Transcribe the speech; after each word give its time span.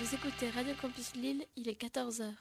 Vous 0.00 0.14
écoutez 0.14 0.48
Radio 0.48 0.72
Campus 0.80 1.14
Lille, 1.14 1.44
il 1.56 1.68
est 1.68 1.78
14h. 1.78 2.32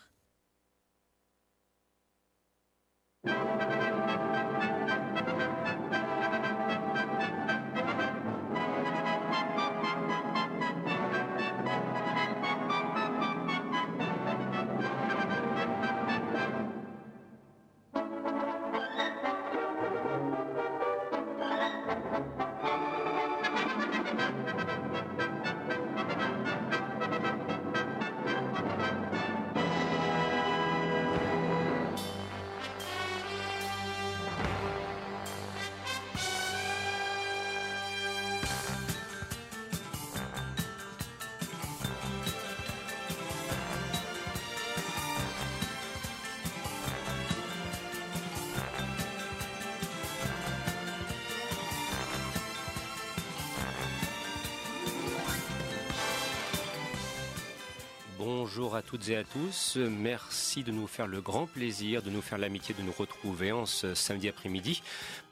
Bonjour 58.69 58.77
à 58.77 58.83
toutes 58.83 59.09
et 59.09 59.17
à 59.17 59.23
tous. 59.23 59.77
Merci 59.77 60.63
de 60.63 60.71
nous 60.71 60.85
faire 60.85 61.07
le 61.07 61.21
grand 61.21 61.47
plaisir, 61.47 62.03
de 62.03 62.11
nous 62.11 62.21
faire 62.21 62.37
l'amitié 62.37 62.75
de 62.77 62.83
nous 62.83 62.91
retrouver 62.91 63.51
en 63.51 63.65
ce 63.65 63.95
samedi 63.95 64.29
après-midi 64.29 64.83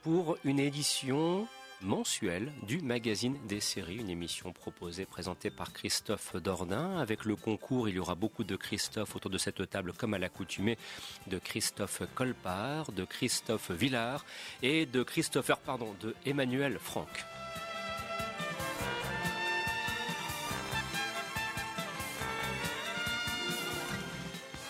pour 0.01 0.39
une 0.43 0.59
édition 0.59 1.47
mensuelle 1.81 2.51
du 2.63 2.81
magazine 2.81 3.37
des 3.47 3.59
séries, 3.59 3.97
une 3.97 4.09
émission 4.09 4.53
proposée, 4.53 5.05
présentée 5.05 5.51
par 5.51 5.71
Christophe 5.71 6.35
Dordain. 6.37 6.97
Avec 6.97 7.25
le 7.25 7.35
concours, 7.35 7.87
il 7.87 7.97
y 7.97 7.99
aura 7.99 8.15
beaucoup 8.15 8.43
de 8.43 8.55
Christophe 8.55 9.15
autour 9.15 9.29
de 9.29 9.37
cette 9.37 9.69
table, 9.69 9.93
comme 9.93 10.15
à 10.15 10.17
l'accoutumée, 10.17 10.79
de 11.27 11.37
Christophe 11.37 12.01
Colpart, 12.15 12.91
de 12.91 13.05
Christophe 13.05 13.69
Villard 13.69 14.25
et 14.63 14.87
de 14.87 15.03
Christopher, 15.03 15.59
pardon, 15.59 15.93
de 16.01 16.15
Emmanuel 16.25 16.79
Franck. 16.79 17.23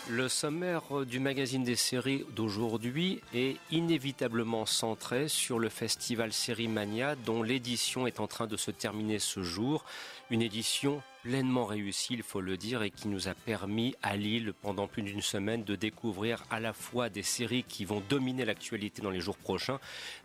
Le 0.10 0.30
sommaire 0.30 1.06
du 1.06 1.20
magazine 1.20 1.66
des 1.66 1.76
séries 1.76 2.24
d'aujourd'hui 2.34 3.20
est 3.34 3.58
inévitablement 3.72 4.66
centré 4.66 5.28
sur 5.28 5.60
le 5.60 5.68
festival 5.68 6.32
Série 6.32 6.70
Mania 6.70 7.18
dont 7.18 7.44
l'édition 7.44 8.08
est 8.08 8.22
en 8.22 8.28
train 8.28 8.48
de 8.48 8.56
se 8.56 8.72
terminer 8.72 9.20
ce 9.20 9.44
jour. 9.44 9.84
Une 10.30 10.42
édition 10.42 11.02
pleinement 11.24 11.66
réussie, 11.66 12.14
il 12.14 12.24
faut 12.24 12.40
le 12.40 12.56
dire, 12.56 12.84
et 12.84 12.90
qui 12.90 13.10
nous 13.10 13.28
a 13.28 13.34
permis 13.34 13.96
à 14.02 14.16
Lille 14.16 14.54
pendant 14.62 14.88
plus 14.88 15.02
d'une 15.02 15.22
semaine 15.22 15.66
de 15.66 15.76
découvrir 15.76 16.42
à 16.50 16.62
la 16.62 16.72
fois 16.72 17.10
des 17.10 17.24
séries 17.24 17.66
qui 17.68 17.84
vont 17.84 18.02
dominer 18.08 18.46
l'actualité 18.46 19.02
dans 19.02 19.12
les 19.12 19.20
jours 19.20 19.38
prochains, 19.38 19.80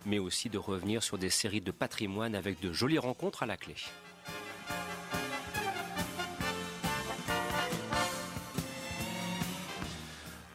mais 0.07 0.21
aussi 0.21 0.49
de 0.49 0.59
revenir 0.59 1.03
sur 1.03 1.19
des 1.19 1.31
séries 1.31 1.61
de 1.61 1.73
patrimoine 1.73 2.37
avec 2.37 2.61
de 2.61 2.73
jolies 2.73 3.01
rencontres 3.01 3.43
à 3.43 3.47
la 3.47 3.57
clé. 3.57 3.75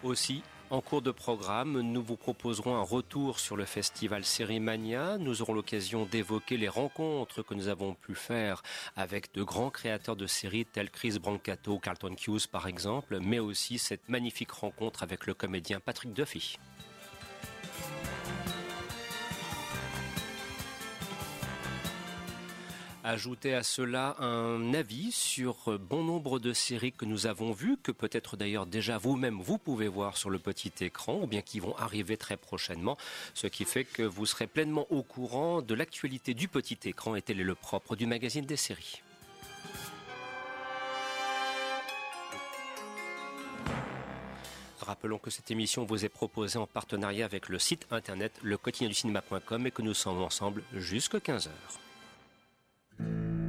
Aussi, 0.08 0.42
en 0.70 0.80
cours 0.80 1.02
de 1.02 1.12
programme, 1.12 1.82
nous 1.82 2.02
vous 2.02 2.16
proposerons 2.16 2.78
un 2.78 2.82
retour 2.82 3.42
sur 3.42 3.58
le 3.58 3.66
festival 3.66 4.24
Sérimania. 4.24 5.18
Nous 5.18 5.42
aurons 5.42 5.54
l'occasion 5.54 6.06
d'évoquer 6.06 6.56
les 6.56 6.70
rencontres 6.70 7.42
que 7.44 7.54
nous 7.54 7.68
avons 7.68 7.94
pu 7.94 8.16
faire 8.16 8.64
avec 8.96 9.34
de 9.34 9.44
grands 9.44 9.70
créateurs 9.70 10.16
de 10.16 10.26
séries 10.26 10.66
tels 10.66 10.92
Chris 10.92 11.20
Brancato, 11.20 11.78
Carlton 11.78 12.16
Hughes 12.26 12.48
par 12.50 12.68
exemple, 12.68 13.20
mais 13.22 13.40
aussi 13.40 13.80
cette 13.80 14.08
magnifique 14.08 14.52
rencontre 14.52 15.04
avec 15.04 15.28
le 15.28 15.34
comédien 15.34 15.82
Patrick 15.82 16.14
Duffy. 16.14 16.58
Ajouter 23.10 23.54
à 23.54 23.64
cela 23.64 24.18
un 24.20 24.74
avis 24.74 25.14
sur 25.14 25.80
bon 25.80 26.04
nombre 26.04 26.40
de 26.40 26.52
séries 26.52 26.92
que 26.92 27.06
nous 27.06 27.26
avons 27.26 27.54
vues, 27.54 27.78
que 27.82 27.94
peut-être 27.94 28.36
d'ailleurs 28.36 28.66
déjà 28.66 28.98
vous-même 28.98 29.40
vous 29.40 29.58
pouvez 29.58 29.88
voir 29.88 30.18
sur 30.18 30.30
le 30.30 30.40
petit 30.40 30.74
écran, 30.82 31.22
ou 31.22 31.26
bien 31.26 31.42
qui 31.42 31.62
vont 31.62 31.74
arriver 31.78 32.18
très 32.18 32.36
prochainement, 32.36 32.98
ce 33.34 33.48
qui 33.48 33.64
fait 33.64 33.86
que 33.86 34.04
vous 34.04 34.26
serez 34.26 34.46
pleinement 34.46 34.88
au 34.90 35.04
courant 35.04 35.62
de 35.62 35.74
l'actualité 35.74 36.34
du 36.34 36.50
petit 36.50 36.78
écran 36.84 37.16
et 37.16 37.22
tel 37.22 37.40
est 37.40 37.46
le 37.46 37.56
propre 37.56 37.96
du 37.96 38.06
magazine 38.06 38.46
des 38.46 38.58
séries. 38.58 39.02
Rappelons 44.82 45.18
que 45.18 45.30
cette 45.30 45.50
émission 45.50 45.86
vous 45.86 46.04
est 46.04 46.10
proposée 46.10 46.60
en 46.60 46.68
partenariat 46.68 47.24
avec 47.24 47.48
le 47.48 47.58
site 47.58 47.88
internet 47.90 48.34
le 48.44 48.60
du 48.82 48.94
cinéma.com 48.94 49.66
et 49.66 49.72
que 49.72 49.82
nous 49.82 49.94
sommes 49.94 50.22
ensemble 50.22 50.62
jusqu'à 50.74 51.20
15h. 51.20 51.48
Mm-hmm. 53.02 53.47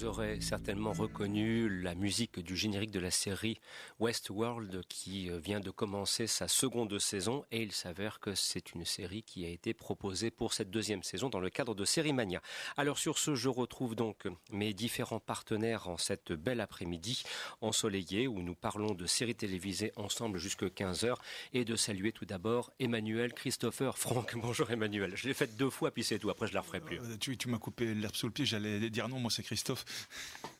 Vous 0.00 0.06
aurez 0.06 0.40
certainement 0.40 0.94
reconnu 0.94 1.68
la 1.82 1.94
musique 1.94 2.40
du 2.40 2.56
générique 2.56 2.90
de 2.90 3.00
la 3.00 3.10
série 3.10 3.60
Westworld 3.98 4.82
qui 4.88 5.28
vient 5.28 5.60
de 5.60 5.68
commencer 5.70 6.26
sa 6.26 6.48
seconde 6.48 6.98
saison 6.98 7.44
et 7.52 7.60
il 7.60 7.72
s'avère 7.72 8.18
que 8.18 8.34
c'est 8.34 8.72
une 8.72 8.86
série 8.86 9.22
qui 9.22 9.44
a 9.44 9.50
été 9.50 9.74
proposée 9.74 10.30
pour 10.30 10.54
cette 10.54 10.70
deuxième 10.70 11.02
saison 11.02 11.28
dans 11.28 11.38
le 11.38 11.50
cadre 11.50 11.74
de 11.74 11.84
Série 11.84 12.14
Mania. 12.14 12.40
Alors 12.78 12.96
sur 12.96 13.18
ce, 13.18 13.34
je 13.34 13.50
retrouve 13.50 13.94
donc 13.94 14.26
mes 14.50 14.72
différents 14.72 15.20
partenaires 15.20 15.86
en 15.86 15.98
cette 15.98 16.32
belle 16.32 16.62
après-midi 16.62 17.22
ensoleillée 17.60 18.26
où 18.26 18.40
nous 18.40 18.54
parlons 18.54 18.94
de 18.94 19.04
séries 19.04 19.34
télévisées 19.34 19.92
ensemble 19.96 20.38
jusqu'à 20.38 20.68
15h 20.68 21.16
et 21.52 21.66
de 21.66 21.76
saluer 21.76 22.12
tout 22.12 22.24
d'abord 22.24 22.72
Emmanuel, 22.80 23.34
Christopher, 23.34 23.98
Franck. 23.98 24.34
Bonjour 24.40 24.70
Emmanuel. 24.70 25.14
Je 25.14 25.28
l'ai 25.28 25.34
fait 25.34 25.58
deux 25.58 25.68
fois 25.68 25.90
puis 25.90 26.04
c'est 26.04 26.18
tout. 26.18 26.30
Après 26.30 26.46
je 26.46 26.54
la 26.54 26.62
referai 26.62 26.80
plus. 26.80 26.98
Euh, 27.00 27.18
tu 27.18 27.48
m'as 27.48 27.58
coupé 27.58 27.92
l'herbe 27.92 28.16
sous 28.16 28.28
le 28.28 28.32
pied. 28.32 28.46
J'allais 28.46 28.88
dire 28.88 29.06
non. 29.06 29.20
Moi 29.20 29.30
c'est 29.30 29.42
Christophe. 29.42 29.84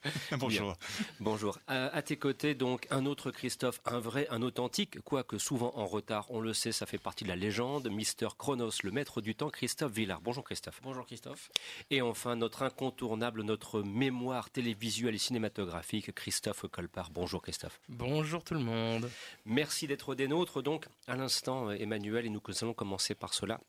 Bonjour. 0.38 0.77
Bonjour. 1.21 1.59
À, 1.67 2.00
tes 2.03 2.17
côtés, 2.17 2.55
donc, 2.55 2.87
un 2.91 3.06
autre 3.06 3.31
Christophe, 3.31 3.81
un 3.85 3.99
vrai, 3.99 4.27
un 4.31 4.43
authentique, 4.43 5.00
quoique 5.00 5.38
souvent 5.38 5.73
en 5.77 5.87
retard, 5.87 6.31
on 6.31 6.41
le 6.41 6.55
sait, 6.55 6.73
ça 6.73 6.87
fait 6.87 6.99
partie 6.99 7.25
de 7.25 7.29
la 7.29 7.37
légende. 7.37 7.91
Mister 7.91 8.29
Chronos, 8.38 8.71
le 8.82 8.91
maître 8.91 9.21
du 9.21 9.35
temps, 9.35 9.50
Christophe 9.50 9.93
Villard. 9.93 10.21
Bonjour 10.23 10.44
Christophe. 10.44 10.81
Bonjour 10.82 11.05
Christophe. 11.05 11.50
Et 11.91 12.00
enfin, 12.00 12.37
notre 12.37 12.62
incontournable, 12.62 13.43
notre 13.43 13.82
mémoire 13.82 14.50
télévisuelle 14.50 15.15
et 15.15 15.19
cinématographique, 15.19 16.15
Christophe 16.15 16.67
Colpart. 16.69 17.11
Bonjour 17.11 17.43
Christophe. 17.43 17.81
Bonjour 17.88 18.43
tout 18.43 18.55
le 18.55 18.61
monde. 18.61 19.11
Merci 19.44 19.87
d'être 19.87 20.15
des 20.15 20.29
nôtres. 20.29 20.62
Donc, 20.62 20.87
à 21.06 21.17
l'instant, 21.17 21.71
Emmanuel, 21.71 22.27
et 22.27 22.31
nous 22.31 22.41
allons 22.62 22.75
commencer 22.75 23.15
par 23.15 23.35
cela 23.35 23.61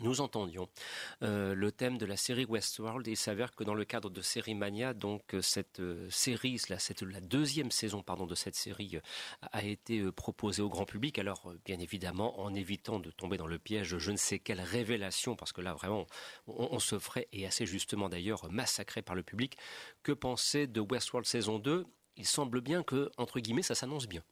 nous 0.00 0.20
entendions 0.20 0.68
euh, 1.22 1.54
le 1.54 1.72
thème 1.72 1.98
de 1.98 2.06
la 2.06 2.16
série 2.16 2.44
Westworld 2.44 3.06
et 3.08 3.12
il 3.12 3.16
s'avère 3.16 3.54
que 3.54 3.64
dans 3.64 3.74
le 3.74 3.84
cadre 3.84 4.10
de 4.10 4.20
Série 4.20 4.54
Mania, 4.54 4.94
donc 4.94 5.34
euh, 5.34 5.42
cette 5.42 5.80
euh, 5.80 6.08
série, 6.10 6.60
la, 6.68 6.76
la 7.02 7.20
deuxième 7.20 7.70
saison 7.70 8.02
pardon 8.02 8.26
de 8.26 8.34
cette 8.34 8.54
série 8.54 8.98
a 9.40 9.64
été 9.64 10.10
proposée 10.12 10.62
au 10.62 10.68
grand 10.68 10.84
public. 10.84 11.18
Alors 11.18 11.52
bien 11.64 11.78
évidemment 11.78 12.40
en 12.40 12.54
évitant 12.54 12.98
de 12.98 13.10
tomber 13.10 13.36
dans 13.36 13.46
le 13.46 13.58
piège, 13.58 13.98
je 13.98 14.10
ne 14.10 14.16
sais 14.16 14.38
quelle 14.38 14.60
révélation 14.60 15.36
parce 15.36 15.52
que 15.52 15.60
là 15.60 15.74
vraiment 15.74 16.06
on, 16.46 16.68
on 16.72 16.78
se 16.78 16.98
ferait 16.98 17.28
et 17.32 17.46
assez 17.46 17.66
justement 17.66 18.08
d'ailleurs 18.08 18.50
massacré 18.50 19.02
par 19.02 19.14
le 19.14 19.22
public. 19.22 19.56
Que 20.02 20.12
penser 20.12 20.66
de 20.66 20.80
Westworld 20.80 21.26
saison 21.26 21.58
2 21.58 21.86
Il 22.16 22.26
semble 22.26 22.60
bien 22.60 22.82
que 22.82 23.10
entre 23.16 23.40
guillemets 23.40 23.62
ça 23.62 23.74
s'annonce 23.74 24.06
bien. 24.06 24.22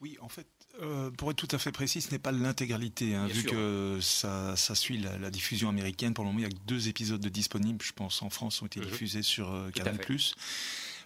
Oui, 0.00 0.18
en 0.20 0.28
fait, 0.28 0.46
euh, 0.82 1.10
pour 1.10 1.30
être 1.30 1.36
tout 1.36 1.48
à 1.54 1.58
fait 1.58 1.72
précis, 1.72 2.00
ce 2.00 2.10
n'est 2.10 2.18
pas 2.18 2.32
l'intégralité, 2.32 3.14
hein, 3.14 3.26
vu 3.26 3.44
que 3.44 3.98
ça, 4.00 4.56
ça 4.56 4.74
suit 4.74 4.98
la, 4.98 5.16
la, 5.18 5.30
diffusion 5.30 5.68
américaine. 5.68 6.12
Pour 6.12 6.24
le 6.24 6.28
moment, 6.28 6.40
il 6.40 6.42
y 6.42 6.46
a 6.46 6.50
que 6.50 6.66
deux 6.66 6.88
épisodes 6.88 7.20
de 7.20 7.28
disponibles, 7.28 7.82
je 7.84 7.92
pense, 7.92 8.22
en 8.22 8.30
France, 8.30 8.60
ont 8.62 8.66
été 8.66 8.80
mhm. 8.80 8.86
diffusés 8.86 9.22
sur 9.22 9.52
euh, 9.52 9.70
Canal+. 9.70 9.98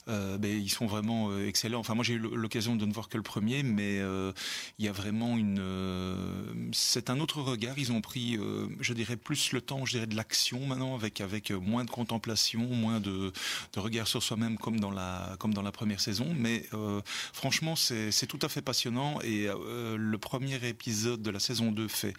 Euh, 0.08 0.38
ben, 0.38 0.50
ils 0.50 0.70
sont 0.70 0.86
vraiment 0.86 1.30
euh, 1.30 1.46
excellents. 1.46 1.80
Enfin, 1.80 1.94
moi 1.94 2.04
j'ai 2.04 2.14
eu 2.14 2.18
l'occasion 2.18 2.76
de 2.76 2.86
ne 2.86 2.92
voir 2.92 3.08
que 3.08 3.16
le 3.16 3.22
premier, 3.22 3.62
mais 3.62 3.98
euh, 4.00 4.32
il 4.78 4.84
y 4.84 4.88
a 4.88 4.92
vraiment 4.92 5.36
une. 5.36 5.60
C'est 6.72 7.10
un 7.10 7.20
autre 7.20 7.42
regard. 7.42 7.78
Ils 7.78 7.92
ont 7.92 8.00
pris, 8.00 8.38
je 8.80 8.94
dirais, 8.94 9.16
plus 9.16 9.52
le 9.52 9.60
temps, 9.60 9.84
je 9.84 9.92
dirais, 9.92 10.06
de 10.06 10.16
l'action 10.16 10.66
maintenant, 10.66 10.94
avec 10.94 11.20
avec 11.20 11.50
moins 11.50 11.84
de 11.84 11.90
contemplation, 11.90 12.60
moins 12.60 13.00
de, 13.00 13.32
de 13.72 13.80
regard 13.80 14.06
sur 14.06 14.22
soi-même 14.22 14.56
comme 14.58 14.80
dans 14.80 14.90
la 14.90 15.36
comme 15.38 15.54
dans 15.54 15.62
la 15.62 15.72
première 15.72 16.00
saison. 16.00 16.26
Mais 16.36 16.64
franchement, 17.32 17.76
c'est 17.76 18.26
tout 18.26 18.38
à 18.42 18.48
fait 18.48 18.62
passionnant. 18.62 19.20
Et 19.22 19.48
le 19.48 20.18
premier 20.18 20.56
épisode 20.66 21.22
de 21.22 21.30
la 21.30 21.40
saison 21.40 21.72
2 21.72 21.88
fait 21.88 22.14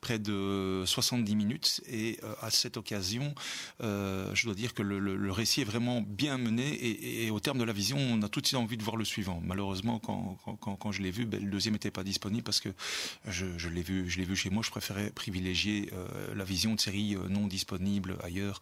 près 0.00 0.18
de 0.18 0.82
70 0.86 1.36
minutes. 1.36 1.80
Et 1.90 2.18
à 2.40 2.50
cette 2.50 2.76
occasion, 2.76 3.34
je 3.80 4.44
dois 4.44 4.54
dire 4.54 4.74
que 4.74 4.82
le, 4.82 5.32
récit 5.32 5.62
est 5.62 5.64
vraiment 5.64 6.02
bien 6.02 6.36
mené 6.36 6.74
et 6.74 7.21
et 7.22 7.30
au 7.30 7.40
terme 7.40 7.58
de 7.58 7.64
la 7.64 7.72
vision, 7.72 7.96
on 7.98 8.22
a 8.22 8.28
tout 8.28 8.40
de 8.40 8.46
suite 8.46 8.58
envie 8.58 8.76
de 8.76 8.82
voir 8.82 8.96
le 8.96 9.04
suivant. 9.04 9.40
Malheureusement, 9.44 9.98
quand, 9.98 10.38
quand, 10.60 10.76
quand 10.76 10.92
je 10.92 11.02
l'ai 11.02 11.10
vu, 11.10 11.24
ben, 11.24 11.42
le 11.42 11.50
deuxième 11.50 11.74
n'était 11.74 11.90
pas 11.90 12.04
disponible 12.04 12.42
parce 12.42 12.60
que 12.60 12.70
je, 13.26 13.46
je 13.58 13.68
l'ai 13.68 13.82
vu, 13.82 14.08
je 14.10 14.18
l'ai 14.18 14.24
vu 14.24 14.36
chez 14.36 14.50
moi. 14.50 14.62
Je 14.62 14.70
préférais 14.70 15.10
privilégier 15.10 15.90
euh, 15.92 16.34
la 16.34 16.44
vision 16.44 16.74
de 16.74 16.80
séries 16.80 17.14
euh, 17.14 17.28
non 17.28 17.46
disponibles 17.46 18.16
ailleurs 18.22 18.60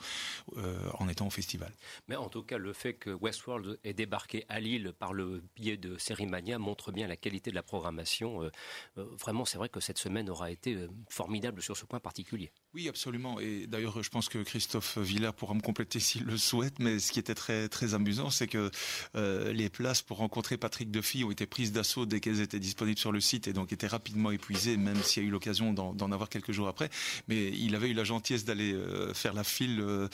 euh, 0.56 0.90
en 0.98 1.08
étant 1.08 1.26
au 1.26 1.30
festival. 1.30 1.72
Mais 2.08 2.16
en 2.16 2.28
tout 2.28 2.42
cas, 2.42 2.58
le 2.58 2.72
fait 2.72 2.94
que 2.94 3.10
Westworld 3.10 3.78
ait 3.84 3.94
débarqué 3.94 4.44
à 4.48 4.60
Lille 4.60 4.92
par 4.98 5.12
le 5.12 5.42
biais 5.56 5.76
de 5.76 5.96
Série 5.98 6.26
Mania 6.26 6.58
montre 6.58 6.92
bien 6.92 7.06
la 7.06 7.16
qualité 7.16 7.50
de 7.50 7.56
la 7.56 7.62
programmation. 7.62 8.50
Vraiment, 8.96 9.44
c'est 9.44 9.58
vrai 9.58 9.68
que 9.68 9.80
cette 9.80 9.98
semaine 9.98 10.28
aura 10.28 10.50
été 10.50 10.86
formidable 11.08 11.62
sur 11.62 11.76
ce 11.76 11.84
point 11.84 12.00
particulier. 12.00 12.52
Oui, 12.72 12.88
absolument. 12.88 13.40
Et 13.40 13.67
d'ailleurs, 13.67 14.00
je 14.00 14.08
pense 14.11 14.28
que 14.28 14.38
Christophe 14.38 14.96
Villard 14.99 15.34
pourra 15.34 15.55
me 15.55 15.61
compléter 15.61 15.99
s'il 15.99 16.22
le 16.22 16.38
souhaite. 16.38 16.78
Mais 16.78 17.00
ce 17.00 17.11
qui 17.11 17.19
était 17.19 17.34
très 17.34 17.69
très 17.69 17.94
amusant, 17.94 18.31
c'est 18.31 18.46
que 18.46 18.70
euh, 19.17 19.52
les 19.52 19.69
places 19.69 20.02
pour 20.02 20.19
rencontrer 20.19 20.56
Patrick 20.56 20.88
Duffy 20.93 21.25
ont 21.25 21.32
été 21.32 21.46
prises 21.46 21.72
d'assaut 21.72 22.06
dès 22.06 22.20
qu'elles 22.20 22.40
étaient 22.40 22.61
disponibles 22.61 22.99
sur 22.99 23.11
le 23.11 23.20
site 23.20 23.49
et 23.49 23.52
donc 23.52 23.72
étaient 23.72 23.88
rapidement 23.88 24.31
épuisées, 24.31 24.76
même 24.76 25.02
s'il 25.02 25.25
y 25.25 25.26
a 25.26 25.28
eu 25.28 25.32
l'occasion 25.32 25.72
d'en 25.72 26.12
avoir 26.12 26.28
quelques 26.28 26.52
jours 26.52 26.69
après. 26.69 26.90
Mais 27.26 27.49
il 27.49 27.75
avait 27.75 27.88
eu 27.88 27.93
la 27.93 28.05
gentillesse 28.05 28.44
d'aller 28.44 28.72
euh, 28.72 29.12
faire 29.14 29.34
la 29.34 29.43
file 29.43 29.81
euh, 29.81 30.08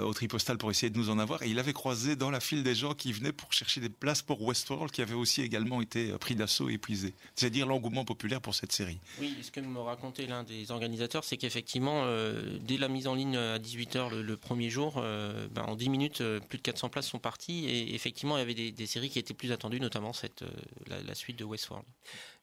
au 0.00 0.14
tripostal 0.14 0.56
pour 0.56 0.70
essayer 0.70 0.88
de 0.88 0.96
nous 0.96 1.10
en 1.10 1.18
avoir. 1.18 1.42
Et 1.42 1.50
il 1.50 1.58
avait 1.58 1.74
croisé 1.74 2.16
dans 2.16 2.30
la 2.30 2.40
file 2.40 2.62
des 2.62 2.74
gens 2.74 2.94
qui 2.94 3.12
venaient 3.12 3.32
pour 3.32 3.52
chercher 3.52 3.82
des 3.82 3.90
places 3.90 4.22
pour 4.22 4.40
Westworld, 4.40 4.90
qui 4.90 5.02
avaient 5.02 5.12
aussi 5.12 5.42
également 5.42 5.82
été 5.82 6.16
pris 6.16 6.34
d'assaut 6.34 6.70
et 6.70 6.74
épuisés. 6.74 7.12
C'est-à-dire 7.36 7.66
l'engouement 7.66 8.06
populaire 8.06 8.40
pour 8.40 8.54
cette 8.54 8.72
série. 8.72 9.00
Oui, 9.20 9.36
ce 9.42 9.50
que 9.50 9.60
me 9.60 9.80
racontait 9.80 10.26
l'un 10.26 10.44
des 10.44 10.70
organisateurs, 10.70 11.24
c'est 11.24 11.36
qu'effectivement, 11.36 11.89
euh, 12.04 12.58
dès 12.60 12.76
la 12.76 12.88
mise 12.88 13.06
en 13.06 13.14
ligne 13.14 13.36
à 13.36 13.58
18h 13.58 14.10
le, 14.10 14.22
le 14.22 14.36
premier 14.36 14.70
jour, 14.70 14.94
euh, 14.96 15.48
ben, 15.50 15.62
en 15.62 15.76
10 15.76 15.88
minutes, 15.88 16.22
plus 16.48 16.58
de 16.58 16.62
400 16.62 16.88
places 16.88 17.08
sont 17.08 17.18
parties. 17.18 17.66
Et 17.66 17.94
effectivement, 17.94 18.36
il 18.36 18.40
y 18.40 18.42
avait 18.42 18.54
des, 18.54 18.72
des 18.72 18.86
séries 18.86 19.10
qui 19.10 19.18
étaient 19.18 19.34
plus 19.34 19.52
attendues, 19.52 19.80
notamment 19.80 20.12
cette, 20.12 20.44
la, 20.86 21.02
la 21.02 21.14
suite 21.14 21.38
de 21.38 21.44
Westworld. 21.44 21.86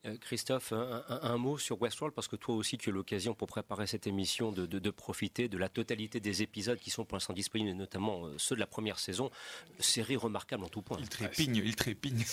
Euh, 0.05 0.15
Christophe, 0.21 0.73
un, 0.73 1.03
un, 1.09 1.19
un, 1.23 1.38
mot 1.38 1.57
sur 1.57 1.81
Westworld, 1.81 2.13
parce 2.13 2.27
que 2.27 2.35
toi 2.35 2.55
aussi 2.55 2.77
tu 2.77 2.89
as 2.89 2.94
l'occasion 2.94 3.33
pour 3.33 3.47
préparer 3.47 3.88
cette 3.88 4.05
émission 4.05 4.51
de, 4.51 4.65
de, 4.65 4.77
de, 4.77 4.89
profiter 4.91 5.47
de 5.47 5.57
la 5.57 5.69
totalité 5.69 6.19
des 6.19 6.44
épisodes 6.44 6.77
qui 6.77 6.91
sont 6.91 7.03
pour 7.03 7.15
l'instant 7.15 7.33
disponibles, 7.33 7.71
notamment 7.71 8.25
euh, 8.25 8.35
ceux 8.38 8.55
de 8.55 8.59
la 8.59 8.67
première 8.67 8.99
saison. 8.99 9.31
Série 9.79 10.15
remarquable 10.15 10.63
en 10.63 10.69
tout 10.69 10.83
point. 10.83 10.97
Il 10.99 11.09
trépigne, 11.09 11.55
il 11.55 11.75
trépigne. 11.75 12.23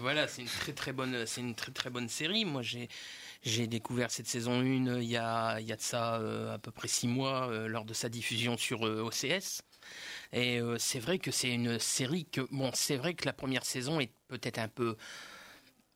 voilà, 0.00 0.26
c'est 0.26 0.42
une 0.42 0.48
très 0.48 0.72
très 0.72 0.92
bonne, 0.92 1.24
c'est 1.26 1.40
une 1.40 1.54
très 1.54 1.72
très 1.72 1.90
bonne 1.90 2.08
série. 2.08 2.44
Moi 2.44 2.62
j'ai 2.62 2.88
j'ai 3.44 3.66
découvert 3.66 4.10
cette 4.10 4.26
saison 4.26 4.60
1 4.60 5.00
il 5.00 5.04
y 5.04 5.16
a, 5.16 5.60
il 5.60 5.66
y 5.66 5.72
a 5.72 5.76
de 5.76 5.80
ça 5.82 6.16
euh, 6.16 6.54
à 6.54 6.58
peu 6.58 6.70
près 6.70 6.88
six 6.88 7.08
mois 7.08 7.48
euh, 7.50 7.68
lors 7.68 7.84
de 7.84 7.94
sa 7.94 8.08
diffusion 8.08 8.56
sur 8.56 8.86
euh, 8.86 9.02
OCS. 9.02 9.62
Et 10.32 10.60
euh, 10.60 10.78
c'est 10.78 10.98
vrai 10.98 11.18
que 11.18 11.30
c'est 11.30 11.50
une 11.52 11.78
série 11.78 12.24
que 12.26 12.40
bon, 12.50 12.70
c'est 12.74 12.96
vrai 12.96 13.14
que 13.14 13.26
la 13.26 13.32
première 13.34 13.64
saison 13.64 14.00
est 14.00 14.12
peut-être 14.28 14.58
un 14.58 14.68
peu 14.68 14.96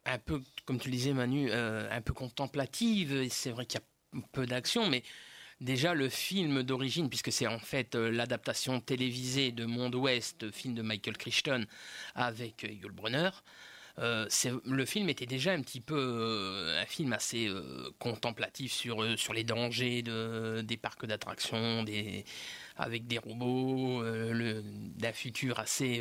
un 0.05 0.19
peu, 0.19 0.43
comme 0.65 0.79
tu 0.79 0.89
le 0.89 0.97
disais 0.97 1.13
Manu, 1.13 1.49
euh, 1.51 1.89
un 1.91 2.01
peu 2.01 2.13
contemplative. 2.13 3.29
C'est 3.31 3.51
vrai 3.51 3.67
qu'il 3.67 3.81
y 3.81 4.19
a 4.19 4.23
peu 4.33 4.47
d'action, 4.47 4.89
mais 4.89 5.03
déjà 5.61 5.95
le 5.95 6.09
film 6.09 6.63
d'origine, 6.63 7.09
puisque 7.09 7.33
c'est 7.33 7.47
en 7.47 7.59
fait 7.59 7.95
euh, 7.95 8.11
l'adaptation 8.11 8.81
télévisée 8.81 9.53
de 9.53 9.67
Monde 9.67 9.95
Ouest, 9.95 10.51
film 10.51 10.75
de 10.75 10.83
Michael 10.83 11.17
Crichton 11.19 11.67
avec 12.15 12.65
euh, 12.65 12.69
Yul 12.69 12.93
Brunner. 12.93 13.31
Euh, 13.99 14.27
le 14.65 14.85
film 14.85 15.09
était 15.09 15.27
déjà 15.27 15.53
un 15.53 15.61
petit 15.61 15.81
peu 15.81 15.97
euh, 15.97 16.81
un 16.81 16.87
film 16.87 17.13
assez 17.13 17.49
euh, 17.49 17.91
contemplatif 17.99 18.73
sur 18.73 19.19
sur 19.19 19.33
les 19.33 19.45
dangers 19.45 20.03
de, 20.03 20.63
des 20.63 20.77
parcs 20.77 21.07
d'attractions, 21.07 21.85
avec 22.77 23.07
des 23.07 23.19
robots, 23.19 24.03
d'un 24.05 25.13
futur 25.13 25.59
assez 25.59 26.01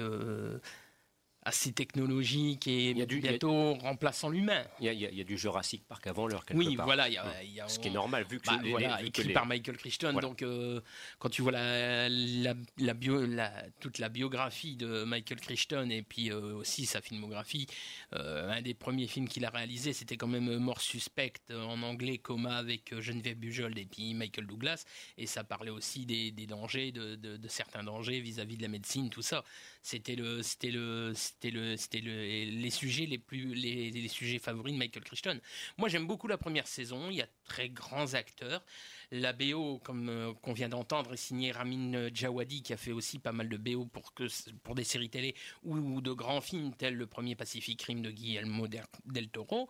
assez 1.47 1.71
technologique 1.71 2.67
et 2.67 2.89
il 2.89 2.97
y 2.97 3.01
a 3.01 3.05
du, 3.05 3.19
bientôt 3.21 3.75
a, 3.75 3.77
remplaçant 3.79 4.29
l'humain. 4.29 4.65
Il, 4.81 4.91
il 4.91 5.15
y, 5.17 5.21
a, 5.21 5.23
du 5.23 5.37
Jurassic 5.37 5.87
Park 5.87 6.05
avant 6.05 6.27
l'heure 6.27 6.45
quelque 6.45 6.59
oui, 6.59 6.75
part. 6.75 6.85
voilà, 6.85 7.07
il 7.07 7.13
y 7.13 7.17
a, 7.17 7.43
il 7.43 7.53
y 7.53 7.61
a, 7.61 7.69
ce 7.69 7.79
qui 7.79 7.87
est 7.87 7.91
normal 7.91 8.25
vu 8.29 8.39
que 8.39 8.47
bah, 8.47 8.59
les, 8.61 8.71
voilà, 8.71 8.97
vu 8.97 9.07
écrit 9.07 9.29
que 9.29 9.33
par 9.33 9.45
Michael 9.45 9.77
Crichton. 9.77 10.11
Voilà. 10.11 10.27
Donc 10.27 10.41
euh, 10.41 10.81
quand 11.19 11.29
tu 11.29 11.41
vois 11.41 11.53
la, 11.53 12.09
la, 12.09 12.53
la 12.77 12.93
bio, 12.93 13.25
la, 13.25 13.51
toute 13.79 13.97
la 13.99 14.09
biographie 14.09 14.75
de 14.75 15.05
Michael 15.05 15.39
Crichton 15.39 15.89
et 15.89 16.01
puis 16.01 16.31
euh, 16.31 16.55
aussi 16.55 16.85
sa 16.85 16.99
filmographie, 16.99 17.67
euh, 18.13 18.51
un 18.51 18.61
des 18.61 18.73
premiers 18.73 19.07
films 19.07 19.29
qu'il 19.29 19.45
a 19.45 19.49
réalisé, 19.49 19.93
c'était 19.93 20.17
quand 20.17 20.27
même 20.27 20.57
Mort 20.57 20.81
suspecte 20.81 21.51
en 21.51 21.81
anglais, 21.81 22.17
coma 22.17 22.57
avec 22.57 22.99
Geneviève 22.99 23.37
Bujold 23.37 23.77
et 23.77 23.85
puis 23.85 24.13
Michael 24.13 24.47
Douglas, 24.47 24.83
et 25.17 25.27
ça 25.27 25.45
parlait 25.45 25.71
aussi 25.71 26.05
des, 26.05 26.31
des 26.31 26.45
dangers, 26.45 26.91
de, 26.91 27.15
de, 27.15 27.37
de 27.37 27.47
certains 27.47 27.83
dangers 27.85 28.19
vis-à-vis 28.19 28.55
-vis 28.55 28.57
de 28.57 28.63
la 28.63 28.67
médecine, 28.67 29.09
tout 29.09 29.21
ça. 29.21 29.43
C'était 29.81 30.15
le, 30.15 30.43
c'était 30.43 30.71
le 30.71 31.13
c'était 31.41 31.99
les 32.01 32.69
sujets 32.69 34.39
favoris 34.39 34.73
de 34.73 34.77
Michael 34.77 35.03
Crichton. 35.03 35.39
Moi, 35.77 35.89
j'aime 35.89 36.07
beaucoup 36.07 36.27
la 36.27 36.37
première 36.37 36.67
saison. 36.67 37.09
Il 37.09 37.17
y 37.17 37.21
a 37.21 37.27
très 37.47 37.69
grands 37.69 38.13
acteurs. 38.13 38.63
La 39.11 39.31
BO, 39.31 39.79
comme 39.83 40.09
euh, 40.09 40.33
qu'on 40.41 40.51
vient 40.51 40.67
d'entendre, 40.67 41.13
est 41.13 41.17
signée 41.17 41.51
Ramin 41.51 42.09
Djawadi, 42.13 42.61
qui 42.61 42.73
a 42.73 42.77
fait 42.77 42.91
aussi 42.91 43.19
pas 43.19 43.31
mal 43.31 43.47
de 43.47 43.55
BO 43.55 43.85
pour, 43.85 44.13
que, 44.13 44.25
pour 44.63 44.75
des 44.75 44.83
séries 44.83 45.09
télé 45.09 45.33
ou, 45.63 46.01
de 46.01 46.11
grands 46.11 46.41
films 46.41 46.73
tels 46.73 46.95
le 46.95 47.07
premier 47.07 47.35
Pacific 47.35 47.81
Rim 47.83 48.01
de 48.01 48.11
Guillermo 48.11 48.67
del 48.67 49.29
Toro. 49.29 49.69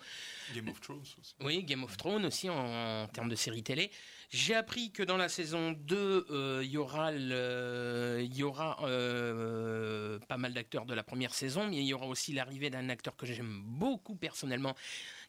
Game 0.55 0.69
of 0.69 0.81
Thrones 0.81 1.01
aussi. 1.01 1.35
Oui, 1.41 1.63
Game 1.63 1.83
of 1.83 1.95
Thrones 1.97 2.25
aussi 2.25 2.49
en, 2.49 3.07
termes 3.07 3.29
de 3.29 3.35
séries 3.35 3.63
télé. 3.63 3.91
J'ai 4.29 4.55
appris 4.55 4.91
que 4.91 5.03
dans 5.03 5.17
la 5.17 5.29
saison 5.29 5.71
2, 5.71 6.27
euh, 6.29 6.61
il 6.63 6.71
y 6.71 6.77
aura, 6.77 7.13
y 7.13 8.43
aura 8.43 8.77
euh, 8.83 10.19
pas 10.27 10.37
mal 10.37 10.53
d'acteurs 10.53 10.85
de 10.85 10.93
la 10.93 11.03
première 11.03 11.33
saison, 11.33 11.67
mais 11.67 11.77
il 11.77 11.85
y 11.85 11.93
aura 11.93 12.07
aussi 12.07 12.33
l'arrivée 12.33 12.69
d'un 12.69 12.89
acteur 12.89 13.15
que 13.15 13.25
j'aime 13.25 13.61
beaucoup 13.63 14.15
personnellement, 14.15 14.75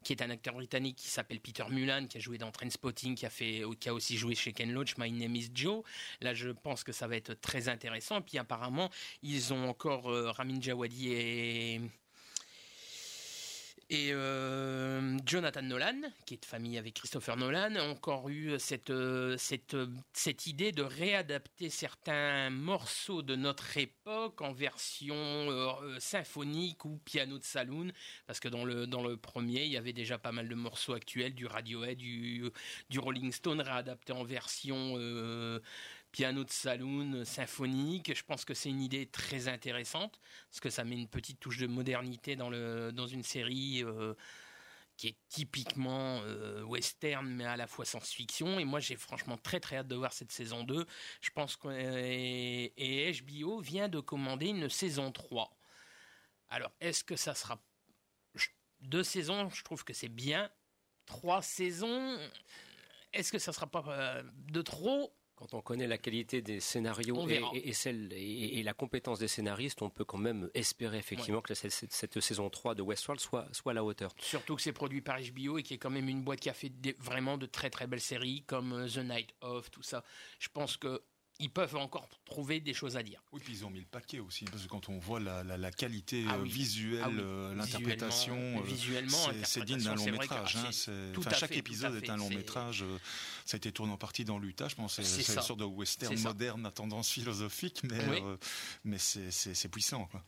qui 0.04 0.12
est 0.12 0.22
un 0.22 0.30
acteur 0.30 0.54
britannique 0.54 0.96
qui 0.96 1.08
s'appelle 1.08 1.40
Peter 1.40 1.64
Mulan, 1.70 2.06
qui 2.06 2.18
a 2.18 2.20
joué 2.20 2.38
dans 2.38 2.50
Trainspotting, 2.50 3.14
qui 3.14 3.26
a 3.26 3.30
fait, 3.30 3.62
qui 3.80 3.88
a 3.88 3.94
aussi 3.94 4.16
joué 4.16 4.34
chez 4.34 4.52
Ken 4.52 4.72
Loach, 4.72 4.96
My 4.98 5.10
Name 5.10 5.36
is 5.36 5.50
Joe. 5.54 5.82
Là, 6.20 6.34
je 6.34 6.50
pense 6.50 6.84
que 6.84 6.92
ça 6.92 7.06
va 7.06 7.16
être 7.16 7.34
très 7.34 7.68
intéressant. 7.68 8.18
Et 8.18 8.22
puis 8.22 8.38
apparemment, 8.38 8.90
ils 9.22 9.52
ont 9.52 9.68
encore 9.68 10.10
euh, 10.10 10.30
Ramin 10.30 10.60
Djawadi 10.60 11.12
et 11.12 11.80
et 13.90 14.10
euh, 14.12 15.16
Jonathan 15.24 15.62
Nolan, 15.62 16.02
qui 16.26 16.34
est 16.34 16.42
de 16.42 16.44
famille 16.44 16.76
avec 16.76 16.94
Christopher 16.94 17.38
Nolan, 17.38 17.74
a 17.76 17.82
encore 17.84 18.28
eu 18.28 18.58
cette, 18.58 18.90
euh, 18.90 19.36
cette, 19.38 19.76
cette 20.12 20.46
idée 20.46 20.72
de 20.72 20.82
réadapter 20.82 21.70
certains 21.70 22.50
morceaux 22.50 23.22
de 23.22 23.34
notre 23.34 23.78
époque 23.78 24.42
en 24.42 24.52
version 24.52 25.16
euh, 25.16 25.98
symphonique 26.00 26.84
ou 26.84 26.98
piano 26.98 27.38
de 27.38 27.44
saloon, 27.44 27.90
parce 28.26 28.40
que 28.40 28.48
dans 28.48 28.66
le, 28.66 28.86
dans 28.86 29.02
le 29.02 29.16
premier, 29.16 29.64
il 29.64 29.72
y 29.72 29.78
avait 29.78 29.94
déjà 29.94 30.18
pas 30.18 30.32
mal 30.32 30.48
de 30.48 30.54
morceaux 30.54 30.92
actuels, 30.92 31.34
du 31.34 31.46
Radiohead, 31.46 31.96
du, 31.96 32.44
du 32.90 32.98
Rolling 32.98 33.32
Stone 33.32 33.62
réadapté 33.62 34.12
en 34.12 34.24
version 34.24 34.98
piano 36.12 36.44
de 36.44 36.50
saloon 36.50 37.24
symphonique. 37.24 38.14
Je 38.14 38.24
pense 38.24 38.44
que 38.44 38.54
c'est 38.54 38.70
une 38.70 38.80
idée 38.80 39.06
très 39.06 39.48
intéressante 39.48 40.20
parce 40.48 40.60
que 40.60 40.70
ça 40.70 40.84
met 40.84 40.96
une 40.96 41.08
petite 41.08 41.40
touche 41.40 41.58
de 41.58 41.66
modernité 41.66 42.36
dans, 42.36 42.50
le, 42.50 42.92
dans 42.92 43.06
une 43.06 43.22
série 43.22 43.82
euh, 43.84 44.14
qui 44.96 45.08
est 45.08 45.16
typiquement 45.28 46.20
euh, 46.22 46.62
western 46.62 47.26
mais 47.26 47.44
à 47.44 47.56
la 47.56 47.66
fois 47.66 47.84
science-fiction. 47.84 48.58
Et 48.58 48.64
moi 48.64 48.80
j'ai 48.80 48.96
franchement 48.96 49.36
très 49.36 49.60
très 49.60 49.76
hâte 49.76 49.88
de 49.88 49.96
voir 49.96 50.12
cette 50.12 50.32
saison 50.32 50.64
2. 50.64 50.86
Je 51.20 51.30
pense 51.30 51.56
que 51.56 51.68
et 51.70 53.12
HBO 53.22 53.60
vient 53.60 53.88
de 53.88 54.00
commander 54.00 54.46
une 54.46 54.68
saison 54.68 55.12
3. 55.12 55.56
Alors 56.48 56.72
est-ce 56.80 57.04
que 57.04 57.16
ça 57.16 57.34
sera 57.34 57.60
deux 58.80 59.02
saisons? 59.02 59.50
Je 59.50 59.62
trouve 59.62 59.84
que 59.84 59.92
c'est 59.92 60.08
bien. 60.08 60.50
Trois 61.06 61.40
saisons, 61.40 62.18
est-ce 63.12 63.32
que 63.32 63.38
ça 63.38 63.52
sera 63.52 63.66
pas 63.66 63.84
euh, 63.88 64.22
de 64.34 64.62
trop? 64.62 65.14
Quand 65.38 65.54
on 65.54 65.60
connaît 65.60 65.86
la 65.86 65.98
qualité 65.98 66.42
des 66.42 66.58
scénarios 66.58 67.28
et, 67.54 67.72
celle, 67.72 68.12
et, 68.12 68.60
la 68.64 68.74
compétence 68.74 69.20
des 69.20 69.28
scénaristes, 69.28 69.82
on 69.82 69.90
peut 69.90 70.04
quand 70.04 70.18
même 70.18 70.50
espérer 70.52 70.98
effectivement 70.98 71.40
que 71.40 71.54
cette, 71.54 72.20
saison 72.20 72.50
3 72.50 72.74
de 72.74 72.82
Westworld 72.82 73.20
soit, 73.20 73.46
soit 73.52 73.70
à 73.70 73.74
la 73.76 73.84
hauteur. 73.84 74.10
Surtout 74.18 74.56
que 74.56 74.62
c'est 74.62 74.72
produit 74.72 75.00
par 75.00 75.20
HBO 75.20 75.58
et 75.58 75.62
qui 75.62 75.74
est 75.74 75.78
quand 75.78 75.90
même 75.90 76.08
une 76.08 76.22
boîte 76.22 76.40
qui 76.40 76.50
a 76.50 76.54
fait 76.54 76.72
vraiment 76.98 77.38
de 77.38 77.46
très 77.46 77.70
très 77.70 77.86
belles 77.86 78.00
séries 78.00 78.42
comme 78.48 78.72
euh, 78.72 78.88
The 78.88 78.98
Night 78.98 79.32
Of, 79.40 79.70
tout 79.70 79.84
ça. 79.84 80.02
Je 80.40 80.48
pense 80.48 80.76
que 80.76 81.02
ils 81.40 81.50
peuvent 81.50 81.76
encore 81.76 82.08
trouver 82.24 82.60
des 82.60 82.74
choses 82.74 82.96
à 82.96 83.02
dire. 83.02 83.22
Oui, 83.32 83.40
puis 83.42 83.52
ils 83.52 83.64
ont 83.64 83.70
mis 83.70 83.78
le 83.78 83.86
paquet 83.86 84.18
aussi, 84.18 84.44
parce 84.44 84.64
que 84.64 84.68
quand 84.68 84.88
on 84.88 84.98
voit 84.98 85.20
la, 85.20 85.70
qualité 85.70 86.24
ah 86.28 86.34
euh, 86.34 86.42
visuelle, 86.42 87.02
ah 87.04 87.10
euh, 87.10 87.54
l'interprétation, 87.54 88.60
visuellement, 88.62 89.28
c'est 89.44 89.64
digne 89.64 89.82
d'un 89.82 89.94
long 89.94 90.10
métrage. 90.10 90.56
Hein, 90.56 90.70
chaque 91.38 91.56
épisode 91.56 91.94
est 92.02 92.10
un 92.10 92.16
long 92.16 92.28
métrage. 92.28 92.84
Ça 93.44 93.56
a 93.56 93.58
été 93.58 93.72
tourné 93.72 93.92
en 93.92 93.98
partie 93.98 94.24
dans 94.24 94.38
l'Utah, 94.38 94.68
je 94.68 94.74
pense. 94.74 95.00
C'est 95.00 95.34
une 95.34 95.42
sorte 95.42 95.60
de 95.60 95.64
western 95.64 96.18
moderne 96.20 96.66
à 96.66 96.70
tendance 96.70 97.10
philosophique, 97.10 97.82
mais, 97.84 98.22
mais 98.84 98.98
c'est 98.98 99.68
puissant. 99.68 100.06
Quoi. 100.06 100.24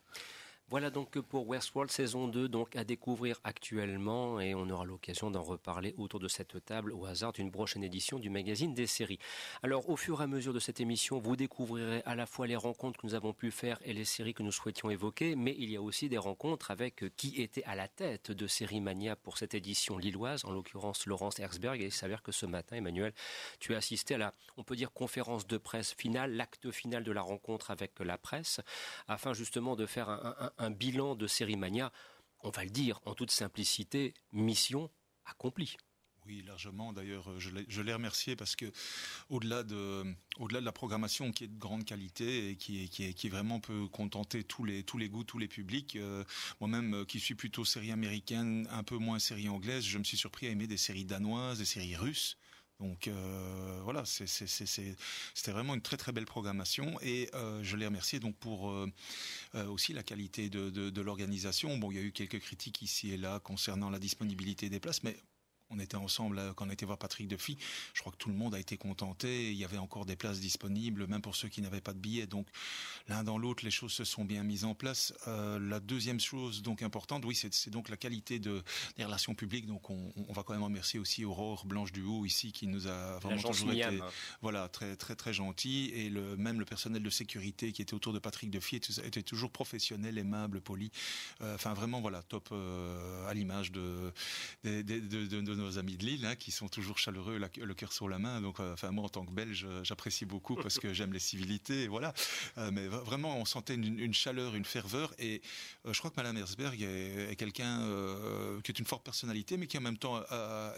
Voilà 0.70 0.90
donc 0.90 1.18
pour 1.18 1.48
Westworld 1.48 1.90
saison 1.90 2.28
2 2.28 2.46
donc 2.46 2.76
à 2.76 2.84
découvrir 2.84 3.40
actuellement 3.42 4.38
et 4.38 4.54
on 4.54 4.70
aura 4.70 4.84
l'occasion 4.84 5.28
d'en 5.28 5.42
reparler 5.42 5.96
autour 5.98 6.20
de 6.20 6.28
cette 6.28 6.64
table 6.64 6.92
au 6.92 7.06
hasard 7.06 7.32
d'une 7.32 7.50
prochaine 7.50 7.82
édition 7.82 8.20
du 8.20 8.30
magazine 8.30 8.72
des 8.72 8.86
séries. 8.86 9.18
Alors 9.64 9.90
au 9.90 9.96
fur 9.96 10.20
et 10.20 10.22
à 10.22 10.26
mesure 10.28 10.52
de 10.52 10.60
cette 10.60 10.78
émission, 10.78 11.18
vous 11.18 11.34
découvrirez 11.34 12.02
à 12.06 12.14
la 12.14 12.24
fois 12.24 12.46
les 12.46 12.54
rencontres 12.54 13.00
que 13.00 13.06
nous 13.08 13.14
avons 13.14 13.32
pu 13.32 13.50
faire 13.50 13.80
et 13.84 13.92
les 13.92 14.04
séries 14.04 14.32
que 14.32 14.44
nous 14.44 14.52
souhaitions 14.52 14.90
évoquer, 14.90 15.34
mais 15.34 15.56
il 15.58 15.72
y 15.72 15.76
a 15.76 15.82
aussi 15.82 16.08
des 16.08 16.18
rencontres 16.18 16.70
avec 16.70 17.16
qui 17.16 17.42
était 17.42 17.64
à 17.64 17.74
la 17.74 17.88
tête 17.88 18.30
de 18.30 18.46
Série 18.46 18.80
Mania 18.80 19.16
pour 19.16 19.38
cette 19.38 19.54
édition 19.54 19.98
lilloise, 19.98 20.44
en 20.44 20.52
l'occurrence 20.52 21.04
Laurence 21.04 21.40
Herzberg 21.40 21.80
et 21.80 21.86
il 21.86 21.92
s'avère 21.92 22.22
que 22.22 22.30
ce 22.30 22.46
matin 22.46 22.76
Emmanuel, 22.76 23.12
tu 23.58 23.74
as 23.74 23.78
assisté 23.78 24.14
à 24.14 24.18
la 24.18 24.34
on 24.56 24.62
peut 24.62 24.76
dire 24.76 24.92
conférence 24.92 25.48
de 25.48 25.58
presse 25.58 25.94
finale, 25.94 26.36
l'acte 26.36 26.70
final 26.70 27.02
de 27.02 27.10
la 27.10 27.22
rencontre 27.22 27.72
avec 27.72 27.98
la 27.98 28.18
presse 28.18 28.60
afin 29.08 29.32
justement 29.32 29.74
de 29.74 29.86
faire 29.86 30.08
un 30.10 30.52
un 30.59 30.59
bilan 30.68 31.14
de 31.14 31.26
Série 31.26 31.56
Mania, 31.56 31.90
on 32.42 32.50
va 32.50 32.64
le 32.64 32.70
dire 32.70 33.00
en 33.06 33.14
toute 33.14 33.30
simplicité, 33.30 34.12
mission 34.32 34.90
accomplie. 35.24 35.76
Oui, 36.26 36.42
largement. 36.46 36.92
D'ailleurs, 36.92 37.38
je 37.38 37.80
l'ai 37.80 37.94
remercié 37.94 38.36
parce 38.36 38.54
que 38.54 38.66
au-delà 39.30 39.62
de, 39.62 40.04
au-delà 40.38 40.60
de 40.60 40.64
la 40.64 40.72
programmation 40.72 41.32
qui 41.32 41.44
est 41.44 41.48
de 41.48 41.58
grande 41.58 41.84
qualité 41.84 42.50
et 42.50 42.56
qui, 42.56 42.88
qui, 42.90 43.14
qui 43.14 43.28
vraiment 43.30 43.58
peut 43.58 43.88
contenter 43.88 44.44
tous 44.44 44.64
les, 44.64 44.82
tous 44.82 44.98
les 44.98 45.08
goûts, 45.08 45.24
tous 45.24 45.38
les 45.38 45.48
publics, 45.48 45.96
euh, 45.96 46.22
moi-même 46.60 46.94
euh, 46.94 47.04
qui 47.04 47.20
suis 47.20 47.34
plutôt 47.34 47.64
série 47.64 47.90
américaine, 47.90 48.68
un 48.70 48.82
peu 48.82 48.96
moins 48.98 49.18
série 49.18 49.48
anglaise, 49.48 49.84
je 49.84 49.98
me 49.98 50.04
suis 50.04 50.18
surpris 50.18 50.46
à 50.46 50.50
aimer 50.50 50.66
des 50.66 50.76
séries 50.76 51.06
danoises, 51.06 51.58
des 51.58 51.64
séries 51.64 51.96
russes. 51.96 52.36
Donc 52.80 53.08
euh, 53.08 53.80
voilà, 53.84 54.04
c'était 54.06 55.52
vraiment 55.52 55.74
une 55.74 55.82
très 55.82 55.98
très 55.98 56.12
belle 56.12 56.24
programmation 56.24 56.98
et 57.02 57.28
euh, 57.34 57.62
je 57.62 57.76
les 57.76 57.84
remercie 57.84 58.20
donc 58.20 58.36
pour 58.36 58.70
euh, 58.70 58.86
aussi 59.68 59.92
la 59.92 60.02
qualité 60.02 60.48
de, 60.48 60.70
de 60.70 61.00
l'organisation. 61.02 61.76
Bon, 61.76 61.90
il 61.90 61.98
y 61.98 62.00
a 62.00 62.02
eu 62.02 62.12
quelques 62.12 62.40
critiques 62.40 62.80
ici 62.80 63.12
et 63.12 63.18
là 63.18 63.38
concernant 63.38 63.90
la 63.90 63.98
disponibilité 63.98 64.70
des 64.70 64.80
places, 64.80 65.02
mais 65.02 65.16
on 65.70 65.78
était 65.78 65.96
ensemble 65.96 66.38
euh, 66.38 66.52
quand 66.52 66.66
on 66.66 66.70
était 66.70 66.86
voir 66.86 66.98
Patrick 66.98 67.28
Duffy. 67.28 67.56
Je 67.94 68.00
crois 68.00 68.12
que 68.12 68.16
tout 68.16 68.28
le 68.28 68.34
monde 68.34 68.54
a 68.54 68.58
été 68.58 68.76
contenté. 68.76 69.50
Il 69.50 69.56
y 69.56 69.64
avait 69.64 69.78
encore 69.78 70.04
des 70.04 70.16
places 70.16 70.40
disponibles, 70.40 71.06
même 71.06 71.22
pour 71.22 71.36
ceux 71.36 71.48
qui 71.48 71.62
n'avaient 71.62 71.80
pas 71.80 71.92
de 71.92 71.98
billets. 71.98 72.26
Donc, 72.26 72.46
l'un 73.08 73.22
dans 73.24 73.38
l'autre, 73.38 73.64
les 73.64 73.70
choses 73.70 73.92
se 73.92 74.04
sont 74.04 74.24
bien 74.24 74.42
mises 74.42 74.64
en 74.64 74.74
place. 74.74 75.14
Euh, 75.28 75.58
la 75.58 75.80
deuxième 75.80 76.20
chose 76.20 76.62
donc 76.62 76.82
importante, 76.82 77.24
oui, 77.24 77.34
c'est 77.34 77.70
donc 77.70 77.88
la 77.88 77.96
qualité 77.96 78.38
de, 78.38 78.62
des 78.96 79.04
relations 79.04 79.34
publiques. 79.34 79.66
Donc, 79.66 79.90
on, 79.90 80.12
va 80.30 80.42
quand 80.42 80.52
même 80.52 80.62
remercier 80.62 80.98
aussi 80.98 81.24
Aurore 81.24 81.66
Blanche 81.66 81.92
Duhaut 81.92 82.24
ici, 82.24 82.52
qui 82.52 82.66
nous 82.66 82.86
a 82.86 83.18
vraiment 83.18 83.42
toujours 83.42 83.72
été, 83.72 84.00
voilà, 84.42 84.68
très 84.68 84.96
très 84.96 85.14
très 85.14 85.32
gentil. 85.32 85.90
Et 85.94 86.08
le, 86.08 86.36
même 86.36 86.58
le 86.58 86.64
personnel 86.64 87.02
de 87.02 87.10
sécurité 87.10 87.72
qui 87.72 87.82
était 87.82 87.94
autour 87.94 88.12
de 88.12 88.18
Patrick 88.18 88.50
Duffy 88.50 88.76
était 88.76 89.22
toujours 89.22 89.50
professionnel, 89.50 90.18
aimable, 90.18 90.60
poli. 90.60 90.90
Euh, 91.40 91.54
enfin, 91.54 91.74
vraiment, 91.74 92.00
voilà, 92.00 92.22
top 92.22 92.52
à 93.28 93.34
l'image 93.34 93.72
de, 93.72 94.12
de, 94.64 94.80
de 94.80 95.59
nos 95.60 95.78
amis 95.78 95.96
de 95.96 96.04
Lille, 96.04 96.26
hein, 96.26 96.36
qui 96.36 96.50
sont 96.50 96.68
toujours 96.68 96.98
chaleureux, 96.98 97.38
le 97.38 97.74
cœur 97.74 97.92
sur 97.92 98.08
la 98.08 98.18
main. 98.18 98.40
Donc, 98.40 98.60
euh, 98.60 98.72
enfin, 98.72 98.90
moi, 98.90 99.04
en 99.04 99.08
tant 99.08 99.24
que 99.24 99.32
Belge, 99.32 99.66
j'apprécie 99.82 100.24
beaucoup 100.24 100.56
parce 100.56 100.78
que 100.78 100.92
j'aime 100.92 101.12
les 101.12 101.18
civilités, 101.18 101.88
voilà. 101.88 102.12
Euh, 102.58 102.70
mais 102.72 102.86
vraiment, 102.86 103.36
on 103.36 103.44
sentait 103.44 103.74
une, 103.74 104.14
chaleur, 104.14 104.54
une 104.54 104.64
ferveur. 104.64 105.14
Et 105.18 105.42
euh, 105.86 105.92
je 105.92 105.98
crois 105.98 106.10
que 106.10 106.16
Madame 106.16 106.36
Herzberg 106.36 106.80
est, 106.82 107.36
quelqu'un 107.36 107.80
qui 108.64 108.72
est 108.72 108.78
une 108.78 108.84
forte 108.84 109.04
personnalité, 109.04 109.56
mais 109.56 109.66
qui 109.66 109.78
en 109.78 109.82
même 109.82 109.98
temps 109.98 110.16
a, 110.30 110.74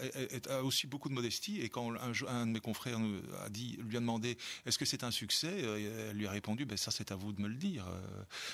aussi 0.63 0.87
beaucoup 0.87 1.09
de 1.09 1.13
modestie. 1.13 1.61
Et 1.61 1.69
quand 1.69 1.93
un, 2.27 2.45
de 2.45 2.51
mes 2.51 2.59
confrères 2.59 2.99
a 3.43 3.49
dit, 3.49 3.77
lui 3.83 3.97
a 3.97 3.99
demandé, 3.99 4.37
est-ce 4.65 4.77
que 4.77 4.85
c'est 4.85 5.03
un 5.03 5.11
succès 5.11 5.61
Elle 6.09 6.17
lui 6.17 6.27
a 6.27 6.31
répondu, 6.31 6.65
ben 6.65 6.77
ça, 6.77 6.91
c'est 6.91 7.11
à 7.11 7.15
vous 7.15 7.33
de 7.33 7.41
me 7.41 7.47
le 7.47 7.55
dire. 7.55 7.85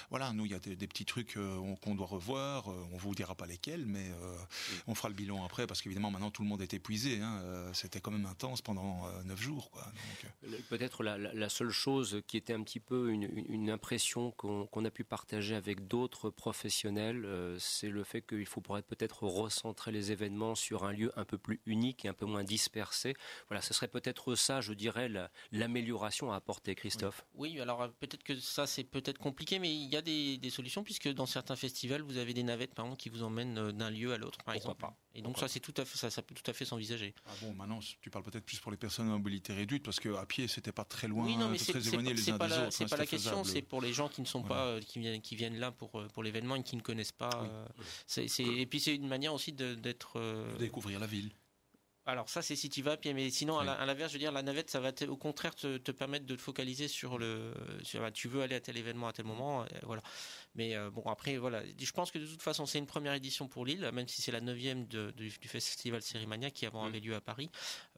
voilà, 0.10 0.32
nous, 0.34 0.46
il 0.46 0.52
y 0.52 0.56
a 0.56 0.60
des, 0.60 0.88
petits 0.88 1.06
trucs 1.06 1.38
qu'on 1.82 1.96
doit 1.96 2.08
revoir. 2.08 2.68
on 2.68 2.98
vous 2.98 3.16
dira 3.16 3.36
pas 3.36 3.46
lesquels, 3.46 3.86
mais 3.86 4.12
on 4.88 4.96
fera 4.96 5.10
le 5.10 5.16
bilan 5.16 5.44
après, 5.46 5.68
parce 5.68 5.82
qu'évidemment, 5.82 6.12
maintenant 6.20 6.32
tout 6.32 6.44
le 6.44 6.50
monde 6.50 6.62
est 6.62 6.74
épuisé. 6.74 7.22
Hein. 7.22 7.42
Euh, 7.44 7.74
c'était 7.74 8.02
quand 8.02 8.12
même 8.12 8.26
intense 8.26 8.62
pendant 8.62 9.08
euh, 9.08 9.24
neuf 9.24 9.40
jours. 9.40 9.72
Euh. 9.78 10.58
Peut-être 10.70 11.02
la, 11.04 11.50
seule 11.50 11.70
chose 11.70 12.22
qui 12.28 12.36
était 12.36 12.54
un 12.54 12.62
petit 12.62 12.82
peu 12.82 13.10
une, 13.10 13.70
impression 13.70 14.32
qu'on 14.32 14.86
a 14.86 14.92
pu 14.92 15.04
partager 15.04 15.56
avec 15.56 15.88
d'autres 15.88 16.30
professionnels, 16.30 17.28
c'est 17.60 17.90
le 17.90 18.04
fait 18.04 18.22
qu'il 18.22 18.46
faut 18.46 18.62
peut-être 18.62 19.24
recentrer 19.24 19.92
les 19.92 20.12
événements 20.12 20.56
sur 20.56 20.86
un 20.86 20.92
lieu 20.92 21.12
un 21.16 21.24
peu 21.24 21.38
plus 21.38 21.62
unique 21.66 22.06
et 22.06 22.08
un 22.08 22.14
peu 22.14 22.26
moins 22.26 22.44
dispersé. 22.44 23.16
Voilà, 23.48 23.62
ce 23.62 23.74
serait 23.74 23.88
peut-être 23.88 24.36
ça, 24.36 24.60
je 24.62 24.74
dirais, 24.74 25.10
l'amélioration 25.52 26.32
à 26.32 26.36
apporter, 26.36 26.76
Christophe. 26.76 27.24
Oui, 27.36 27.60
alors 27.60 27.90
peut-être 28.00 28.24
que 28.24 28.36
ça 28.40 28.66
c'est 28.66 28.84
peut-être 28.84 29.20
compliqué, 29.20 29.60
mais 29.60 29.74
il 29.74 29.90
y 29.90 29.96
a 29.96 30.02
des, 30.02 30.50
solutions 30.50 30.84
puisque 30.84 31.10
dans 31.10 31.28
certains 31.28 31.56
festivals 31.56 32.02
vous 32.02 32.18
avez 32.18 32.34
des 32.34 32.44
navettes 32.44 32.74
par 32.74 32.86
exemple 32.86 33.02
qui 33.02 33.10
vous 33.10 33.24
emmènent 33.24 33.72
d'un 33.72 33.92
lieu 33.92 34.14
à 34.14 34.18
l'autre, 34.18 34.40
par 34.44 34.56
exemple. 34.56 34.82
Pas? 34.82 34.96
Et 35.16 35.22
donc 35.22 35.38
ça 35.38 35.48
c'est 35.48 35.60
tout 35.60 35.74
à 35.78 35.86
fait 35.86 35.98
ça 35.98 36.09
ça, 36.10 36.16
ça 36.16 36.22
peut 36.22 36.36
tout 36.36 36.50
à 36.50 36.54
fait 36.54 36.66
s'envisager. 36.66 37.14
Ah 37.26 37.34
bon, 37.42 37.54
maintenant, 37.54 37.80
tu 38.02 38.10
parles 38.10 38.24
peut-être 38.24 38.46
plus 38.46 38.60
pour 38.60 38.72
les 38.72 38.78
personnes 38.78 39.08
à 39.08 39.12
mobilité 39.12 39.54
réduite, 39.54 39.84
parce 39.84 40.00
qu'à 40.00 40.26
pied, 40.26 40.48
c'était 40.48 40.72
pas 40.72 40.86
très 40.86 41.08
loin, 41.08 41.26
oui, 41.26 41.38
non, 41.38 41.50
mais 41.50 41.58
très 41.58 41.88
éloigné 41.88 42.14
les 42.14 42.30
uns 42.30 42.38
pas 42.38 42.48
des 42.48 42.56
la, 42.56 42.66
autres. 42.68 42.74
C'est 42.76 42.84
hein, 42.86 42.88
pas 42.88 42.98
la 42.98 43.06
question, 43.06 43.44
c'est 43.44 43.62
pour 43.62 43.82
les 43.82 43.94
gens 43.94 44.10
qui 44.10 44.22
ne 44.22 44.26
sont 44.28 44.44
pas, 44.44 44.66
euh, 44.66 44.82
qui 44.82 45.00
viennent, 45.00 45.22
qui 45.22 45.36
viennent 45.36 45.60
là 45.60 45.72
pour 45.72 45.92
pour 46.14 46.24
l'événement 46.24 46.56
et 46.56 46.64
qui 46.64 46.76
ne 46.76 46.82
connaissent 46.82 47.12
pas. 47.12 47.44
euh, 47.44 47.66
et 48.18 48.66
puis 48.66 48.80
c'est 48.80 48.96
une 48.96 49.08
manière 49.08 49.34
aussi 49.34 49.54
d'être. 49.54 50.14
euh, 50.18 50.58
Découvrir 50.58 51.00
la 51.00 51.08
ville. 51.08 51.32
alors 52.06 52.28
ça 52.28 52.42
c'est 52.42 52.56
si 52.56 52.70
tu 52.70 52.82
vas 52.82 52.98
pied, 52.98 53.14
mais 53.14 53.30
sinon 53.30 53.58
à 53.58 53.62
Oui. 53.62 53.66
la- 53.68 53.74
à 53.74 53.86
l'inverse, 53.86 54.12
je 54.12 54.16
veux 54.18 54.20
dire 54.20 54.32
la 54.32 54.42
navette, 54.42 54.70
ça 54.72 54.80
va 54.80 54.92
te- 54.92 55.06
au 55.06 55.16
contraire 55.18 55.54
te, 55.56 55.78
te 55.78 55.92
permettre 55.92 56.26
de 56.26 56.36
te 56.36 56.42
focaliser 56.42 56.88
sur 56.88 57.20
le, 57.20 57.54
sur, 57.84 58.00
bah, 58.02 58.12
tu 58.12 58.28
veux 58.28 58.42
aller 58.42 58.56
à 58.56 58.60
tel 58.62 58.78
événement 58.78 59.08
à 59.08 59.14
tel 59.14 59.26
moment, 59.26 59.62
euh, 59.62 59.66
voilà. 59.84 60.02
Mais 60.56 60.76
euh, 60.76 60.90
bon 60.90 61.04
après 61.04 61.38
voilà, 61.38 61.62
je 61.80 61.92
pense 61.92 62.10
que 62.12 62.18
de 62.20 62.26
toute 62.26 62.42
façon 62.42 62.66
c'est 62.66 62.80
une 62.80 62.88
première 62.88 63.14
édition 63.14 63.48
pour 63.48 63.66
Lille, 63.66 63.90
même 63.94 64.08
si 64.08 64.22
c'est 64.22 64.32
la 64.32 64.42
neuvième 64.42 64.88
de- 64.88 65.12
du, 65.12 65.30
du 65.30 65.48
festival 65.48 66.02
Sérimania 66.02 66.50
qui 66.50 66.66
avant 66.66 66.84
Mm. 66.84 66.88
avait 66.88 67.00
lieu 67.00 67.16
à 67.16 67.22
Paris. 67.22 67.50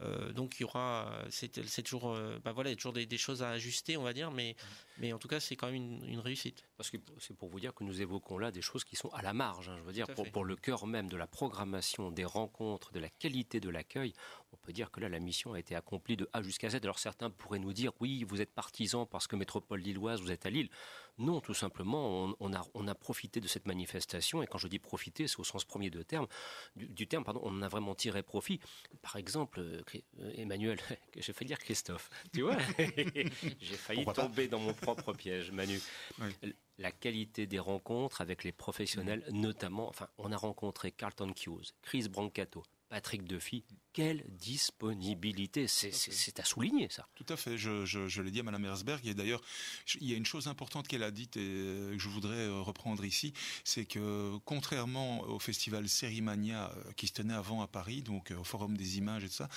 Euh, 0.01 0.33
donc 0.33 0.59
il 0.59 0.63
y 0.63 0.65
aura, 0.65 1.07
euh, 1.13 1.27
c'est 1.29 1.81
toujours, 1.83 2.15
bah 2.43 2.51
voilà, 2.51 2.69
il 2.69 2.73
y 2.73 2.75
a 2.75 2.75
toujours 2.75 2.93
des, 2.93 3.05
des 3.05 3.17
choses 3.17 3.41
à 3.41 3.49
ajuster, 3.51 3.95
on 3.97 4.03
va 4.03 4.13
dire, 4.13 4.31
mais 4.31 4.55
mais 4.97 5.13
en 5.13 5.17
tout 5.17 5.27
cas 5.29 5.39
c'est 5.39 5.55
quand 5.55 5.67
même 5.67 5.75
une, 5.75 6.03
une 6.05 6.19
réussite. 6.19 6.63
Parce 6.77 6.89
que 6.89 6.97
c'est 7.19 7.35
pour 7.35 7.47
vous 7.49 7.59
dire 7.59 7.73
que 7.73 7.83
nous 7.83 8.01
évoquons 8.01 8.37
là 8.37 8.51
des 8.51 8.61
choses 8.61 8.83
qui 8.83 8.95
sont 8.95 9.09
à 9.09 9.21
la 9.21 9.33
marge. 9.33 9.69
hein. 9.69 9.77
je 9.77 9.83
veux 9.83 9.93
dire, 9.93 10.07
pour 10.33 10.43
le 10.45 10.55
cœur 10.55 10.85
même 10.87 11.09
de 11.09 11.17
la 11.17 11.27
programmation, 11.27 12.11
des 12.11 12.25
rencontres, 12.25 12.91
de 12.91 12.99
la 12.99 13.09
qualité 13.09 13.59
de 13.59 13.69
l'accueil, 13.69 14.13
on 14.51 14.57
peut 14.57 14.73
dire 14.73 14.91
que 14.91 14.99
là, 14.99 15.07
la 15.09 15.19
mission 15.19 15.53
a 15.53 15.59
été 15.59 15.75
accomplie 15.75 16.17
de 16.17 16.29
A 16.33 16.41
jusqu'à 16.41 16.69
Z. 16.69 16.75
Alors 16.83 16.99
certains 16.99 17.29
pourraient 17.29 17.59
nous 17.59 17.73
dire, 17.73 17.91
oui, 17.99 18.23
vous 18.25 18.41
êtes 18.41 18.53
partisans 18.53 19.07
parce 19.09 19.25
que 19.27 19.35
métropole 19.35 19.79
lilloise, 19.79 20.21
vous 20.21 20.31
êtes 20.31 20.45
à 20.45 20.49
Lille. 20.49 20.69
Non, 21.17 21.41
tout 21.41 21.53
simplement, 21.53 22.25
on, 22.25 22.35
on 22.39 22.53
a, 22.53 22.61
on 22.73 22.87
a 22.87 22.95
profité 22.95 23.39
de 23.39 23.47
cette 23.47 23.67
manifestation, 23.67 24.41
et 24.41 24.47
quand 24.47 24.57
je 24.57 24.67
dis 24.67 24.79
profiter, 24.79 25.27
c'est 25.27 25.39
au 25.39 25.43
sens 25.43 25.65
premier 25.65 25.89
de 25.89 26.01
terme, 26.01 26.27
du, 26.75 26.87
du 26.87 27.07
terme, 27.07 27.23
pardon, 27.23 27.41
on 27.43 27.57
en 27.57 27.61
a 27.61 27.67
vraiment 27.67 27.95
tiré 27.95 28.23
profit. 28.23 28.59
Par 29.01 29.15
exemple, 29.17 29.59
euh, 29.59 29.81
euh, 30.19 30.31
Emmanuel, 30.35 30.79
j'ai 31.17 31.33
failli 31.33 31.47
dire 31.47 31.59
Christophe, 31.59 32.09
tu 32.33 32.41
vois, 32.41 32.57
j'ai 32.77 33.75
failli 33.75 34.03
Pourquoi 34.03 34.23
tomber 34.23 34.47
dans 34.47 34.59
mon 34.59 34.73
propre 34.73 35.13
piège, 35.13 35.51
Manu 35.51 35.79
la 36.81 36.91
qualité 36.91 37.45
des 37.45 37.59
rencontres 37.59 38.21
avec 38.21 38.43
les 38.43 38.51
professionnels, 38.51 39.23
notamment, 39.31 39.87
enfin, 39.87 40.07
on 40.17 40.31
a 40.31 40.37
rencontré 40.37 40.91
Carlton 40.91 41.31
Hughes, 41.45 41.73
Chris 41.83 42.09
Brancato, 42.09 42.63
Patrick 42.89 43.23
Duffy. 43.23 43.63
Quelle 43.93 44.23
disponibilité 44.29 45.67
C'est 45.67 46.39
à 46.39 46.45
souligner, 46.45 46.87
ça. 46.89 47.07
Tout 47.15 47.25
à 47.29 47.35
fait, 47.37 47.57
je, 47.57 47.85
je, 47.85 48.07
je 48.07 48.21
l'ai 48.21 48.31
dit 48.31 48.39
à 48.39 48.43
Madame 48.43 48.65
Herzberg, 48.65 49.05
et 49.05 49.13
d'ailleurs, 49.13 49.41
il 49.99 50.09
y 50.09 50.13
a 50.13 50.17
une 50.17 50.25
chose 50.25 50.47
importante 50.47 50.87
qu'elle 50.87 51.03
a 51.03 51.11
dite 51.11 51.37
et 51.37 51.41
euh, 51.41 51.91
que 51.93 51.99
je 51.99 52.09
voudrais 52.09 52.47
euh, 52.47 52.61
reprendre 52.61 53.03
ici, 53.03 53.33
c'est 53.63 53.85
que 53.85 54.37
contrairement 54.45 55.21
au 55.23 55.39
festival 55.39 55.89
Sérimania 55.89 56.71
euh, 56.71 56.91
qui 56.93 57.07
se 57.07 57.13
tenait 57.13 57.33
avant 57.33 57.61
à 57.61 57.67
Paris, 57.67 58.01
donc 58.01 58.31
au 58.37 58.43
Forum 58.43 58.77
des 58.77 58.97
images 58.97 59.23
et 59.23 59.27
tout 59.27 59.33
ça, 59.33 59.49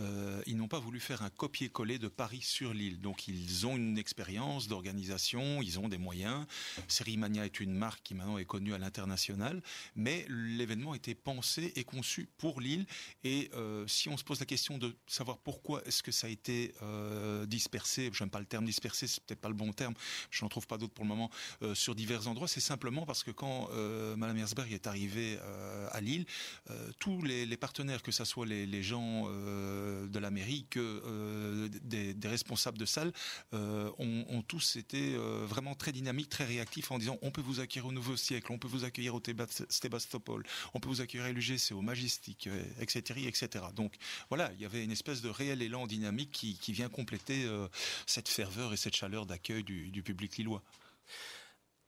euh, 0.00 0.42
ils 0.46 0.56
n'ont 0.56 0.68
pas 0.68 0.78
voulu 0.78 1.00
faire 1.00 1.22
un 1.22 1.30
copier-coller 1.30 1.98
de 1.98 2.08
Paris 2.08 2.40
sur 2.42 2.74
l'île. 2.74 3.00
Donc 3.00 3.28
ils 3.28 3.66
ont 3.66 3.76
une 3.76 3.98
expérience 3.98 4.68
d'organisation, 4.68 5.62
ils 5.62 5.78
ont 5.78 5.88
des 5.88 5.98
moyens. 5.98 6.46
Sérimania 6.88 7.44
est 7.44 7.60
une 7.60 7.74
marque 7.74 8.02
qui 8.02 8.14
maintenant 8.14 8.38
est 8.38 8.44
connue 8.44 8.74
à 8.74 8.78
l'international, 8.78 9.62
mais 9.94 10.26
l'événement 10.28 10.94
était 10.94 11.14
pensé 11.14 11.72
et 11.76 11.84
conçu 11.84 12.28
pour 12.38 12.60
l'île. 12.60 12.86
Et 13.24 13.50
euh, 13.54 13.75
si 13.86 14.08
on 14.08 14.16
se 14.16 14.24
pose 14.24 14.40
la 14.40 14.46
question 14.46 14.78
de 14.78 14.96
savoir 15.06 15.38
pourquoi 15.38 15.82
est-ce 15.86 16.02
que 16.02 16.12
ça 16.12 16.26
a 16.26 16.30
été 16.30 16.74
euh, 16.82 17.46
dispersé, 17.46 18.10
j'aime 18.12 18.30
pas 18.30 18.40
le 18.40 18.46
terme 18.46 18.64
dispersé, 18.64 19.06
c'est 19.06 19.22
peut-être 19.24 19.40
pas 19.40 19.48
le 19.48 19.54
bon 19.54 19.72
terme, 19.72 19.94
je 20.30 20.44
n'en 20.44 20.48
trouve 20.48 20.66
pas 20.66 20.78
d'autre 20.78 20.94
pour 20.94 21.04
le 21.04 21.08
moment, 21.08 21.30
euh, 21.62 21.74
sur 21.74 21.94
divers 21.94 22.28
endroits, 22.28 22.48
c'est 22.48 22.60
simplement 22.60 23.06
parce 23.06 23.22
que 23.24 23.30
quand 23.30 23.68
euh, 23.72 24.16
Madame 24.16 24.38
Herzberg 24.38 24.72
est 24.72 24.86
arrivée 24.86 25.38
euh, 25.40 25.88
à 25.92 26.00
Lille, 26.00 26.26
euh, 26.70 26.90
tous 26.98 27.22
les, 27.22 27.56
partenaires, 27.56 28.02
que 28.02 28.12
ce 28.12 28.24
soit 28.24 28.46
les, 28.46 28.82
gens 28.82 29.24
euh, 29.28 30.06
de 30.06 30.18
la 30.18 30.30
mairie, 30.30 30.66
que 30.70 30.80
euh, 30.80 31.68
des, 31.82 32.28
responsables 32.28 32.78
de 32.78 32.84
salle, 32.84 33.12
euh, 33.54 33.90
ont, 33.98 34.42
tous 34.42 34.76
été 34.76 35.14
euh, 35.14 35.44
vraiment 35.46 35.74
très 35.74 35.92
dynamiques, 35.92 36.28
très 36.28 36.44
réactifs 36.44 36.90
en 36.90 36.98
disant 36.98 37.18
on 37.22 37.30
peut 37.30 37.40
vous 37.40 37.60
accueillir 37.60 37.86
au 37.86 37.92
Nouveau 37.92 38.16
Siècle, 38.16 38.52
on 38.52 38.58
peut 38.58 38.68
vous 38.68 38.84
accueillir 38.84 39.14
au 39.14 39.22
Sébastopol, 39.68 40.44
on 40.74 40.80
peut 40.80 40.88
vous 40.88 41.00
accueillir 41.00 41.26
à 41.26 41.32
l'UGC, 41.32 41.72
au 41.72 41.82
Majestic, 41.82 42.46
euh, 42.46 42.62
etc., 42.80 43.26
etc. 43.26 43.64
Donc 43.72 43.94
voilà, 44.28 44.50
il 44.54 44.60
y 44.60 44.64
avait 44.64 44.84
une 44.84 44.92
espèce 44.92 45.22
de 45.22 45.28
réel 45.28 45.62
élan 45.62 45.86
dynamique 45.86 46.30
qui, 46.30 46.58
qui 46.58 46.72
vient 46.72 46.88
compléter 46.88 47.44
euh, 47.44 47.68
cette 48.06 48.28
ferveur 48.28 48.72
et 48.72 48.76
cette 48.76 48.96
chaleur 48.96 49.26
d'accueil 49.26 49.62
du, 49.62 49.90
du 49.90 50.02
public 50.02 50.36
lillois. 50.36 50.62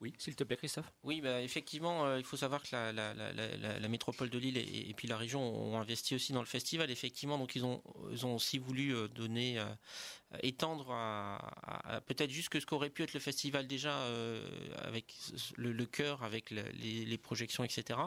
Oui, 0.01 0.13
s'il 0.17 0.33
te 0.33 0.45
plaît, 0.45 0.55
Christophe. 0.55 0.89
Oui, 1.03 1.19
bah, 1.19 1.41
effectivement, 1.41 2.05
euh, 2.05 2.19
il 2.19 2.23
faut 2.23 2.37
savoir 2.37 2.63
que 2.63 2.69
la, 2.71 2.93
la, 2.93 3.13
la, 3.13 3.33
la, 3.33 3.79
la 3.79 3.87
métropole 3.89 4.29
de 4.29 4.37
Lille 4.39 4.57
et, 4.57 4.89
et 4.89 4.93
puis 4.93 5.09
la 5.09 5.17
région 5.17 5.41
ont 5.41 5.77
investi 5.77 6.15
aussi 6.15 6.31
dans 6.31 6.39
le 6.39 6.45
festival. 6.45 6.89
Effectivement, 6.89 7.37
donc 7.37 7.53
ils 7.57 7.65
ont, 7.65 7.83
ils 8.09 8.25
ont 8.25 8.35
aussi 8.35 8.59
voulu 8.59 8.95
euh, 8.95 9.09
donner, 9.09 9.59
euh, 9.59 9.65
étendre 10.43 10.91
à, 10.91 12.01
peut-être 12.05 12.29
juste 12.29 12.49
que 12.49 12.59
ce 12.59 12.65
qu'aurait 12.65 12.91
pu 12.91 13.01
être 13.03 13.13
le 13.13 13.19
festival 13.19 13.65
déjà 13.65 13.91
euh, 13.91 14.47
avec 14.83 15.15
le, 15.57 15.71
le 15.71 15.85
cœur, 15.85 16.23
avec 16.23 16.51
le- 16.51 16.61
les, 16.79 17.03
les 17.05 17.17
projections, 17.17 17.63
etc. 17.63 17.99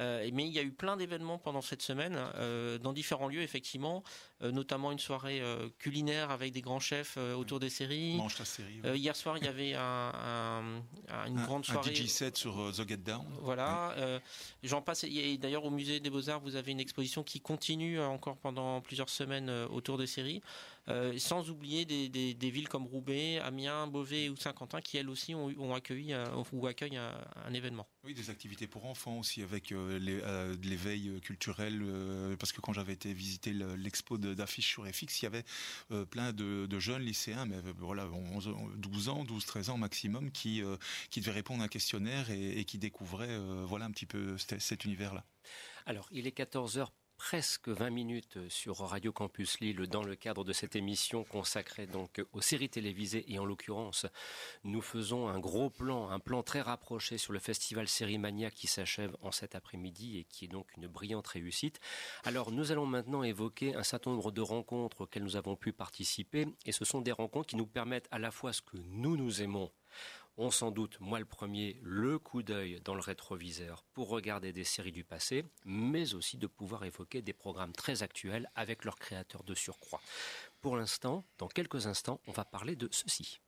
Euh, 0.00 0.28
mais 0.32 0.46
il 0.46 0.52
y 0.52 0.58
a 0.58 0.62
eu 0.62 0.72
plein 0.72 0.96
d'événements 0.96 1.38
pendant 1.38 1.60
cette 1.60 1.82
semaine 1.82 2.18
euh, 2.34 2.78
dans 2.78 2.92
différents 2.92 3.28
lieux, 3.28 3.42
effectivement, 3.42 4.02
euh, 4.42 4.50
notamment 4.50 4.90
une 4.90 4.98
soirée 4.98 5.40
euh, 5.40 5.68
culinaire 5.78 6.30
avec 6.32 6.52
des 6.52 6.62
grands 6.62 6.80
chefs 6.80 7.14
euh, 7.16 7.34
autour 7.34 7.60
des 7.60 7.70
séries. 7.70 8.16
Mange 8.16 8.34
ta 8.36 8.44
série. 8.44 8.80
Euh, 8.84 8.96
hier 8.96 9.14
soir, 9.14 9.38
il 9.38 9.44
y 9.44 9.48
avait 9.48 9.74
un, 9.74 9.80
un- 9.82 10.82
un- 11.10 11.26
une 11.28 11.38
un, 11.38 11.44
grande 11.44 11.62
un 11.68 11.72
soirée. 11.74 11.94
DJ 11.94 12.06
set 12.08 12.36
sur 12.36 12.60
euh, 12.60 12.72
The 12.72 12.88
Get 12.88 12.96
Down. 12.98 13.24
Voilà. 13.40 13.92
euh, 13.98 14.18
J'en 14.64 14.82
passe. 14.82 15.04
a- 15.04 15.36
D'ailleurs, 15.38 15.64
au 15.64 15.70
musée 15.70 16.00
des 16.00 16.10
Beaux 16.10 16.28
Arts, 16.28 16.40
vous 16.40 16.56
avez 16.56 16.72
une 16.72 16.80
exposition 16.80 17.22
qui 17.22 17.40
continue 17.40 18.00
euh, 18.00 18.06
encore 18.08 18.36
pendant 18.38 18.80
plusieurs 18.80 19.08
semaines 19.10 19.48
euh, 19.48 19.68
autour 19.68 19.96
des 19.98 20.06
séries, 20.08 20.42
euh, 20.88 21.16
sans 21.18 21.48
oublier 21.50 21.84
des, 21.84 22.08
des- 22.08 22.34
des 22.34 22.50
villes 22.50 22.68
comme 22.68 22.86
Roubaix, 22.86 23.38
Amiens, 23.38 23.86
Beauvais 23.86 24.28
ou 24.28 24.36
Saint-Quentin 24.36 24.80
qui 24.80 24.96
elles 24.96 25.08
aussi 25.08 25.34
ont, 25.34 25.74
accueilli 25.74 26.12
euh, 26.12 26.26
ou 26.52 26.66
accueillent 26.66 26.96
un, 26.96 27.14
un 27.44 27.54
événement. 27.54 27.86
Oui, 28.04 28.14
des 28.14 28.30
activités 28.30 28.66
pour 28.66 28.86
enfants 28.86 29.18
aussi 29.20 29.42
avec 29.42 29.70
euh, 29.70 29.98
les- 30.00 30.20
euh, 30.22 30.56
de 30.56 30.66
l'éveil 30.66 31.08
euh, 31.08 31.20
culturel. 31.20 31.80
euh, 31.82 32.36
parce 32.36 32.52
que 32.52 32.60
quand 32.60 32.72
j'avais 32.72 32.92
été 32.94 33.12
visiter 33.14 33.52
le- 33.52 33.76
l'expo 33.76 34.18
d'affiches 34.18 34.68
sur 34.68 34.84
FX, 34.86 35.20
il 35.20 35.24
y 35.24 35.26
avait 35.26 35.44
euh, 35.92 36.04
plein 36.04 36.32
de, 36.32 36.66
de 36.66 36.78
jeunes 36.80 37.02
lycéens, 37.02 37.46
mais 37.46 37.56
voilà, 37.78 38.08
11, 38.08 38.52
12 38.76 39.08
ans, 39.08 39.24
12, 39.24 39.46
13 39.46 39.70
ans 39.70 39.78
maximum, 39.78 40.32
qui, 40.32 40.62
euh, 40.62 40.76
qui 41.10 41.20
devaient 41.20 41.30
répondre 41.32 41.62
à 41.62 41.66
un 41.66 41.68
questionnaire 41.68 42.30
et, 42.30 42.58
et 42.58 42.64
qui 42.64 42.78
découvraient 42.78 43.28
euh, 43.30 43.64
voilà, 43.66 43.84
un 43.84 43.90
petit 43.92 44.06
peu 44.06 44.36
cet, 44.38 44.60
cet 44.60 44.84
univers-là. 44.84 45.24
Alors, 45.86 46.08
il 46.12 46.26
est 46.26 46.36
14h 46.36 46.88
presque 47.24 47.68
20 47.68 47.90
minutes 47.90 48.38
sur 48.48 48.78
Radio 48.78 49.12
Campus 49.12 49.60
Lille 49.60 49.86
dans 49.86 50.02
le 50.02 50.16
cadre 50.16 50.42
de 50.42 50.52
cette 50.52 50.74
émission 50.74 51.22
consacrée 51.22 51.86
donc 51.86 52.20
aux 52.32 52.40
séries 52.40 52.68
télévisées 52.68 53.24
et 53.32 53.38
en 53.38 53.44
l'occurrence 53.44 54.06
nous 54.64 54.82
faisons 54.82 55.28
un 55.28 55.38
gros 55.38 55.70
plan, 55.70 56.10
un 56.10 56.18
plan 56.18 56.42
très 56.42 56.60
rapproché 56.60 57.18
sur 57.18 57.32
le 57.32 57.38
festival 57.38 57.86
Sérimania 57.86 58.50
qui 58.50 58.66
s'achève 58.66 59.16
en 59.22 59.30
cet 59.30 59.54
après-midi 59.54 60.18
et 60.18 60.24
qui 60.24 60.46
est 60.46 60.48
donc 60.48 60.66
une 60.76 60.88
brillante 60.88 61.28
réussite. 61.28 61.78
Alors 62.24 62.50
nous 62.50 62.72
allons 62.72 62.86
maintenant 62.86 63.22
évoquer 63.22 63.76
un 63.76 63.84
certain 63.84 64.10
nombre 64.10 64.32
de 64.32 64.40
rencontres 64.40 65.02
auxquelles 65.02 65.22
nous 65.22 65.36
avons 65.36 65.54
pu 65.54 65.72
participer 65.72 66.48
et 66.66 66.72
ce 66.72 66.84
sont 66.84 67.02
des 67.02 67.12
rencontres 67.12 67.46
qui 67.46 67.56
nous 67.56 67.68
permettent 67.68 68.08
à 68.10 68.18
la 68.18 68.32
fois 68.32 68.52
ce 68.52 68.62
que 68.62 68.78
nous 68.88 69.16
nous 69.16 69.42
aimons 69.42 69.70
ont 70.36 70.50
sans 70.50 70.70
doute, 70.70 70.98
moi 71.00 71.18
le 71.18 71.24
premier, 71.24 71.78
le 71.82 72.18
coup 72.18 72.42
d'œil 72.42 72.80
dans 72.84 72.94
le 72.94 73.00
rétroviseur 73.00 73.84
pour 73.92 74.08
regarder 74.08 74.52
des 74.52 74.64
séries 74.64 74.92
du 74.92 75.04
passé, 75.04 75.44
mais 75.64 76.14
aussi 76.14 76.38
de 76.38 76.46
pouvoir 76.46 76.84
évoquer 76.84 77.22
des 77.22 77.32
programmes 77.32 77.72
très 77.72 78.02
actuels 78.02 78.50
avec 78.54 78.84
leurs 78.84 78.98
créateurs 78.98 79.44
de 79.44 79.54
surcroît. 79.54 80.00
Pour 80.60 80.76
l'instant, 80.76 81.24
dans 81.38 81.48
quelques 81.48 81.86
instants, 81.86 82.20
on 82.26 82.32
va 82.32 82.44
parler 82.44 82.76
de 82.76 82.88
ceci. 82.90 83.40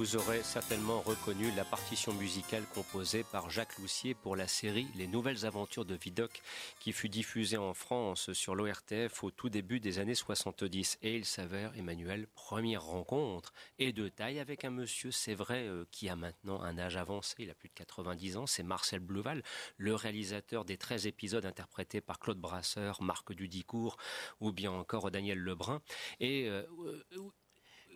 Vous 0.00 0.16
aurez 0.16 0.42
certainement 0.42 1.02
reconnu 1.02 1.50
la 1.54 1.64
partition 1.66 2.14
musicale 2.14 2.64
composée 2.74 3.22
par 3.22 3.50
Jacques 3.50 3.76
Loussier 3.78 4.14
pour 4.14 4.34
la 4.34 4.48
série 4.48 4.86
Les 4.94 5.06
Nouvelles 5.06 5.44
Aventures 5.44 5.84
de 5.84 5.94
Vidocq 5.94 6.40
qui 6.78 6.94
fut 6.94 7.10
diffusée 7.10 7.58
en 7.58 7.74
France 7.74 8.32
sur 8.32 8.54
l'ORTF 8.54 9.22
au 9.22 9.30
tout 9.30 9.50
début 9.50 9.78
des 9.78 9.98
années 9.98 10.14
70. 10.14 10.96
Et 11.02 11.16
il 11.16 11.26
s'avère, 11.26 11.76
Emmanuel, 11.76 12.28
première 12.28 12.82
rencontre 12.82 13.52
et 13.78 13.92
de 13.92 14.08
taille 14.08 14.38
avec 14.38 14.64
un 14.64 14.70
monsieur, 14.70 15.10
c'est 15.10 15.34
vrai, 15.34 15.66
euh, 15.68 15.84
qui 15.90 16.08
a 16.08 16.16
maintenant 16.16 16.62
un 16.62 16.78
âge 16.78 16.96
avancé, 16.96 17.34
il 17.40 17.50
a 17.50 17.54
plus 17.54 17.68
de 17.68 17.74
90 17.74 18.38
ans, 18.38 18.46
c'est 18.46 18.62
Marcel 18.62 19.00
Bleuval, 19.00 19.42
le 19.76 19.94
réalisateur 19.94 20.64
des 20.64 20.78
13 20.78 21.08
épisodes 21.08 21.44
interprétés 21.44 22.00
par 22.00 22.18
Claude 22.18 22.40
Brasseur, 22.40 23.02
Marc 23.02 23.34
Dudicourt 23.34 23.98
ou 24.40 24.50
bien 24.50 24.72
encore 24.72 25.10
Daniel 25.10 25.40
Lebrun. 25.40 25.82
Et 26.20 26.48
euh, 26.48 26.62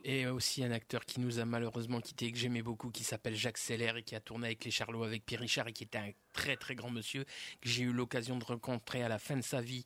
et 0.05 0.27
aussi 0.27 0.63
un 0.63 0.71
acteur 0.71 1.07
qui 1.07 1.19
nous 1.19 1.39
a 1.39 1.47
malheureusement 1.47 2.01
quitté, 2.01 2.31
que 2.31 2.39
j'aimais 2.39 2.63
beaucoup, 2.63 2.91
qui 2.91 3.05
s'appelle 3.05 3.35
Jacques 3.35 3.59
Seller 3.59 3.93
et 3.97 4.03
qui 4.03 4.15
a 4.15 4.21
tourné 4.21 4.49
avec 4.49 4.65
les 4.65 4.71
Charlots 4.71 5.03
avec 5.03 5.25
Pierre 5.25 5.41
Richard 5.41 5.69
et 5.69 5.73
qui 5.73 5.85
était 5.85 5.99
un 5.99 6.11
très 6.35 6.57
très 6.57 6.75
grand 6.75 6.91
monsieur 6.91 7.25
que 7.25 7.69
j'ai 7.69 7.85
eu 7.85 7.93
l'occasion 7.93 8.37
de 8.37 8.45
rencontrer 8.45 9.03
à 9.03 9.09
la 9.09 9.19
fin 9.19 9.37
de 9.37 9.43
sa 9.43 9.63
vie 9.63 9.85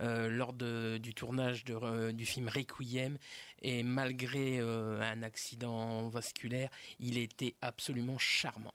euh, 0.00 0.28
lors 0.28 0.52
du 0.52 1.14
tournage 1.14 1.64
euh, 1.68 2.12
du 2.12 2.24
film 2.24 2.48
Requiem. 2.48 3.18
Et 3.60 3.82
malgré 3.82 4.60
euh, 4.60 5.00
un 5.00 5.22
accident 5.22 6.08
vasculaire, 6.08 6.70
il 7.00 7.18
était 7.18 7.56
absolument 7.60 8.18
charmant. 8.18 8.74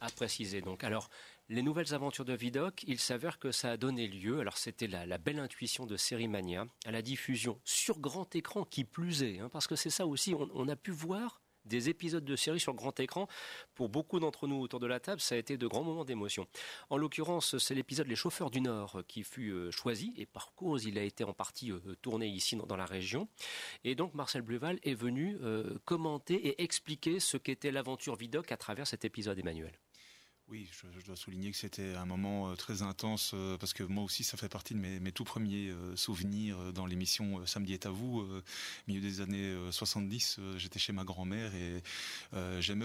À 0.00 0.08
préciser 0.10 0.60
donc. 0.62 0.84
Alors, 0.84 1.10
les 1.50 1.62
nouvelles 1.62 1.94
aventures 1.94 2.24
de 2.24 2.32
Vidocq, 2.32 2.84
il 2.86 3.00
s'avère 3.00 3.40
que 3.40 3.50
ça 3.50 3.72
a 3.72 3.76
donné 3.76 4.06
lieu, 4.06 4.38
alors 4.38 4.56
c'était 4.56 4.86
la, 4.86 5.18
belle 5.18 5.40
intuition 5.40 5.84
de 5.84 5.96
Sérimania, 5.96 6.64
à 6.86 6.92
la 6.92 7.02
diffusion 7.02 7.60
sur 7.64 7.98
grand 7.98 8.36
écran 8.36 8.64
qui 8.64 8.84
plus 8.84 9.24
est, 9.24 9.40
hein, 9.40 9.48
parce 9.48 9.66
que 9.66 9.74
c'est 9.74 9.90
ça 9.90 10.06
aussi, 10.06 10.32
on, 10.32 10.68
a 10.68 10.76
pu 10.76 10.92
voir 10.92 11.42
des 11.64 11.88
épisodes 11.88 12.24
de 12.24 12.36
série 12.36 12.60
sur 12.60 12.72
grand 12.74 12.98
écran. 13.00 13.26
Pour 13.74 13.88
beaucoup 13.88 14.20
d'entre 14.20 14.46
nous 14.46 14.60
autour 14.60 14.78
de 14.78 14.86
la 14.86 15.00
table, 15.00 15.20
ça 15.20 15.34
a 15.34 15.38
été 15.38 15.58
de 15.58 15.66
grands 15.66 15.82
moments 15.82 16.04
d'émotion. 16.04 16.46
En 16.88 16.96
l'occurrence, 16.96 17.58
c'est 17.58 17.74
l'épisode 17.74 18.06
Les 18.06 18.16
chauffeurs 18.16 18.50
du 18.50 18.60
Nord 18.60 19.02
qui 19.08 19.24
fut 19.24 19.50
euh, 19.50 19.70
choisi 19.70 20.14
et 20.16 20.26
par 20.26 20.54
cause, 20.54 20.84
il 20.84 20.98
a 20.98 21.02
été 21.02 21.24
en 21.24 21.34
partie 21.34 21.70
euh, 21.70 21.80
tourné 22.00 22.28
ici 22.28 22.56
dans, 22.56 22.76
la 22.76 22.86
région. 22.86 23.28
Et 23.84 23.94
donc 23.94 24.14
Marcel 24.14 24.42
Bluval 24.42 24.78
est 24.84 24.94
venu 24.94 25.36
euh, 25.42 25.78
commenter 25.84 26.34
et 26.34 26.62
expliquer 26.62 27.20
ce 27.20 27.36
qu'était 27.36 27.72
l'aventure 27.72 28.16
Vidocq 28.16 28.52
à 28.52 28.56
travers 28.56 28.86
cet 28.86 29.04
épisode, 29.04 29.38
Emmanuel. 29.38 29.78
Oui, 30.50 30.68
je, 30.72 31.06
dois 31.06 31.14
souligner 31.14 31.52
que 31.52 31.56
c'était 31.56 31.94
un 31.94 32.04
moment 32.04 32.50
euh, 32.50 32.56
très 32.56 32.82
intense 32.82 33.30
euh, 33.34 33.56
parce 33.56 33.72
que 33.72 33.84
moi 33.84 34.02
aussi, 34.02 34.24
ça 34.24 34.36
fait 34.36 34.48
partie 34.48 34.74
de 34.74 34.80
mes, 34.80 35.12
tout 35.12 35.22
premiers 35.22 35.68
euh, 35.68 35.94
souvenirs 35.94 36.72
dans 36.72 36.86
l'émission 36.86 37.46
Samedi 37.46 37.72
est 37.72 37.86
à 37.86 37.90
vous. 37.90 38.26
milieu 38.88 39.00
des 39.00 39.20
années 39.20 39.54
70, 39.70 40.40
j'étais 40.56 40.80
chez 40.80 40.92
ma 40.92 41.04
grand-mère 41.04 41.52
et 41.54 41.82
j'aimais 42.60 42.84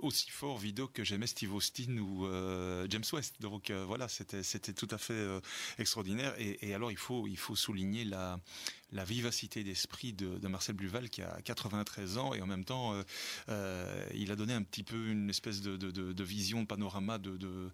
aussi 0.00 0.30
fort 0.30 0.58
Vido 0.58 0.88
que 0.88 1.04
j'aimais 1.04 1.26
Steve 1.26 1.54
Austin 1.54 1.98
ou 1.98 2.26
James 2.88 3.04
West. 3.12 3.36
Donc 3.40 3.70
voilà, 3.70 4.08
c'était 4.08 4.42
c'était 4.42 4.72
tout 4.72 4.88
à 4.90 4.98
fait 4.98 5.40
extraordinaire. 5.78 6.34
Et, 6.38 6.68
et, 6.68 6.74
alors 6.74 6.90
il 6.90 6.96
faut 6.96 7.26
il 7.26 7.38
faut 7.38 7.56
souligner 7.56 8.04
la 8.04 8.38
la 8.92 9.04
vivacité 9.04 9.64
d'esprit 9.64 10.12
de, 10.12 10.46
Marcel 10.48 10.76
Bluval 10.76 11.08
qui 11.08 11.22
a 11.22 11.40
93 11.44 12.18
ans 12.18 12.34
et 12.34 12.42
en 12.42 12.46
même 12.46 12.64
temps 12.64 12.94
euh, 12.94 13.02
euh, 13.48 14.06
il 14.14 14.30
a 14.30 14.36
donné 14.36 14.52
un 14.52 14.62
petit 14.62 14.82
peu 14.82 15.08
une 15.08 15.30
espèce 15.30 15.62
de, 15.62 16.22
vision, 16.22 16.66
panorama 16.66 17.18
de 17.18 17.70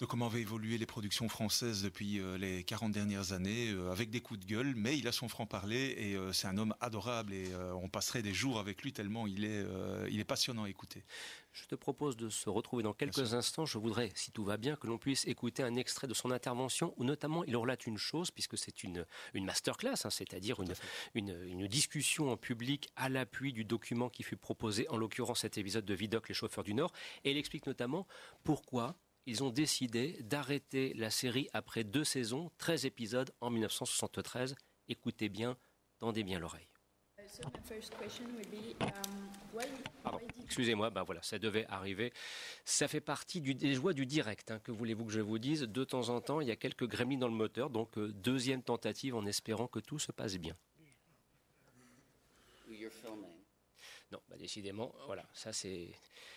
de 0.00 0.06
comment 0.06 0.26
avaient 0.26 0.40
évolué 0.40 0.76
les 0.76 0.86
productions 0.86 1.28
françaises 1.28 1.82
depuis 1.82 2.18
euh, 2.18 2.36
les 2.36 2.64
40 2.64 2.90
dernières 2.90 3.32
années, 3.32 3.70
euh, 3.70 3.92
avec 3.92 4.10
des 4.10 4.20
coups 4.20 4.40
de 4.40 4.46
gueule, 4.46 4.74
mais 4.76 4.98
il 4.98 5.06
a 5.06 5.12
son 5.12 5.28
franc-parler 5.28 5.94
et 5.96 6.16
euh, 6.16 6.32
c'est 6.32 6.48
un 6.48 6.58
homme 6.58 6.74
adorable 6.80 7.32
et 7.32 7.54
on 7.74 7.88
passerait 7.88 8.22
des 8.22 8.34
jours 8.34 8.58
avec 8.58 8.82
lui 8.82 8.92
tellement 8.92 9.26
il 9.26 9.44
est, 9.44 9.64
il 10.10 10.18
est 10.18 10.24
passionnant 10.24 10.64
à 10.64 10.68
écouter. 10.68 11.04
Je 11.52 11.66
te 11.66 11.76
propose 11.76 12.16
de 12.16 12.30
se 12.30 12.48
retrouver 12.50 12.82
dans 12.82 12.94
quelques 12.94 13.34
instants. 13.34 13.64
Je 13.64 13.78
voudrais, 13.78 14.10
si 14.16 14.32
tout 14.32 14.44
va 14.44 14.56
bien, 14.56 14.74
que 14.74 14.88
l'on 14.88 14.98
puisse 14.98 15.24
écouter 15.26 15.62
un 15.62 15.76
extrait 15.76 16.08
de 16.08 16.14
son 16.14 16.32
intervention 16.32 16.94
où 16.96 17.04
notamment 17.04 17.44
il 17.44 17.56
relate 17.56 17.86
une 17.86 17.96
chose, 17.96 18.32
puisque 18.32 18.58
c'est 18.58 18.82
une, 18.82 19.06
une 19.34 19.44
masterclass, 19.44 20.04
hein, 20.04 20.10
c'est-à-dire 20.10 20.60
une, 20.60 20.74
une, 21.14 21.40
une, 21.46 21.68
discussion 21.68 22.32
en 22.32 22.36
public 22.36 22.88
à 22.96 23.08
l'appui 23.08 23.52
du 23.52 23.64
document 23.64 24.08
qui 24.08 24.24
fut 24.24 24.36
proposé, 24.36 24.88
en 24.88 24.96
l'occurrence 24.96 25.40
cet 25.40 25.56
épisode 25.56 25.84
de 25.84 25.94
Vidoc, 25.94 26.28
les 26.28 26.34
chauffeurs 26.34 26.64
du 26.64 26.74
Nord. 26.74 26.92
Et 27.24 27.30
il 27.30 27.36
explique 27.36 27.66
notamment 27.66 28.08
pourquoi 28.42 28.96
ils 29.26 29.42
ont 29.42 29.50
décidé 29.50 30.18
d'arrêter 30.22 30.92
la 30.94 31.10
série 31.10 31.48
après 31.52 31.84
deux 31.84 32.04
saisons, 32.04 32.50
13 32.58 32.86
épisodes 32.86 33.30
en 33.40 33.50
1973. 33.50 34.54
Écoutez 34.88 35.28
bien, 35.28 35.56
tendez 35.98 36.22
bien 36.22 36.38
l'oreille. 36.38 36.68
Um, 40.04 40.18
excusez-moi, 40.44 40.90
ben 40.90 41.02
voilà, 41.04 41.22
ça 41.22 41.38
devait 41.38 41.66
arriver. 41.68 42.12
Ça 42.64 42.86
fait 42.86 43.00
partie 43.00 43.40
des 43.40 43.74
joies 43.74 43.92
du 43.92 44.04
direct. 44.06 44.50
Hein, 44.50 44.60
que 44.60 44.72
voulez-vous 44.72 45.06
que 45.06 45.12
je 45.12 45.20
vous 45.20 45.38
dise 45.38 45.62
De 45.62 45.84
temps 45.84 46.10
en 46.10 46.20
temps, 46.20 46.40
il 46.40 46.48
y 46.48 46.50
a 46.50 46.56
quelques 46.56 46.86
gremlins 46.86 47.18
dans 47.18 47.28
le 47.28 47.34
moteur, 47.34 47.70
donc 47.70 47.96
euh, 47.98 48.12
deuxième 48.12 48.62
tentative 48.62 49.14
en 49.14 49.24
espérant 49.26 49.68
que 49.68 49.78
tout 49.80 49.98
se 49.98 50.12
passe 50.12 50.36
bien. 50.36 50.54
Non, 54.14 54.20
bah, 54.28 54.36
décidément, 54.36 54.94
voilà, 55.06 55.24
ça 55.32 55.52
c'est, 55.52 55.88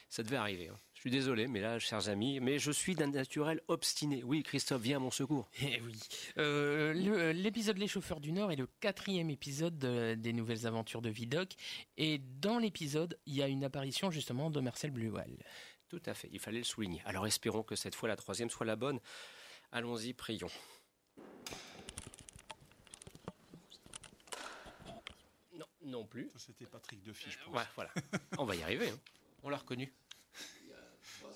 ça 0.10 0.24
devait 0.24 0.38
arriver. 0.38 0.68
Hein. 0.70 0.80
Je 0.96 1.02
suis 1.02 1.12
désolé, 1.12 1.46
mais 1.46 1.62
là, 1.62 1.78
chers 1.78 2.10
amis, 2.10 2.40
mais 2.40 2.58
je 2.58 2.72
suis 2.72 2.96
d'un 2.96 3.12
naturel 3.12 3.62
obstiné. 3.68 4.24
Oui, 4.24 4.42
Christophe, 4.42 4.82
viens 4.82 4.98
à 4.98 5.00
mon 5.00 5.12
secours. 5.12 5.48
Eh 5.62 5.80
oui. 5.82 5.94
Euh, 6.40 7.34
l'épisode 7.34 7.78
Les 7.78 7.88
chauffeurs 7.88 8.20
du 8.20 8.32
Nord 8.32 8.52
est 8.52 8.56
le 8.56 8.66
quatrième 8.80 9.30
épisode 9.30 9.78
des 9.78 10.34
nouvelles 10.34 10.66
aventures 10.66 11.04
de 11.04 11.10
Vidocq, 11.12 11.54
et 11.98 12.18
dans 12.18 12.58
l'épisode, 12.58 13.20
il 13.28 13.36
y 13.36 13.44
a 13.44 13.48
une 13.48 13.64
apparition 13.64 14.10
justement 14.10 14.50
de 14.50 14.60
Marcel 14.60 14.90
Bluval. 14.90 15.38
Tout 15.88 16.02
à 16.08 16.16
fait, 16.16 16.30
il 16.32 16.40
fallait 16.40 16.58
le 16.58 16.64
souligner. 16.64 17.04
Alors 17.06 17.28
espérons 17.28 17.62
que 17.62 17.76
cette 17.76 17.94
fois 17.94 18.10
la 18.10 18.16
troisième 18.16 18.50
soit 18.50 18.66
la 18.66 18.76
bonne. 18.76 19.00
Allons-y, 19.72 20.14
prions. 20.14 20.50
Non 25.88 26.06
plus. 26.06 26.30
c'était 26.38 26.66
Patrick 26.66 27.02
Defiche. 27.04 27.40
Ouais, 27.52 27.64
voilà. 27.76 27.92
On 28.38 28.46
va 28.46 28.56
y 28.56 28.64
arriver. 28.64 28.90
Hein. 28.90 29.00
On 29.44 29.50
l'a 29.50 29.58
reconnu. 29.58 29.92
Il 30.64 30.70
y 30.70 30.74
a 30.74 30.78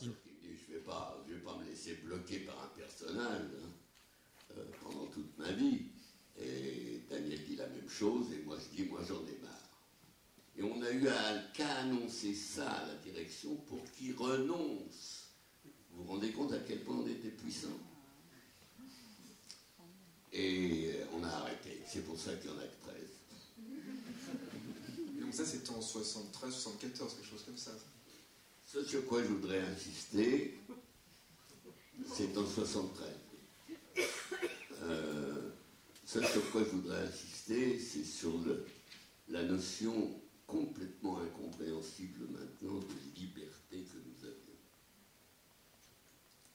je 0.01 0.07
ne 0.07 0.77
vais, 0.77 0.83
pas, 0.85 1.23
vais 1.27 1.39
pas 1.39 1.57
me 1.57 1.65
laisser 1.65 1.95
bloquer 1.95 2.39
par 2.39 2.63
un 2.63 2.67
personnage 2.77 3.41
hein, 3.41 4.57
euh, 4.57 4.65
pendant 4.81 5.05
toute 5.07 5.37
ma 5.37 5.51
vie. 5.51 5.87
Et 6.37 7.01
Daniel 7.09 7.43
dit 7.45 7.55
la 7.55 7.67
même 7.67 7.89
chose, 7.89 8.31
et 8.33 8.41
moi 8.43 8.57
je 8.57 8.75
dis, 8.75 8.89
moi 8.89 9.01
j'en 9.07 9.21
ai 9.27 9.37
marre. 9.41 9.51
Et 10.57 10.63
on 10.63 10.81
a 10.81 10.91
eu 10.91 11.07
qu'à 11.53 11.77
annoncer 11.79 12.33
ça 12.33 12.69
à 12.69 12.87
la 12.87 12.95
direction 12.95 13.55
pour 13.55 13.83
qu'il 13.91 14.15
renonce. 14.15 15.29
Vous 15.91 16.03
vous 16.03 16.13
rendez 16.13 16.31
compte 16.31 16.53
à 16.53 16.59
quel 16.59 16.79
point 16.83 16.95
on 16.95 17.07
était 17.07 17.29
puissant 17.29 17.77
Et 20.33 20.95
on 21.13 21.23
a 21.23 21.29
arrêté. 21.29 21.81
C'est 21.85 22.05
pour 22.05 22.19
ça 22.19 22.33
qu'il 22.35 22.49
y 22.49 22.53
en 22.53 22.57
a 22.57 22.63
que 22.63 22.89
13 22.89 23.20
ça, 25.33 25.45
c'est 25.45 25.69
en 25.69 25.81
73, 25.81 26.53
74, 26.53 27.13
quelque 27.15 27.27
chose 27.27 27.43
comme 27.45 27.57
ça. 27.57 27.71
Ce 28.65 28.83
sur 28.85 29.05
quoi 29.05 29.21
je 29.21 29.27
voudrais 29.27 29.59
insister, 29.59 30.57
c'est 32.13 32.37
en 32.37 32.45
73. 32.45 33.09
Euh, 34.83 35.49
ce 36.05 36.21
sur 36.23 36.51
quoi 36.51 36.63
je 36.63 36.69
voudrais 36.69 37.01
insister, 37.03 37.79
c'est 37.79 38.03
sur 38.03 38.33
la 39.29 39.43
notion 39.43 40.21
complètement 40.47 41.19
incompréhensible 41.19 42.27
maintenant 42.31 42.79
de 42.79 43.19
liberté 43.19 43.83
que 43.83 43.97
nous 43.97 44.25
avions. 44.25 44.57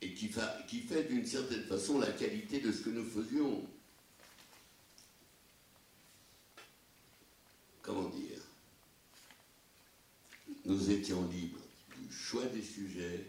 Et 0.03 0.13
qui, 0.13 0.31
qui 0.69 0.81
fait 0.81 1.05
d'une 1.05 1.25
certaine 1.25 1.65
façon 1.65 1.99
la 1.99 2.13
qualité 2.13 2.61
de 2.61 2.71
ce 2.73 2.83
que 2.83 2.91
nous 2.91 3.05
faisions. 3.05 3.67
Comment 7.83 8.09
dire? 8.11 8.26
Nous 10.67 10.91
étions 10.91 11.27
libres 11.29 11.61
du 11.97 12.13
choix 12.13 12.45
des 12.47 12.63
sujets, 12.63 13.25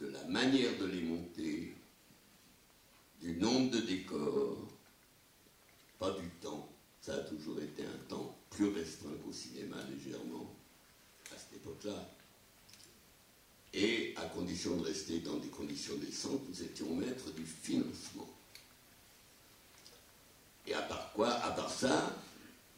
de 0.00 0.06
la 0.06 0.24
manière 0.24 0.78
de 0.78 0.86
les 0.86 1.02
monter, 1.02 1.74
du 3.20 3.36
nombre 3.36 3.70
de 3.72 3.80
décors, 3.80 4.56
pas 5.98 6.12
du 6.12 6.28
temps. 6.40 6.68
Ça 7.00 7.14
a 7.14 7.20
toujours 7.20 7.60
été 7.60 7.84
un 7.84 8.08
temps 8.08 8.36
plus 8.50 8.68
restreint 8.68 9.14
qu'au 9.24 9.32
cinéma 9.32 9.76
légèrement, 9.90 10.54
à 11.34 11.38
cette 11.38 11.56
époque-là. 11.56 12.10
Et 13.74 14.14
à 14.16 14.22
condition 14.26 14.76
de 14.76 14.84
rester 14.84 15.18
dans 15.20 15.36
des 15.36 15.48
conditions 15.48 15.96
décentes, 15.96 16.42
nous 16.48 16.62
étions 16.62 16.94
maîtres 16.94 17.32
du 17.32 17.44
financement. 17.44 18.28
Et 20.66 20.74
à 20.74 20.82
part 20.82 21.12
quoi 21.12 21.30
À 21.30 21.50
part 21.50 21.70
ça, 21.70 22.16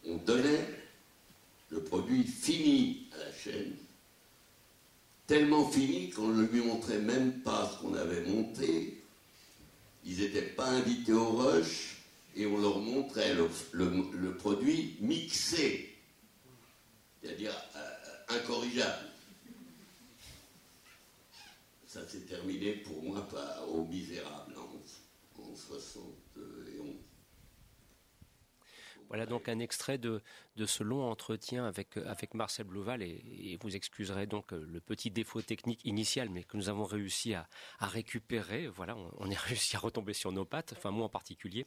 on 0.05 0.17
donnait 0.17 0.78
le 1.69 1.83
produit 1.83 2.23
fini 2.23 3.07
à 3.13 3.25
la 3.25 3.33
chaîne, 3.33 3.75
tellement 5.27 5.69
fini 5.69 6.09
qu'on 6.09 6.29
ne 6.29 6.45
lui 6.47 6.61
montrait 6.61 6.99
même 6.99 7.41
pas 7.41 7.71
ce 7.71 7.81
qu'on 7.81 7.93
avait 7.93 8.25
monté. 8.25 9.03
Ils 10.05 10.19
n'étaient 10.19 10.41
pas 10.41 10.67
invités 10.67 11.13
au 11.13 11.29
rush 11.29 11.97
et 12.35 12.45
on 12.45 12.57
leur 12.59 12.79
montrait 12.79 13.35
le, 13.35 14.35
produit 14.37 14.97
mixé, 15.01 15.95
c'est-à-dire 17.21 17.53
euh, 17.75 18.35
incorrigeable. 18.37 19.07
Ça 21.85 22.07
s'est 22.07 22.21
terminé 22.21 22.73
pour 22.73 23.03
moi 23.03 23.27
par, 23.27 23.69
au 23.69 23.85
misérable 23.85 24.55
en, 24.57 25.41
en 25.41 25.55
voilà 29.09 29.25
donc 29.25 29.49
un 29.49 29.59
extrait 29.59 29.97
de, 29.97 30.21
ce 30.65 30.83
long 30.83 31.09
entretien 31.09 31.65
avec, 31.65 31.97
avec 31.97 32.33
Marcel 32.33 32.65
Blouval 32.65 33.01
et, 33.01 33.57
vous 33.61 33.75
excuserez 33.75 34.27
donc 34.27 34.51
le 34.51 34.79
petit 34.79 35.09
défaut 35.09 35.41
technique 35.41 35.83
initial, 35.83 36.29
mais 36.29 36.43
que 36.43 36.55
nous 36.55 36.69
avons 36.69 36.85
réussi 36.85 37.33
à, 37.33 37.47
récupérer. 37.79 38.67
Voilà, 38.67 38.95
on, 39.17 39.29
est 39.29 39.37
réussi 39.47 39.75
à 39.75 39.79
retomber 39.79 40.13
sur 40.13 40.31
nos 40.31 40.45
pattes, 40.45 40.73
enfin 40.77 40.91
moi 40.91 41.05
en 41.05 41.09
particulier. 41.09 41.65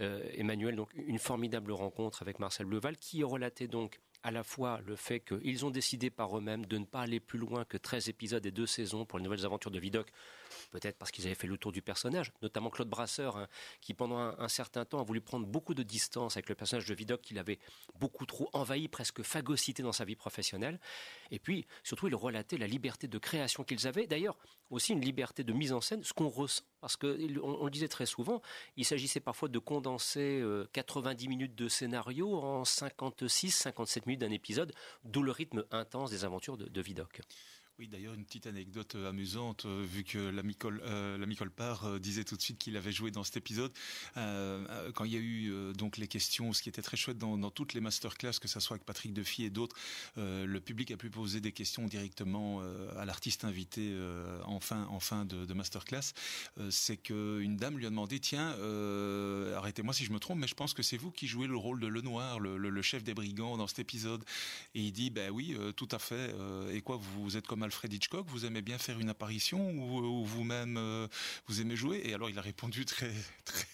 Euh, 0.00 0.22
Emmanuel, 0.34 0.76
donc 0.76 0.90
une 0.94 1.18
formidable 1.18 1.72
rencontre 1.72 2.22
avec 2.22 2.38
Marcel 2.38 2.66
Blouval 2.66 2.96
qui 2.96 3.24
relatait 3.24 3.68
donc 3.68 4.00
à 4.22 4.30
la 4.30 4.44
fois 4.44 4.80
le 4.86 4.96
fait 4.96 5.20
qu'ils 5.20 5.64
ont 5.64 5.70
décidé 5.70 6.10
par 6.10 6.36
eux-mêmes 6.36 6.66
de 6.66 6.78
ne 6.78 6.84
pas 6.84 7.00
aller 7.00 7.20
plus 7.20 7.38
loin 7.38 7.64
que 7.64 7.76
13 7.76 8.08
épisodes 8.08 8.44
et 8.44 8.52
2 8.52 8.66
saisons 8.66 9.04
pour 9.04 9.18
les 9.18 9.24
nouvelles 9.24 9.44
aventures 9.44 9.70
de 9.70 9.80
Vidocq 9.80 10.12
peut-être 10.70 10.96
parce 10.98 11.10
qu'ils 11.10 11.26
avaient 11.26 11.34
fait 11.34 11.46
le 11.46 11.56
tour 11.56 11.72
du 11.72 11.82
personnage, 11.82 12.32
notamment 12.42 12.70
Claude 12.70 12.88
Brasseur, 12.88 13.36
hein, 13.36 13.48
qui 13.80 13.94
pendant 13.94 14.18
un, 14.18 14.48
certain 14.48 14.84
temps 14.84 15.00
a 15.00 15.04
voulu 15.04 15.20
prendre 15.20 15.46
beaucoup 15.46 15.74
de 15.74 15.82
distance 15.82 16.36
avec 16.36 16.48
le 16.48 16.54
personnage 16.54 16.86
de 16.86 16.94
Vidocq 16.94 17.20
qu'il 17.20 17.38
avait 17.38 17.58
beaucoup 17.98 18.26
trop 18.26 18.48
envahi, 18.52 18.88
presque 18.88 19.22
phagocyté 19.22 19.82
dans 19.82 19.92
sa 19.92 20.04
vie 20.04 20.16
professionnelle. 20.16 20.80
Et 21.30 21.38
puis, 21.38 21.66
surtout, 21.82 22.08
il 22.08 22.14
relatait 22.14 22.58
la 22.58 22.66
liberté 22.66 23.08
de 23.08 23.18
création 23.18 23.64
qu'ils 23.64 23.86
avaient, 23.86 24.06
d'ailleurs 24.06 24.36
aussi 24.70 24.92
une 24.92 25.00
liberté 25.00 25.44
de 25.44 25.52
mise 25.52 25.72
en 25.72 25.80
scène, 25.80 26.02
ce 26.02 26.12
qu'on 26.12 26.28
ressent, 26.28 26.62
parce 26.80 26.96
qu'on 26.96 27.16
on 27.42 27.64
le 27.64 27.70
disait 27.70 27.88
très 27.88 28.06
souvent, 28.06 28.42
il 28.76 28.84
s'agissait 28.84 29.20
parfois 29.20 29.48
de 29.48 29.58
condenser 29.58 30.42
90 30.72 31.24
euh, 31.24 31.28
minutes 31.28 31.54
de 31.54 31.68
scénario 31.68 32.34
en 32.34 32.62
56-57 32.62 34.02
minutes 34.06 34.20
d'un 34.20 34.30
épisode, 34.30 34.72
d'où 35.04 35.22
le 35.22 35.32
rythme 35.32 35.64
intense 35.70 36.10
des 36.10 36.24
aventures 36.24 36.56
de 36.56 36.80
Vidocq. 36.80 37.20
Oui, 37.78 37.88
d'ailleurs, 37.88 38.12
une 38.12 38.26
petite 38.26 38.46
anecdote 38.46 38.96
euh, 38.96 39.08
amusante, 39.08 39.64
euh, 39.64 39.82
vu 39.88 40.04
que 40.04 40.18
l'ami 40.18 40.54
Colpart 41.36 41.86
euh, 41.86 41.98
disait 41.98 42.22
tout 42.22 42.36
de 42.36 42.42
suite 42.42 42.58
qu'il 42.58 42.76
avait 42.76 42.92
joué 42.92 43.10
dans 43.10 43.24
cet 43.24 43.38
épisode. 43.38 43.72
quand 44.14 45.04
il 45.04 45.12
y 45.12 45.16
a 45.16 45.20
eu 45.20 45.72
donc 45.72 45.96
les 45.96 46.06
questions, 46.06 46.52
ce 46.52 46.62
qui 46.62 46.68
était 46.68 46.82
très 46.82 46.98
chouette 46.98 47.16
dans, 47.16 47.38
dans 47.38 47.50
toutes 47.50 47.72
les 47.72 47.80
masterclass, 47.80 48.38
que 48.40 48.46
ce 48.46 48.60
soit 48.60 48.74
avec 48.74 48.84
Patrick 48.84 49.14
Defi 49.14 49.44
et 49.44 49.50
d'autres, 49.50 49.74
le 50.16 50.58
public 50.58 50.90
a 50.90 50.96
pu 50.96 51.08
poser 51.08 51.40
des 51.40 51.52
questions 51.52 51.86
directement 51.86 52.60
à 52.96 53.04
l'artiste 53.04 53.44
invité 53.44 53.96
en 54.44 54.60
fin, 54.60 54.84
en 54.86 55.00
fin 55.00 55.24
de, 55.24 55.44
de 55.44 55.54
masterclass. 55.54 56.12
C'est 56.70 56.98
qu'une 56.98 57.56
dame 57.56 57.78
lui 57.78 57.86
a 57.86 57.90
demandé, 57.90 58.20
tiens, 58.20 58.50
arrêtez-moi 59.56 59.94
si 59.94 60.04
je 60.04 60.12
me 60.12 60.18
trompe, 60.18 60.38
mais 60.38 60.46
je 60.46 60.54
pense 60.54 60.74
que 60.74 60.82
c'est 60.82 60.98
vous 60.98 61.10
qui 61.10 61.26
jouez 61.26 61.46
le 61.46 61.56
rôle 61.56 61.80
de 61.80 61.86
Lenoir, 61.86 62.38
le, 62.38 62.58
le, 62.58 62.70
le 62.70 62.82
chef 62.82 63.02
des 63.02 63.14
brigands 63.14 63.56
dans 63.56 63.66
cet 63.66 63.78
épisode. 63.78 64.24
Et 64.74 64.80
il 64.80 64.92
dit, 64.92 65.10
ben 65.10 65.30
oui, 65.30 65.56
tout 65.76 65.88
à 65.90 65.98
fait. 65.98 66.34
et 66.72 66.80
quoi, 66.82 66.96
vous 66.96 67.36
êtes 67.36 67.46
comme 67.46 67.61
Alfred 67.62 67.92
Hitchcock, 67.92 68.26
vous 68.28 68.44
aimez 68.44 68.62
bien 68.62 68.78
faire 68.78 68.98
une 68.98 69.08
apparition 69.08 69.70
ou, 69.70 70.24
vous-même 70.24 70.76
euh, 70.76 71.08
vous 71.46 71.60
aimez 71.60 71.76
jouer? 71.76 72.02
Et 72.04 72.14
alors 72.14 72.30
il 72.30 72.38
a 72.38 72.42
répondu 72.42 72.84
très 72.84 73.12
très 73.44 73.66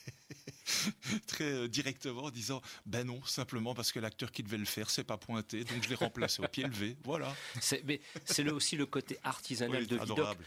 très 1.27 1.45
euh, 1.45 1.69
directement 1.69 2.25
en 2.25 2.31
disant 2.31 2.61
ben 2.87 3.07
non 3.07 3.23
simplement 3.25 3.75
parce 3.75 3.93
que 3.93 4.01
l'acteur 4.01 4.33
qui 4.33 4.43
devait 4.43 4.59
le 4.59 4.65
faire 4.65 4.91
s'est 4.91 5.05
pas 5.05 5.17
pointé 5.17 5.65
donc 5.65 5.83
je 5.83 5.89
l'ai 5.89 5.95
remplacé 5.95 6.43
au 6.43 6.49
pied 6.49 6.65
levé. 6.65 6.97
Voilà. 7.05 7.35
C'est 7.61 7.83
mais 7.85 8.01
c'est 8.25 8.49
aussi 8.51 8.77
le 8.77 8.87
côté 8.87 9.19
artisanal 9.23 9.87
de 9.87 9.97
Vidocq 9.97 10.39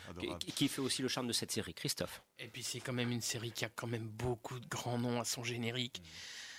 qui, 0.55 0.67
fait 0.67 0.81
aussi 0.81 1.01
le 1.01 1.07
charme 1.07 1.27
de 1.27 1.33
cette 1.33 1.51
série. 1.51 1.73
Christophe. 1.73 2.21
Et 2.39 2.47
puis 2.47 2.63
c'est 2.63 2.79
quand 2.79 2.93
même 2.93 3.11
une 3.11 3.21
série 3.21 3.51
qui 3.51 3.65
a 3.65 3.69
quand 3.69 3.87
même 3.87 4.07
beaucoup 4.07 4.59
de 4.59 4.67
grands 4.67 4.97
noms 4.97 5.19
à 5.19 5.25
son 5.25 5.43
générique 5.43 6.01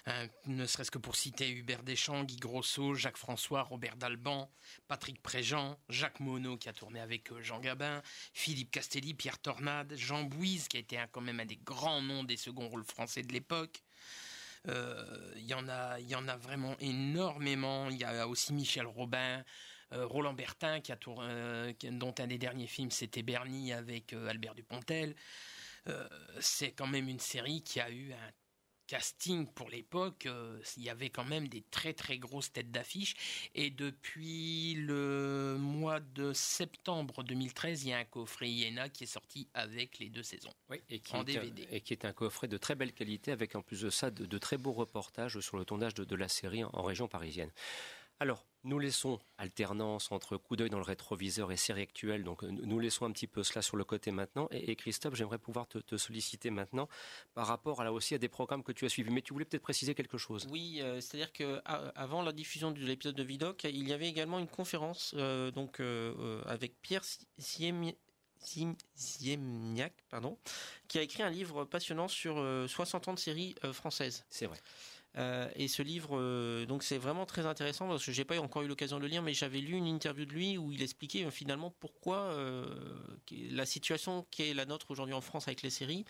euh, 0.09 0.27
ne 0.47 0.67
serait-ce 0.67 0.91
que 0.91 0.99
pour 0.99 1.15
citer 1.15 1.49
Hubert 1.51 1.85
Deschamps, 1.85 2.25
Guy 2.25 2.37
Grosso, 2.37 2.95
Jacques 2.95 3.17
François, 3.17 3.63
Robert 3.63 3.97
Dalban, 3.97 4.51
Patrick 4.89 5.23
Préjean, 5.23 5.79
Jacques 5.89 6.19
Monod 6.19 6.59
qui 6.59 6.69
a 6.69 6.73
tourné 6.73 7.01
avec 7.01 7.31
euh, 7.31 7.41
Jean 7.41 7.61
Gabin, 7.61 8.03
Philippe 8.33 8.73
Castelli, 8.73 9.15
Pierre 9.15 9.39
Tornade, 9.39 9.95
Jean 9.97 10.25
Bouise 10.25 10.67
qui 10.67 10.77
a 10.77 10.81
été 10.81 10.99
quand 11.13 11.21
même 11.21 11.39
un 11.39 11.47
des 11.47 11.57
grands 11.57 12.03
noms 12.03 12.25
des 12.25 12.37
seconds 12.37 12.69
rôles 12.69 12.85
français 12.85 13.23
de 13.23 13.33
l'époque. 13.33 13.85
Euh, 14.69 15.33
il 15.37 15.47
y 15.47 15.55
en 15.55 15.69
a, 15.69 16.01
y 16.01 16.17
en 16.17 16.27
a 16.27 16.37
vraiment 16.37 16.77
énormément. 16.81 17.89
Il 17.91 17.99
y 17.99 18.05
a 18.05 18.27
aussi 18.27 18.53
Michel 18.53 18.87
Robin, 18.87 19.45
Roland 19.93 20.33
Bertin 20.33 20.81
qui 20.81 20.91
a 20.91 20.97
dont 20.97 22.15
un 22.19 22.27
des 22.27 22.39
derniers 22.39 22.67
films 22.67 22.91
c'était 22.91 23.23
Bernie 23.23 23.73
avec 23.73 24.15
Albert 24.15 24.55
Dupontel. 24.55 25.15
c'est 26.41 26.73
quand 26.73 26.87
même 26.87 27.09
une 27.09 27.21
série 27.21 27.63
qui 27.63 27.79
a 27.79 27.91
eu 27.91 28.13
un 28.13 28.42
casting 28.93 29.47
pour 29.47 29.71
l'époque, 29.71 30.27
euh, 30.27 30.61
il 30.77 30.83
y 30.83 30.91
avait 30.91 31.09
quand 31.09 31.25
même 31.25 31.49
des 31.49 31.63
très 31.63 31.95
très 31.95 32.19
grosses 32.19 32.53
têtes 32.53 32.71
d'affiche. 32.71 33.15
Et 33.55 33.71
depuis 33.71 34.75
le 34.75 35.57
mois 35.59 36.01
de 36.01 36.35
septembre 36.35 37.23
2013, 37.23 37.85
il 37.85 37.89
y 37.89 37.93
a 37.95 37.99
un 37.99 38.05
coffret 38.05 38.51
Iena 38.51 38.91
qui 38.91 39.05
est 39.05 39.07
sorti 39.07 39.49
avec 39.55 39.99
les 39.99 40.11
deux 40.11 40.23
saisons 40.23 40.53
et 40.91 40.99
qui 40.99 41.17
en 41.17 41.23
est 41.23 41.33
DVD. 41.33 41.63
Un, 41.63 41.75
et 41.75 41.81
qui 41.81 41.95
est 41.95 42.05
un 42.05 42.13
coffret 42.13 42.49
de 42.49 42.59
très 42.59 42.75
belle 42.75 42.93
qualité 42.93 43.33
avec 43.33 43.57
en 43.57 43.63
plus 43.63 43.81
de 43.81 43.89
ça 43.89 44.11
de, 44.11 44.39
très 44.39 44.59
beaux 44.59 44.75
reportages 44.75 45.41
sur 45.41 45.57
le 45.57 45.65
tournage 45.65 45.95
de, 45.95 46.15
la 46.15 46.29
série 46.29 46.63
en 46.63 46.83
région 46.83 47.09
parisienne. 47.09 47.51
Alors, 48.23 48.47
nous 48.63 48.79
laissons 48.79 49.19
alternance 49.37 50.13
entre 50.13 50.37
coup 50.37 50.55
d'œil 50.55 50.71
dans 50.71 50.79
le 50.79 50.85
rétroviseur 50.85 51.51
et 51.51 51.57
série 51.57 51.83
actuelle, 51.83 52.23
donc 52.23 52.45
nous 52.45 52.79
laissons 52.79 53.05
un 53.05 53.11
petit 53.11 53.27
peu 53.27 53.43
cela 53.43 53.63
sur 53.63 53.77
le 53.77 53.83
côté 53.83 54.13
maintenant. 54.13 54.47
Et, 54.53 54.77
Christophe, 54.77 55.17
j'aimerais 55.17 55.41
pouvoir 55.41 55.67
te, 55.67 55.97
solliciter 55.97 56.51
maintenant 56.51 56.89
par 57.35 57.49
rapport 57.49 57.81
à, 57.81 57.85
là 57.85 57.93
aussi 57.93 58.15
à 58.15 58.19
des 58.19 58.29
programmes 58.29 58.63
que 58.63 58.71
tu 58.71 58.85
as 58.85 58.89
suivis. 58.89 59.11
Mais 59.11 59.23
tu 59.23 59.33
voulais 59.33 59.45
peut-être 59.45 59.65
préciser 59.65 59.97
quelque 59.97 60.19
chose. 60.19 60.47
Oui, 60.53 60.79
euh, 60.83 61.01
c'est-à-dire 61.01 61.33
que 61.33 61.61
avant 61.65 62.23
la 62.23 62.31
diffusion 62.31 62.71
de 62.71 62.79
l'épisode 62.79 63.17
de 63.17 63.25
Vidoc, 63.25 63.65
il 63.65 63.89
y 63.89 63.93
avait 63.93 64.09
également 64.09 64.39
une 64.39 64.47
conférence 64.47 65.17
euh, 65.17 65.51
donc 65.51 65.81
euh, 65.81 66.41
avec 66.47 66.81
Pierre 66.81 67.03
Siemiak, 67.39 67.97
pardon, 70.11 70.39
qui 70.87 71.01
a 71.01 71.03
écrit 71.03 71.25
un 71.25 71.31
livre 71.31 71.65
passionnant 71.65 72.07
sur 72.07 72.37
60 72.69 73.09
ans 73.09 73.15
de 73.15 73.19
séries 73.19 73.57
françaises. 73.73 74.25
C'est 74.31 74.47
vrai. 74.47 74.61
Euh, 75.19 75.49
et 75.57 75.69
ce 75.69 75.83
livre, 75.83 76.19
euh, 76.19 76.65
donc 76.65 76.83
c'est 76.83 76.97
vraiment 76.97 77.27
très 77.27 77.45
intéressant 77.45 77.87
parce 77.87 78.05
que 78.05 78.13
j'ai 78.13 78.25
pas 78.25 78.41
encore 78.41 78.63
eu 78.63 78.67
l'occasion 78.67 78.97
de 78.97 79.03
le 79.03 79.09
lire, 79.09 79.23
mais 79.23 79.35
j'avais 79.35 79.59
lu 79.59 79.77
une 79.77 79.87
interview 79.87 80.25
de 80.25 80.33
lui 80.33 80.57
où 80.57 80.73
il 80.73 80.83
expliquait 80.83 81.25
euh, 81.25 81.31
finalement 81.31 81.71
pourquoi 81.81 82.35
la 83.31 83.67
situation 83.67 84.27
qui 84.31 84.43
est 84.49 84.55
la 84.55 84.65
nôtre 84.65 84.91
aujourd'hui 84.91 85.15
en 85.15 85.21
France 85.21 85.49
avec 85.49 85.63
les 85.63 85.71
séries, 85.71 86.05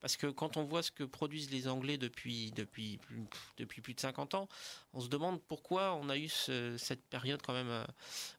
parce 0.00 0.16
que 0.16 0.26
quand 0.26 0.56
on 0.56 0.64
voit 0.64 0.82
ce 0.82 0.90
que 0.90 1.04
produisent 1.04 1.50
les 1.50 1.68
Anglais 1.68 1.98
depuis, 1.98 2.50
depuis, 2.52 2.98
depuis 3.56 3.80
plus 3.82 3.94
de 3.94 4.00
50 4.00 4.34
ans, 4.34 4.48
on 4.92 5.00
se 5.00 5.08
demande 5.08 5.40
pourquoi 5.42 5.94
on 5.94 6.08
a 6.08 6.16
eu 6.16 6.28
cette 6.28 7.04
période 7.08 7.40
quand 7.42 7.52
même 7.52 7.68
euh, 7.68 7.84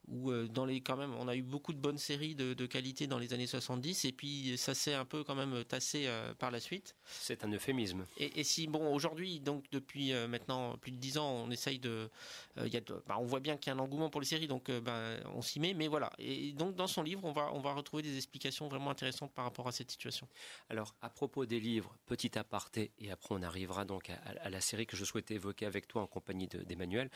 où 0.08 0.32
euh, 0.32 0.48
dans 0.48 0.66
les, 0.66 0.82
quand 0.82 0.98
même, 0.98 1.14
on 1.16 1.28
a 1.28 1.36
eu 1.36 1.42
beaucoup 1.42 1.72
de 1.72 1.78
bonnes 1.78 1.98
séries 1.98 2.36
de, 2.36 2.66
qualité 2.66 3.08
dans 3.08 3.20
les 3.20 3.34
années 3.34 3.48
70 3.48 4.06
et 4.06 4.12
puis 4.12 4.58
ça 4.58 4.74
s'est 4.74 4.94
un 4.94 5.06
peu 5.06 5.24
quand 5.24 5.36
même 5.36 5.64
tassé 5.66 6.04
euh, 6.08 6.34
par 6.34 6.52
la 6.52 6.60
suite. 6.60 6.96
C'est 7.06 7.44
un 7.44 7.52
euphémisme. 7.52 8.06
Et, 8.18 8.44
si, 8.44 8.68
bon, 8.68 8.94
aujourd'hui, 8.94 9.40
donc 9.40 9.66
depuis 9.72 10.14
maintenant 10.28 10.78
plus 10.78 10.92
de 10.92 10.98
10 10.98 11.18
ans, 11.18 11.32
on 11.32 11.52
essaye 11.52 11.80
de. 11.80 12.10
y 12.58 12.78
a 12.78 12.82
bah, 13.08 13.18
on 13.20 13.26
voit 13.26 13.40
bien 13.40 13.58
qu'il 13.58 13.72
y 13.72 13.76
a 13.76 13.78
un 13.78 13.80
engouement 13.80 14.10
pour 14.10 14.22
les 14.22 14.28
séries, 14.28 14.48
donc 14.48 14.70
ben, 14.70 15.20
on 15.34 15.42
s'y 15.42 15.60
met, 15.60 15.74
mais 15.74 15.88
voilà. 15.88 16.12
Et 16.18 16.52
donc 16.54 16.76
dans 16.76 16.88
son 16.88 17.04
livre, 17.04 17.24
on 17.24 17.32
va, 17.32 17.52
on 17.54 17.60
va 17.60 17.74
retrouver 17.74 18.04
des 18.04 18.16
explications 18.18 18.68
vraiment 18.68 18.90
intéressantes 18.90 19.32
par 19.34 19.46
rapport 19.46 19.68
à 19.68 19.72
cette 19.72 19.92
situation. 19.92 20.28
Alors, 20.70 20.96
à 21.02 21.10
propos 21.10 21.46
des 21.46 21.60
livres, 21.60 21.96
petit 22.06 22.38
aparté, 22.38 22.92
et 23.00 23.12
après 23.12 23.36
on 23.36 23.42
arrivera 23.42 23.86
donc 23.86 24.10
à, 24.10 24.50
la 24.50 24.62
série 24.62 24.86
que 24.86 24.98
je 24.98 25.06
souhaitais 25.06 25.36
évoquer 25.36 25.66
avec 25.66 25.88
toi 25.88 26.02
en 26.02 26.08
compagnie 26.08 26.41
d'Emmanuel. 26.48 27.10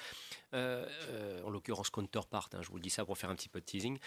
Euh, 0.53 0.87
euh, 1.09 1.41
en 1.43 1.49
l'occurrence 1.49 1.89
Counterpart, 1.89 2.49
hein, 2.53 2.61
je 2.61 2.69
vous 2.69 2.77
le 2.77 2.81
dis 2.81 2.89
ça 2.89 3.05
pour 3.05 3.17
faire 3.17 3.29
un 3.29 3.35
petit 3.35 3.49
peu 3.49 3.59
de 3.59 3.65
teasing. 3.65 3.97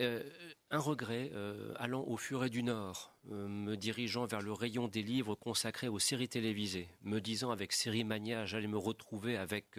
Euh, 0.00 0.22
un 0.70 0.78
regret, 0.78 1.30
allant 1.76 2.02
au 2.06 2.16
Furet 2.16 2.48
du 2.48 2.62
Nord, 2.62 3.14
me 3.24 3.74
dirigeant 3.76 4.24
vers 4.24 4.40
le 4.40 4.52
rayon 4.52 4.88
des 4.88 5.02
livres 5.02 5.34
consacrés 5.34 5.88
aux 5.88 5.98
séries 5.98 6.28
télévisées, 6.28 6.88
me 7.02 7.20
disant 7.20 7.50
avec 7.50 7.72
Série 7.72 8.04
Mania, 8.04 8.46
j'allais 8.46 8.68
me 8.68 8.78
retrouver 8.78 9.36
avec 9.36 9.78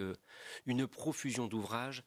une 0.68 0.86
profusion 0.86 1.48
d'ouvrages 1.48 2.04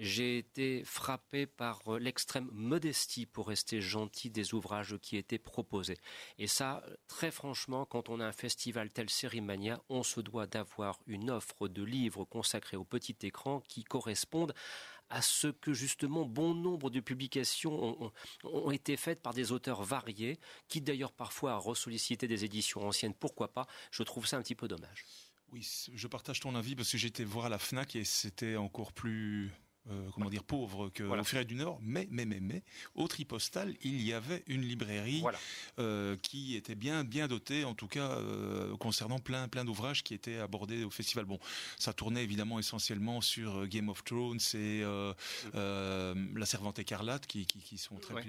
j'ai 0.00 0.38
été 0.38 0.82
frappé 0.84 1.46
par 1.46 1.82
euh, 1.86 1.98
l'extrême 1.98 2.48
modestie, 2.52 3.26
pour 3.26 3.48
rester 3.48 3.80
gentil, 3.80 4.30
des 4.30 4.54
ouvrages 4.54 4.96
qui 5.02 5.16
étaient 5.16 5.38
proposés. 5.38 5.98
Et 6.38 6.46
ça, 6.46 6.82
très 7.06 7.30
franchement, 7.30 7.84
quand 7.84 8.08
on 8.08 8.18
a 8.18 8.26
un 8.26 8.32
festival 8.32 8.90
tel 8.90 9.10
Sérimania, 9.10 9.80
on 9.88 10.02
se 10.02 10.20
doit 10.20 10.46
d'avoir 10.46 10.98
une 11.06 11.30
offre 11.30 11.68
de 11.68 11.82
livres 11.82 12.24
consacrés 12.24 12.78
au 12.78 12.84
petit 12.84 13.16
écran 13.22 13.60
qui 13.68 13.84
correspondent 13.84 14.54
à 15.10 15.22
ce 15.22 15.48
que 15.48 15.74
justement 15.74 16.24
bon 16.24 16.54
nombre 16.54 16.88
de 16.88 17.00
publications 17.00 18.12
ont, 18.44 18.70
été 18.70 18.96
faites 18.96 19.20
par 19.20 19.34
des 19.34 19.52
auteurs 19.52 19.82
variés, 19.82 20.38
qui 20.68 20.80
d'ailleurs 20.80 21.12
parfois 21.12 21.52
a 21.54 21.56
ressollicité 21.56 22.28
des 22.28 22.44
éditions 22.44 22.86
anciennes. 22.86 23.14
Pourquoi 23.14 23.52
pas? 23.52 23.66
Je 23.90 24.04
trouve 24.04 24.26
ça 24.26 24.36
un 24.38 24.42
petit 24.42 24.54
peu 24.54 24.68
dommage. 24.68 25.04
Oui, 25.52 25.68
je 25.92 26.06
partage 26.06 26.38
ton 26.38 26.54
avis 26.54 26.76
parce 26.76 26.92
que 26.92 26.96
j'étais 26.96 27.24
voir 27.24 27.46
à 27.46 27.48
la 27.48 27.58
FNAC 27.58 27.96
et 27.96 28.04
c'était 28.04 28.54
encore 28.54 28.92
plus 28.92 29.50
euh, 29.88 30.10
comment 30.12 30.28
dire 30.28 30.44
pauvre 30.44 30.90
que 30.90 31.02
voilà. 31.02 31.44
du 31.44 31.54
Nord, 31.54 31.78
mais 31.82 32.06
mais 32.10 32.26
mais 32.26 32.38
mais 32.40 32.62
au 32.94 33.08
Tripostal 33.08 33.74
il 33.82 34.02
y 34.02 34.12
avait 34.12 34.44
une 34.46 34.60
librairie 34.60 35.22
euh, 35.78 36.16
qui 36.18 36.54
était 36.54 36.74
bien 36.74 37.02
bien 37.02 37.28
dotée, 37.28 37.64
en 37.64 37.74
tout 37.74 37.88
cas 37.88 38.10
euh, 38.10 38.76
concernant 38.76 39.18
plein 39.18 39.48
plein 39.48 39.64
d'ouvrages 39.64 40.02
qui 40.04 40.12
étaient 40.12 40.38
abordés 40.38 40.84
au 40.84 40.90
festival. 40.90 41.24
Bon, 41.24 41.38
ça 41.78 41.94
tournait 41.94 42.22
évidemment 42.22 42.58
essentiellement 42.58 43.22
sur 43.22 43.66
Game 43.68 43.88
of 43.88 44.04
Thrones 44.04 44.38
et 44.54 44.82
La 45.54 46.46
Servante 46.46 46.78
écarlate 46.78 47.26
qui, 47.26 47.46
qui, 47.46 47.60
qui 47.60 47.78
sont 47.78 47.96
très 47.96 48.22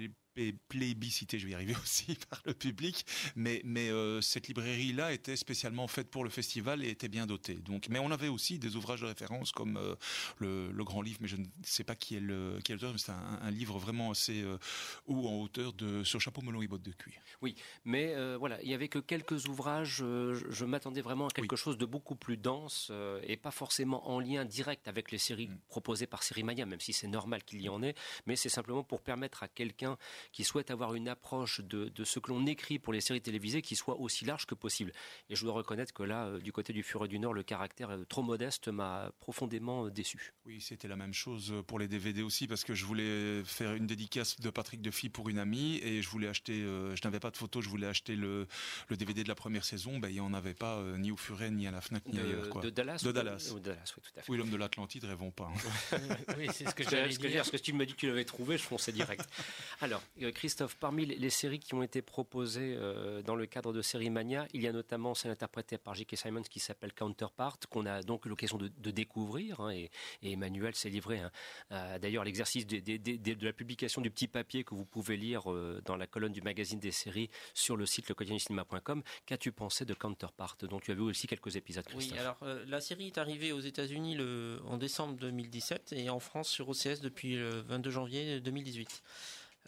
plébiscité, 0.68 1.38
je 1.38 1.46
vais 1.46 1.52
y 1.52 1.54
arriver 1.54 1.74
aussi 1.82 2.16
par 2.28 2.42
le 2.44 2.54
public, 2.54 3.04
mais 3.36 3.60
mais 3.64 3.90
euh, 3.90 4.20
cette 4.20 4.48
librairie 4.48 4.92
là 4.92 5.12
était 5.12 5.36
spécialement 5.36 5.86
faite 5.88 6.10
pour 6.10 6.24
le 6.24 6.30
festival 6.30 6.84
et 6.84 6.90
était 6.90 7.08
bien 7.08 7.26
dotée. 7.26 7.54
Donc, 7.54 7.88
mais 7.88 7.98
on 7.98 8.10
avait 8.10 8.28
aussi 8.28 8.58
des 8.58 8.76
ouvrages 8.76 9.00
de 9.00 9.06
référence 9.06 9.52
comme 9.52 9.76
euh, 9.76 9.94
le, 10.38 10.84
grand 10.84 11.02
livre, 11.02 11.18
mais 11.20 11.28
je 11.28 11.36
ne 11.36 11.44
sais 11.62 11.84
pas 11.84 11.94
qui 11.94 12.16
est 12.16 12.20
le 12.20 12.58
qui 12.64 12.72
est 12.72 12.74
l'auteur, 12.74 12.92
mais 12.92 12.98
c'est 12.98 13.12
un, 13.12 13.50
livre 13.50 13.78
vraiment 13.78 14.10
assez 14.10 14.42
euh, 14.42 14.58
haut 15.06 15.28
en 15.28 15.40
hauteur 15.40 15.72
de 15.72 16.02
sur 16.02 16.20
chapeau 16.20 16.42
melon 16.42 16.62
et 16.62 16.66
bottes 16.66 16.82
de 16.82 16.92
cuir. 16.92 17.20
Oui, 17.40 17.54
mais 17.84 18.14
voilà, 18.36 18.60
il 18.62 18.68
y 18.68 18.74
avait 18.74 18.88
que 18.88 18.98
quelques 18.98 19.46
ouvrages. 19.46 19.96
je, 19.98 20.64
m'attendais 20.64 21.02
vraiment 21.02 21.28
à 21.28 21.30
quelque 21.30 21.56
chose 21.56 21.76
de 21.76 21.84
beaucoup 21.84 22.16
plus 22.16 22.36
dense 22.36 22.90
et 23.24 23.36
pas 23.36 23.50
forcément 23.50 24.08
en 24.08 24.20
lien 24.20 24.44
direct 24.44 24.88
avec 24.88 25.10
les 25.10 25.18
séries 25.18 25.48
mm. 25.48 25.58
proposées 25.68 26.06
par 26.06 26.22
Série 26.22 26.42
Mania, 26.42 26.66
même 26.66 26.80
si 26.80 26.92
c'est 26.92 27.08
normal 27.08 27.44
qu'il 27.44 27.60
y 27.60 27.68
en 27.68 27.82
ait, 27.82 27.94
mais 28.26 28.36
c'est 28.36 28.48
simplement 28.48 28.82
pour 28.82 29.00
permettre 29.00 29.42
à 29.42 29.48
quelqu'un 29.48 29.96
qui 30.32 30.44
souhaite 30.44 30.70
avoir 30.70 30.94
une 30.94 31.08
approche 31.08 31.60
de, 31.60 31.90
ce 32.04 32.18
que 32.18 32.30
l'on 32.30 32.46
écrit 32.46 32.78
pour 32.78 32.92
les 32.92 33.00
séries 33.00 33.20
télévisées 33.20 33.62
qui 33.62 33.76
soit 33.76 33.98
aussi 33.98 34.24
large 34.24 34.46
que 34.46 34.54
possible. 34.54 34.92
Et 35.28 35.36
je 35.36 35.44
dois 35.44 35.54
reconnaître 35.54 35.92
que 35.92 36.02
là, 36.02 36.26
euh, 36.26 36.38
du 36.38 36.52
côté 36.52 36.72
du 36.72 36.82
Fureux 36.82 37.08
du 37.08 37.18
Nord, 37.18 37.34
le 37.34 37.42
caractère 37.42 37.90
euh, 37.90 38.04
trop 38.04 38.22
modeste 38.22 38.68
m'a 38.68 39.12
profondément 39.20 39.86
euh, 39.86 39.90
déçu. 39.90 40.34
Oui, 40.46 40.60
c'était 40.60 40.88
la 40.88 40.96
même 40.96 41.14
chose 41.14 41.54
pour 41.66 41.78
les 41.78 41.88
DVD 41.88 42.22
aussi, 42.22 42.46
parce 42.46 42.64
que 42.64 42.74
je 42.74 42.84
voulais 42.84 43.42
faire 43.44 43.74
une 43.74 43.86
dédicace 43.86 44.40
de 44.40 44.50
Patrick 44.50 44.82
Defy 44.82 45.08
pour 45.08 45.28
une 45.28 45.38
amie, 45.38 45.78
et 45.82 46.02
je 46.02 46.08
voulais 46.08 46.28
acheter, 46.28 46.60
je 46.62 47.00
n'avais 47.04 47.20
pas 47.20 47.30
de 47.30 47.36
photo, 47.36 47.60
je 47.60 47.68
voulais 47.68 47.86
acheter 47.86 48.16
le, 48.16 48.46
le 48.88 48.96
DVD 48.96 49.22
de 49.22 49.28
la 49.28 49.34
première 49.34 49.64
saison, 49.64 49.98
ben, 49.98 50.08
il 50.08 50.14
n'y 50.14 50.20
en 50.20 50.34
avait 50.34 50.54
pas 50.54 50.82
ni 50.98 51.10
au 51.10 51.16
Furet, 51.16 51.50
ni 51.50 51.66
à 51.66 51.70
la 51.70 51.80
FNAC, 51.80 52.06
ni 52.06 52.18
ailleurs. 52.18 52.60
De 52.60 52.70
Dallas 52.70 53.02
De 53.02 53.12
Dallas. 53.12 53.52
oui, 53.54 53.62
tout 53.62 53.70
à 54.18 54.22
fait. 54.22 54.30
Oui, 54.30 54.38
l'homme 54.38 54.50
de 54.50 54.56
l'Atlantide, 54.56 55.04
rêvons 55.04 55.30
pas. 55.30 55.50
Hein. 55.92 55.98
oui, 56.38 56.48
c'est 56.52 56.68
ce 56.68 56.74
que 56.74 56.82
j'allais 56.90 57.08
dire. 57.08 57.36
Parce 57.36 57.50
que 57.50 57.56
tu 57.56 57.72
me 57.72 57.86
dis 57.86 57.92
que 57.92 57.98
tu 57.98 58.06
l'avais 58.06 58.24
trouvé, 58.24 58.58
je 58.58 58.62
fonçais 58.62 58.92
direct. 58.92 59.28
Alors, 59.80 60.02
Christophe, 60.34 60.76
parmi 60.76 61.06
les 61.06 61.30
séries 61.30 61.58
qui 61.58 61.74
ont 61.74 61.82
été 61.82 62.02
proposées 62.02 62.74
euh, 62.76 63.22
dans 63.22 63.34
le 63.34 63.46
cadre 63.46 63.72
de 63.72 63.80
Série 63.80 64.10
Mania, 64.10 64.46
il 64.52 64.62
y 64.62 64.68
a 64.68 64.72
notamment 64.72 65.14
celle 65.14 65.30
interprétée 65.30 65.78
par 65.78 65.94
J.K. 65.94 66.16
Simons 66.16 66.42
qui 66.42 66.60
s'appelle 66.60 66.92
Counterpart, 66.92 67.58
qu'on 67.70 67.86
a 67.86 68.02
donc 68.02 68.26
eu 68.26 68.28
l'occasion 68.28 68.58
de, 68.58 68.90
découvrir. 68.90 69.60
Hein, 69.60 69.70
et, 69.70 69.90
Emmanuel 70.22 70.74
s'est 70.74 70.90
livré 70.90 71.20
hein, 71.20 71.98
d'ailleurs 71.98 72.24
l'exercice 72.24 72.66
de, 72.66 73.44
la 73.44 73.52
publication 73.52 74.02
du 74.02 74.10
petit 74.10 74.28
papier 74.28 74.64
que 74.64 74.74
vous 74.74 74.84
pouvez 74.84 75.16
lire 75.16 75.50
euh, 75.50 75.80
dans 75.84 75.96
la 75.96 76.06
colonne 76.06 76.32
du 76.32 76.42
magazine 76.42 76.78
des 76.78 76.90
séries 76.90 77.30
sur 77.54 77.76
le 77.76 77.86
site 77.86 78.08
lequotidiencinema.com. 78.08 79.02
Qu'as-tu 79.26 79.50
pensé 79.52 79.84
de 79.84 79.94
Counterpart? 79.94 80.56
Dont 80.62 80.80
tu 80.80 80.90
as 80.90 80.94
vu 80.94 81.02
aussi 81.02 81.26
quelques 81.26 81.56
épisodes, 81.56 81.84
Christophe 81.84 82.12
Oui, 82.12 82.18
alors 82.18 82.38
euh, 82.42 82.64
la 82.66 82.80
série 82.80 83.06
est 83.06 83.18
arrivée 83.18 83.52
aux 83.52 83.60
États-Unis 83.60 84.18
en 84.66 84.76
décembre 84.76 85.16
2017 85.16 85.94
et 85.96 86.10
en 86.10 86.20
France 86.20 86.48
sur 86.48 86.68
OCS 86.68 87.00
depuis 87.00 87.36
le 87.36 87.62
22 87.62 87.90
janvier 87.90 88.40
2018. 88.40 89.02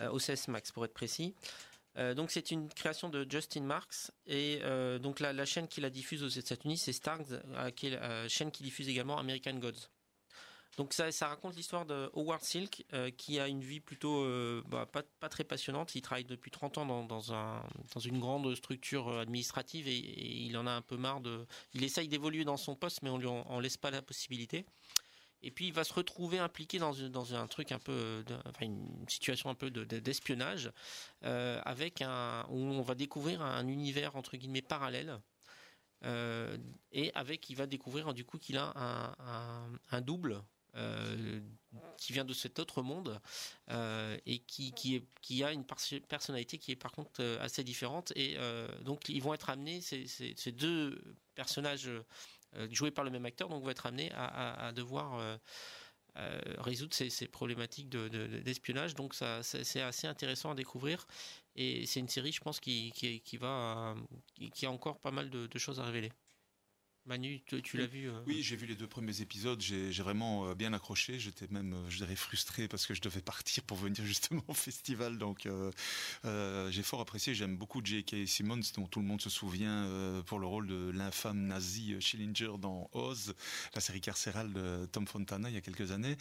Euh, 0.01 0.11
OCS 0.11 0.49
Max 0.49 0.73
pour 0.73 0.85
être 0.85 0.95
précis. 0.95 1.35
Euh, 1.97 2.15
donc 2.15 2.33
c'est 2.33 2.51
une 2.51 2.69
création 2.69 3.09
de 3.09 3.25
Justin 3.31 3.63
Marks 3.63 4.11
et 4.27 4.59
euh, 4.63 4.99
donc 4.99 5.21
la, 5.21 5.45
chaîne 5.45 5.69
qui 5.69 5.81
la 5.81 5.91
diffuse 5.91 6.25
aux 6.25 6.29
États-Unis 6.29 6.77
c'est 6.77 7.07
la 7.07 8.29
chaîne 8.29 8.51
qui 8.51 8.65
diffuse 8.65 8.89
également 8.89 9.17
American 9.19 9.55
Gods. 9.55 9.89
Donc 10.77 10.93
ça, 10.93 11.29
raconte 11.29 11.55
l'histoire 11.55 11.87
de 11.87 12.11
Howard 12.15 12.43
Silk 12.43 12.85
qui 13.17 13.39
a 13.39 13.47
une 13.47 13.61
vie 13.61 13.79
plutôt 13.79 14.27
bah, 14.67 14.91
pas, 14.91 15.29
très 15.29 15.45
passionnante. 15.45 15.95
Il 15.95 16.03
travaille 16.03 16.25
depuis 16.25 16.51
30 16.51 16.79
ans 16.79 16.87
dans, 16.87 17.05
dans, 17.05 17.33
un, 17.33 17.63
dans 17.95 18.01
une 18.01 18.19
grande 18.19 18.53
structure 18.57 19.17
administrative 19.21 19.87
et, 19.87 19.93
il 19.93 20.57
en 20.57 20.67
a 20.67 20.73
un 20.73 20.83
peu 20.83 20.97
marre. 20.97 21.23
Il 21.75 21.85
essaye 21.85 22.09
d'évoluer 22.09 22.45
dans 22.45 22.57
son 22.57 22.75
poste 22.75 23.03
mais 23.03 23.11
on 23.11 23.19
lui 23.19 23.29
en 23.29 23.61
laisse 23.61 23.77
pas 23.77 23.93
la 23.93 24.03
possibilité. 24.03 24.67
Et 25.45 25.51
puis 25.51 25.67
il 25.67 25.75
va 25.75 25.85
se 25.85 25.93
retrouver 25.93 26.39
impliqué 26.39 26.79
dans, 26.79 26.95
dans 26.95 27.35
un 27.35 27.47
truc 27.47 27.71
un 27.71 27.79
peu, 27.79 28.25
enfin 28.47 28.65
une 28.65 29.07
situation 29.09 29.51
un 29.51 29.55
peu 29.55 29.71
d'espionnage, 29.71 30.73
euh, 31.23 31.61
avec 31.67 32.01
un 32.01 32.47
où 32.49 32.57
on 32.57 32.81
va 32.81 32.95
découvrir 32.95 33.43
un 33.43 33.69
univers 33.69 34.17
entre 34.17 34.37
guillemets 34.39 34.63
parallèle. 34.63 35.21
Euh, 36.05 36.57
et 36.93 37.13
avec, 37.15 37.51
il 37.51 37.57
va 37.57 37.67
découvrir 37.67 38.15
du 38.15 38.25
coup 38.25 38.39
qu'il 38.39 38.57
a 38.57 38.73
un, 38.75 39.79
un, 39.91 40.01
double 40.01 40.43
euh, 40.77 41.41
qui 41.99 42.15
vient 42.15 42.25
de 42.25 42.35
cet 42.35 42.59
autre 42.59 42.83
monde 42.83 43.21
et 44.25 44.39
qui, 44.41 44.73
qui, 44.73 45.07
qui 45.21 45.45
a 45.45 45.53
une 45.53 45.65
personnalité 46.09 46.57
qui 46.57 46.73
est 46.73 46.77
par 46.77 46.93
contre 46.93 47.23
assez 47.41 47.65
différente. 47.65 48.13
Et 48.17 48.39
donc 48.81 49.11
ils 49.11 49.23
vont 49.23 49.35
être 49.35 49.51
amenés, 49.51 49.83
ces, 49.83 50.07
ces, 50.07 50.53
deux 50.53 51.03
personnages 51.35 51.91
joué 52.71 52.91
par 52.91 53.05
le 53.05 53.11
même 53.11 53.27
acteur, 53.27 53.49
donc 53.49 53.65
va 53.65 53.71
être 53.71 53.87
amené 53.87 54.11
à, 54.15 54.73
devoir 54.73 55.19
euh, 55.19 55.37
euh, 56.17 56.41
résoudre 56.59 56.95
ces, 56.95 57.29
problématiques 57.29 57.89
d'espionnage. 57.89 58.95
donc 58.95 59.15
ça, 59.15 59.43
c'est 59.43 59.81
assez 59.81 60.07
intéressant 60.07 60.51
à 60.51 60.55
découvrir. 60.55 61.07
Et 61.57 61.87
c'est 61.87 62.01
une 62.01 62.09
série, 62.09 62.33
je 62.33 62.41
pense, 62.41 62.61
qui, 62.61 62.93
qui, 62.93 63.37
va, 63.37 63.95
qui 64.53 64.67
a 64.67 64.71
encore 64.71 64.99
pas 64.99 65.11
mal 65.11 65.31
de 65.31 65.59
choses 65.59 65.81
à 65.81 65.85
révéler. 65.85 66.11
Manu, 67.07 67.43
tu, 67.47 67.77
l'as 67.77 67.87
vu 67.87 68.09
euh, 68.09 68.19
Oui, 68.27 68.43
j'ai 68.43 68.57
vu 68.57 68.67
les 68.67 68.77
deux 68.77 68.87
premiers 68.87 69.21
épisodes. 69.21 69.61
J'ai 69.61 69.91
vraiment 70.03 70.49
euh, 70.49 70.55
bien 70.55 70.73
accroché. 70.73 71.19
J'étais 71.19 71.47
même, 71.51 71.75
euh, 71.75 71.91
je 71.91 71.99
dirais, 71.99 72.17
frustré 72.17 72.67
parce 72.67 72.87
que 72.87 72.95
je 72.95 73.03
devais 73.03 73.21
partir 73.35 73.63
pour 73.65 73.77
venir 73.77 74.07
justement 74.07 74.43
au 74.49 74.55
festival. 74.55 75.19
Donc, 75.19 75.47
j'ai 76.25 76.83
fort 76.83 77.03
apprécié. 77.03 77.35
J'aime 77.35 77.57
beaucoup 77.57 77.83
J.K. 77.85 78.27
Simmons, 78.27 78.61
dont 78.77 78.87
tout 78.87 79.01
le 79.01 79.07
monde 79.07 79.21
se 79.21 79.29
souvient 79.29 80.23
pour 80.27 80.39
le 80.39 80.47
rôle 80.47 80.67
de 80.67 80.91
l'infâme 80.95 81.47
nazi 81.47 81.95
Schillinger 82.01 82.53
dans 82.59 82.89
Oz, 82.93 83.35
la 83.75 83.81
série 83.81 84.01
carcérale 84.01 84.53
de 84.53 84.87
Tom 84.87 85.07
Fontana 85.07 85.51
il 85.51 85.55
y 85.55 85.59
a 85.59 85.61
quelques 85.61 85.91
années. 85.91 86.17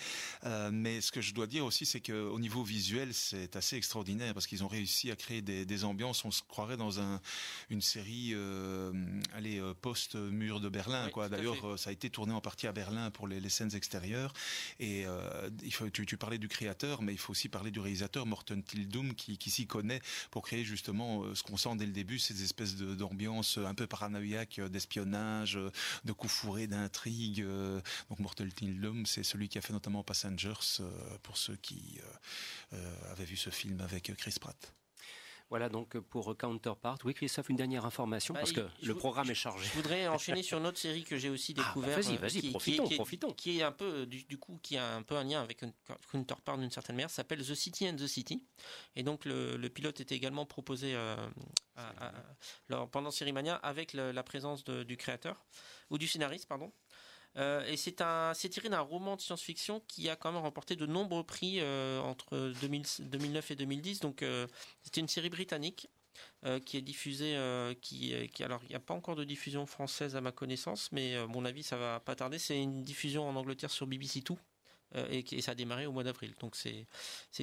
mais 0.71 0.99
ce 1.01 1.11
que 1.11 1.21
je 1.21 1.33
dois 1.33 1.47
dire 1.47 1.65
aussi, 1.65 1.85
c'est 1.85 2.01
qu'au 2.01 2.39
niveau 2.39 2.63
visuel, 2.63 3.13
c'est 3.13 3.55
assez 3.55 3.77
extraordinaire 3.77 4.33
parce 4.33 4.47
qu'ils 4.47 4.63
ont 4.63 4.67
réussi 4.67 5.11
à 5.11 5.15
créer 5.15 5.41
des, 5.41 5.83
ambiances. 5.83 6.25
On 6.25 6.31
se 6.31 6.41
croirait 6.43 6.77
dans 6.77 6.99
un, 6.99 7.21
une 7.69 7.81
série, 7.81 8.35
allez, 9.33 9.61
post-mur 9.81 10.59
de 10.59 10.69
Berlin. 10.73 11.09
quoi. 11.09 11.29
D'ailleurs, 11.29 11.65
euh, 11.65 11.77
ça 11.77 11.89
a 11.89 11.93
été 11.93 12.09
tourné 12.09 12.33
en 12.33 12.41
partie 12.41 12.67
à 12.67 12.73
Berlin 12.73 13.11
pour 13.11 13.27
les, 13.27 13.49
scènes 13.49 13.73
extérieures. 13.75 14.33
Et 14.79 15.05
euh, 15.05 15.49
il 15.63 15.73
faut, 15.73 15.89
tu, 15.89 16.17
parlais 16.17 16.39
du 16.39 16.47
créateur, 16.49 17.01
mais 17.01 17.13
il 17.13 17.17
faut 17.17 17.31
aussi 17.31 17.47
parler 17.47 17.71
du 17.71 17.79
réalisateur 17.79 18.25
Morten 18.25 18.63
Tildum 18.63 19.13
qui, 19.15 19.49
s'y 19.49 19.67
connaît 19.67 20.01
pour 20.31 20.43
créer 20.43 20.65
justement 20.65 21.23
euh, 21.23 21.35
ce 21.35 21.43
qu'on 21.43 21.57
sent 21.57 21.75
dès 21.77 21.85
le 21.85 21.91
début, 21.91 22.19
ces 22.19 22.43
espèces 22.43 22.75
d'ambiance 22.75 23.59
un 23.59 23.75
peu 23.75 23.87
paranoïaque 23.87 24.59
d'espionnage, 24.59 25.59
de 26.03 26.11
coups 26.11 26.33
fourrés, 26.33 26.67
d'intrigue. 26.67 27.45
Donc 28.09 28.19
Morten 28.19 28.51
Tildum, 28.51 29.05
c'est 29.05 29.23
celui 29.23 29.47
qui 29.47 29.59
a 29.59 29.61
fait 29.61 29.73
notamment 29.73 30.03
Passengers 30.03 30.81
pour 31.21 31.37
ceux 31.37 31.55
qui 31.57 31.99
avaient 33.11 33.25
vu 33.25 33.37
ce 33.37 33.51
film 33.51 33.79
avec 33.81 34.11
Chris 34.17 34.35
Pratt. 34.41 34.73
Voilà 35.53 35.69
donc 35.69 35.99
pour 35.99 36.35
Counterpart. 36.35 36.97
Oui, 37.03 37.13
Christophe, 37.13 37.49
une 37.49 37.57
dernière 37.57 37.85
information 37.85 38.33
bah, 38.33 38.39
parce 38.39 38.53
que 38.53 38.67
le 38.81 38.95
programme 38.95 39.29
est 39.29 39.35
chargé. 39.35 39.63
Je 39.67 39.73
voudrais 39.73 40.07
enchaîner 40.07 40.41
sur 40.41 40.57
une 40.57 40.65
autre 40.65 40.79
série 40.79 41.03
que 41.03 41.15
j'ai 41.15 41.29
aussi 41.29 41.53
ah, 41.55 41.61
bah, 41.61 41.67
découvert. 41.67 41.95
vas-y, 41.95 42.17
vas-y, 42.17 42.47
euh, 42.47 42.49
profitons, 42.49 42.87
qui, 42.87 42.95
profitons. 42.95 43.33
Qui 43.33 43.59
est 43.59 43.61
un 43.61 43.71
peu, 43.71 44.07
du, 44.07 44.39
coup, 44.39 44.59
qui 44.63 44.77
a 44.77 44.95
un 44.95 45.03
peu 45.03 45.15
un 45.15 45.23
lien 45.23 45.43
avec 45.43 45.63
Counterpart 46.11 46.57
d'une 46.57 46.71
certaine 46.71 46.95
manière. 46.95 47.11
S'appelle 47.11 47.45
The 47.45 47.53
City 47.53 47.87
and 47.87 47.97
the 47.97 48.07
City. 48.07 48.43
Et 48.95 49.03
donc 49.03 49.25
le, 49.25 49.67
pilote 49.67 50.01
était 50.01 50.15
également 50.15 50.47
proposé 50.47 50.95
euh, 50.95 51.15
pendant 52.91 53.11
Série 53.11 53.31
Mania 53.31 53.53
avec 53.57 53.93
la 53.93 54.23
présence 54.23 54.63
du 54.63 54.97
créateur 54.97 55.45
ou 55.91 55.99
du 55.99 56.07
scénariste, 56.07 56.47
pardon. 56.47 56.73
Euh, 57.37 57.65
et 57.65 57.77
c'est 57.77 58.01
un, 58.01 58.33
c'est 58.33 58.49
tiré 58.49 58.69
d'un 58.69 58.81
roman 58.81 59.15
de 59.15 59.21
science-fiction 59.21 59.81
qui 59.87 60.09
a 60.09 60.15
quand 60.15 60.31
même 60.31 60.41
remporté 60.41 60.75
de 60.75 60.85
nombreux 60.85 61.23
prix 61.23 61.59
euh, 61.59 61.99
entre 62.01 62.53
2009 62.61 63.51
et 63.51 63.55
2010. 63.55 63.99
Donc 64.01 64.21
euh, 64.21 64.47
c'était 64.83 65.01
une 65.01 65.07
série 65.07 65.29
britannique 65.29 65.89
qui 66.65 66.77
est 66.77 66.81
diffusée, 66.81 67.37
qui, 67.81 68.13
alors 68.43 68.61
il 68.63 68.69
n'y 68.69 68.75
a 68.75 68.79
pas 68.79 68.93
encore 68.93 69.15
de 69.15 69.23
diffusion 69.23 69.65
française 69.65 70.15
à 70.15 70.21
ma 70.21 70.31
connaissance, 70.31 70.91
mais 70.91 71.15
à 71.15 71.25
mon 71.25 71.43
avis 71.43 71.63
ça 71.63 71.77
va 71.77 72.01
pas 72.01 72.15
tarder. 72.15 72.37
C'est 72.37 72.61
une 72.61 72.83
diffusion 72.83 73.27
en 73.27 73.35
Angleterre 73.35 73.71
sur 73.71 73.87
BBC 73.87 74.21
Two 74.21 74.37
et, 75.09 75.25
et, 75.31 75.41
ça 75.41 75.51
a 75.51 75.55
démarré 75.55 75.85
au 75.85 75.91
mois 75.91 76.03
d'avril. 76.03 76.33
Donc 76.39 76.55
c'est 76.55 76.85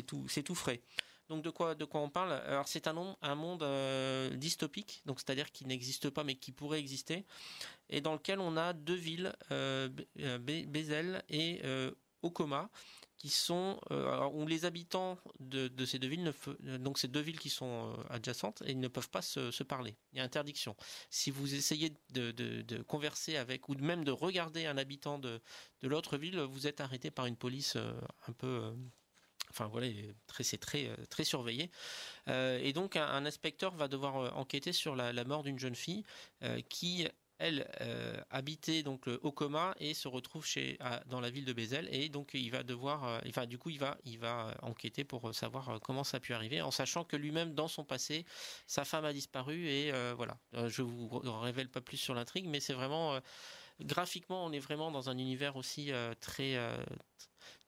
tout 0.06 0.26
c'est 0.28 0.42
tout 0.42 0.54
frais. 0.54 0.82
Donc 1.30 1.44
de 1.44 1.50
quoi 1.50 1.76
de 1.76 1.84
quoi 1.84 2.00
on 2.00 2.10
parle? 2.10 2.32
Alors 2.32 2.66
c'est 2.66 2.88
un, 2.88 3.34
monde 3.36 3.62
euh, 3.62 4.34
dystopique, 4.34 5.00
donc 5.06 5.20
c'est-à-dire 5.20 5.52
qui 5.52 5.64
n'existe 5.64 6.10
pas 6.10 6.24
mais 6.24 6.34
qui 6.34 6.50
pourrait 6.50 6.80
exister, 6.80 7.24
et 7.88 8.00
dans 8.00 8.14
lequel 8.14 8.40
on 8.40 8.56
a 8.56 8.72
deux 8.72 8.96
villes, 8.96 9.32
euh, 9.52 9.88
euh 10.18 10.38
Bézel 10.38 11.22
et 11.28 11.60
euh, 11.62 11.92
Okoma, 12.22 12.68
qui 13.16 13.28
sont 13.28 13.78
où 14.32 14.46
les 14.46 14.64
habitants 14.64 15.18
de, 15.38 15.84
ces 15.84 16.00
deux 16.00 16.08
villes, 16.08 16.32
ne, 16.62 16.76
donc 16.78 16.98
ces 16.98 17.06
deux 17.06 17.20
villes 17.20 17.38
qui 17.38 17.50
sont 17.50 17.94
adjacentes, 18.08 18.62
et 18.66 18.72
ils 18.72 18.80
ne 18.80 18.88
peuvent 18.88 19.10
pas 19.10 19.22
se, 19.22 19.62
parler. 19.62 19.94
Il 20.12 20.18
y 20.18 20.20
a 20.20 20.24
interdiction. 20.24 20.74
Si 21.10 21.30
vous 21.30 21.54
essayez 21.54 21.92
de, 22.10 22.82
converser 22.88 23.36
avec 23.36 23.68
ou 23.68 23.74
même 23.74 24.02
de 24.04 24.10
regarder 24.10 24.66
un 24.66 24.76
habitant 24.78 25.20
de 25.20 25.40
l'autre 25.82 26.16
ville, 26.16 26.40
vous 26.40 26.66
êtes 26.66 26.80
arrêté 26.80 27.12
par 27.12 27.26
une 27.26 27.36
police 27.36 27.76
un 28.26 28.32
peu 28.32 28.74
Enfin 29.50 29.66
voilà, 29.66 29.88
c'est 30.40 30.58
très, 30.58 30.86
euh, 30.86 30.96
très 31.08 31.24
surveillé. 31.24 31.70
Euh, 32.28 32.58
et 32.62 32.72
donc 32.72 32.96
un, 32.96 33.26
inspecteur 33.26 33.74
va 33.74 33.88
devoir 33.88 34.16
euh, 34.16 34.30
enquêter 34.30 34.72
sur 34.72 34.96
la, 34.96 35.12
mort 35.24 35.42
d'une 35.42 35.58
jeune 35.58 35.74
fille 35.74 36.04
qui 36.68 37.06
elle, 37.38 37.66
habitait 38.30 38.82
donc 38.82 39.06
au 39.22 39.32
coma 39.32 39.74
et 39.78 39.94
se 39.94 40.08
retrouve 40.08 40.44
chez 40.44 40.78
dans 41.06 41.20
la 41.20 41.30
ville 41.30 41.44
de 41.44 41.52
Bézel 41.52 41.88
et 41.92 42.08
donc 42.08 42.30
il 42.34 42.50
va 42.50 42.62
devoir, 42.62 43.20
enfin 43.28 43.46
du 43.46 43.58
coup 43.58 43.70
il 43.70 43.78
va 43.78 43.96
il 44.04 44.18
va 44.18 44.54
enquêter 44.62 45.04
pour 45.04 45.34
savoir 45.34 45.78
comment 45.82 46.04
ça 46.04 46.16
a 46.16 46.20
pu 46.20 46.34
arriver, 46.34 46.62
en 46.62 46.70
sachant 46.70 47.04
que 47.04 47.16
lui-même 47.16 47.54
dans 47.54 47.68
son 47.68 47.84
passé, 47.84 48.24
sa 48.66 48.84
femme 48.84 49.04
a 49.04 49.12
disparu 49.12 49.68
et 49.68 49.92
voilà. 50.16 50.38
je 50.68 50.82
vous 50.82 51.08
révèle 51.08 51.68
pas 51.68 51.80
plus 51.80 51.98
sur 51.98 52.14
l'intrigue, 52.14 52.46
mais 52.46 52.60
c'est 52.60 52.74
vraiment 52.74 53.20
graphiquement, 53.80 54.44
on 54.44 54.52
est 54.52 54.58
vraiment 54.58 54.90
dans 54.90 55.10
un 55.10 55.18
univers 55.18 55.56
aussi 55.56 55.92
très 56.20 56.56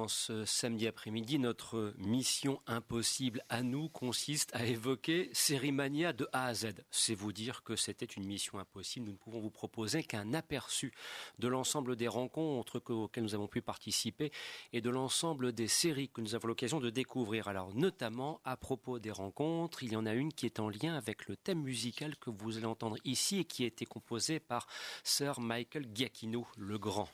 Ce 0.08 0.46
samedi 0.46 0.88
après-midi, 0.88 1.40
notre 1.40 1.94
mission 1.98 2.62
impossible 2.68 3.44
à 3.50 3.64
nous 3.64 3.90
consiste 3.90 4.54
à 4.54 4.66
évoquer 4.66 5.30
Sérimania 5.34 6.14
de 6.14 6.28
A 6.32 6.46
à 6.46 6.54
Z. 6.54 6.68
C'est 6.92 7.16
vous 7.16 7.32
dire 7.32 7.64
que 7.64 7.76
c'était 7.76 8.06
une 8.06 8.26
mission 8.26 8.60
impossible. 8.60 9.08
Nous 9.08 9.14
ne 9.14 9.18
pouvons 9.18 9.40
vous 9.40 9.50
proposer 9.50 10.04
qu'un 10.04 10.34
aperçu 10.34 10.94
de 11.40 11.48
l'ensemble 11.48 11.96
des 11.96 12.08
rencontres 12.08 12.82
auxquelles 12.90 13.24
nous 13.24 13.36
avons 13.36 13.48
pu 13.48 13.62
participer 13.62 14.32
et 14.74 14.82
de 14.82 14.90
l'ensemble 14.90 15.54
des 15.54 15.68
séries 15.68 16.10
que 16.10 16.22
nous 16.22 16.36
avons 16.36 16.48
l'occasion 16.48 16.80
de 16.80 16.90
découvrir. 16.90 17.48
Alors, 17.48 17.74
notamment 17.74 18.42
à 18.46 18.58
propos 18.58 19.00
des 19.00 19.12
rencontres, 19.12 19.84
il 19.84 19.94
y 19.94 19.96
en 19.96 20.06
a 20.06 20.14
une 20.14 20.32
qui 20.34 20.46
est 20.46 20.60
en 20.60 20.70
lien 20.70 20.96
avec 20.96 21.28
le 21.28 21.36
thème 21.36 21.64
musical 21.64 22.16
que 22.18 22.30
vous 22.30 22.58
allez 22.58 22.66
entendre 22.66 22.98
ici 23.06 23.40
et 23.40 23.46
qui 23.46 23.64
a 23.64 23.68
été 23.68 23.86
composé 23.86 24.40
par 24.40 24.68
Sir 25.04 25.40
Michael 25.40 25.88
Giacchino, 25.94 26.46
le 26.58 26.78
grand. 26.78 27.10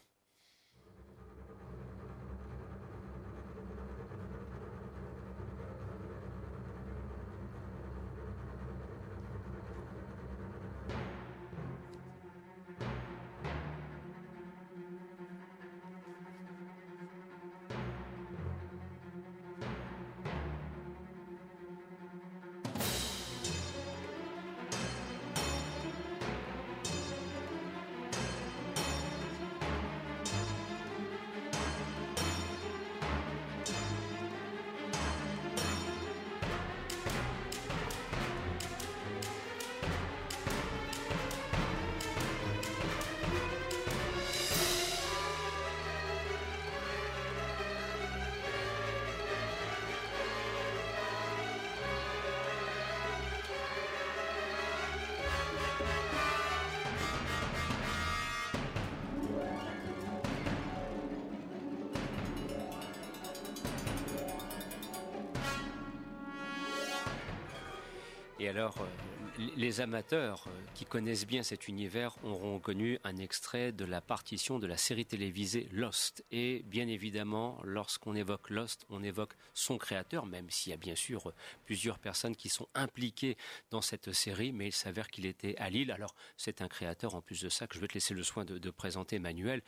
Les 69.65 69.81
amateurs 69.81 70.45
qui 70.75 70.85
connaissent 70.85 71.25
bien 71.25 71.41
cet 71.41 71.69
univers 71.69 72.17
auront 72.25 72.59
connu 72.59 72.99
un 73.05 73.15
extrait 73.15 73.71
de 73.71 73.85
la 73.85 74.01
partition 74.01 74.59
de 74.59 74.67
la 74.67 74.75
série 74.75 75.05
télévisée 75.05 75.69
Lost. 75.71 76.25
Et 76.31 76.63
bien 76.65 76.89
évidemment, 76.89 77.61
lorsqu'on 77.63 78.13
évoque 78.13 78.49
Lost, 78.49 78.85
on 78.89 79.01
évoque 79.01 79.35
son 79.53 79.77
créateur, 79.77 80.25
même 80.25 80.49
s'il 80.49 80.71
y 80.71 80.73
a 80.73 80.77
bien 80.77 80.95
sûr 80.95 81.31
plusieurs 81.63 81.97
personnes 81.97 82.35
qui 82.35 82.49
sont 82.49 82.67
impliquées 82.75 83.37
dans 83.71 83.81
cette 83.81 84.11
série, 84.11 84.51
mais 84.51 84.67
il 84.67 84.73
s'avère 84.73 85.07
qu'il 85.07 85.25
était 85.25 85.55
à 85.57 85.69
Lille. 85.69 85.91
Alors, 85.91 86.13
c'est 86.35 86.61
un 86.61 86.67
créateur, 86.67 87.15
en 87.15 87.21
plus 87.21 87.41
de 87.41 87.47
ça, 87.47 87.67
que 87.67 87.75
je 87.75 87.79
vais 87.79 87.87
te 87.87 87.93
laisser 87.93 88.13
le 88.13 88.23
soin 88.23 88.43
de, 88.43 88.69
présenter, 88.69 89.17
Manuel, 89.17 89.61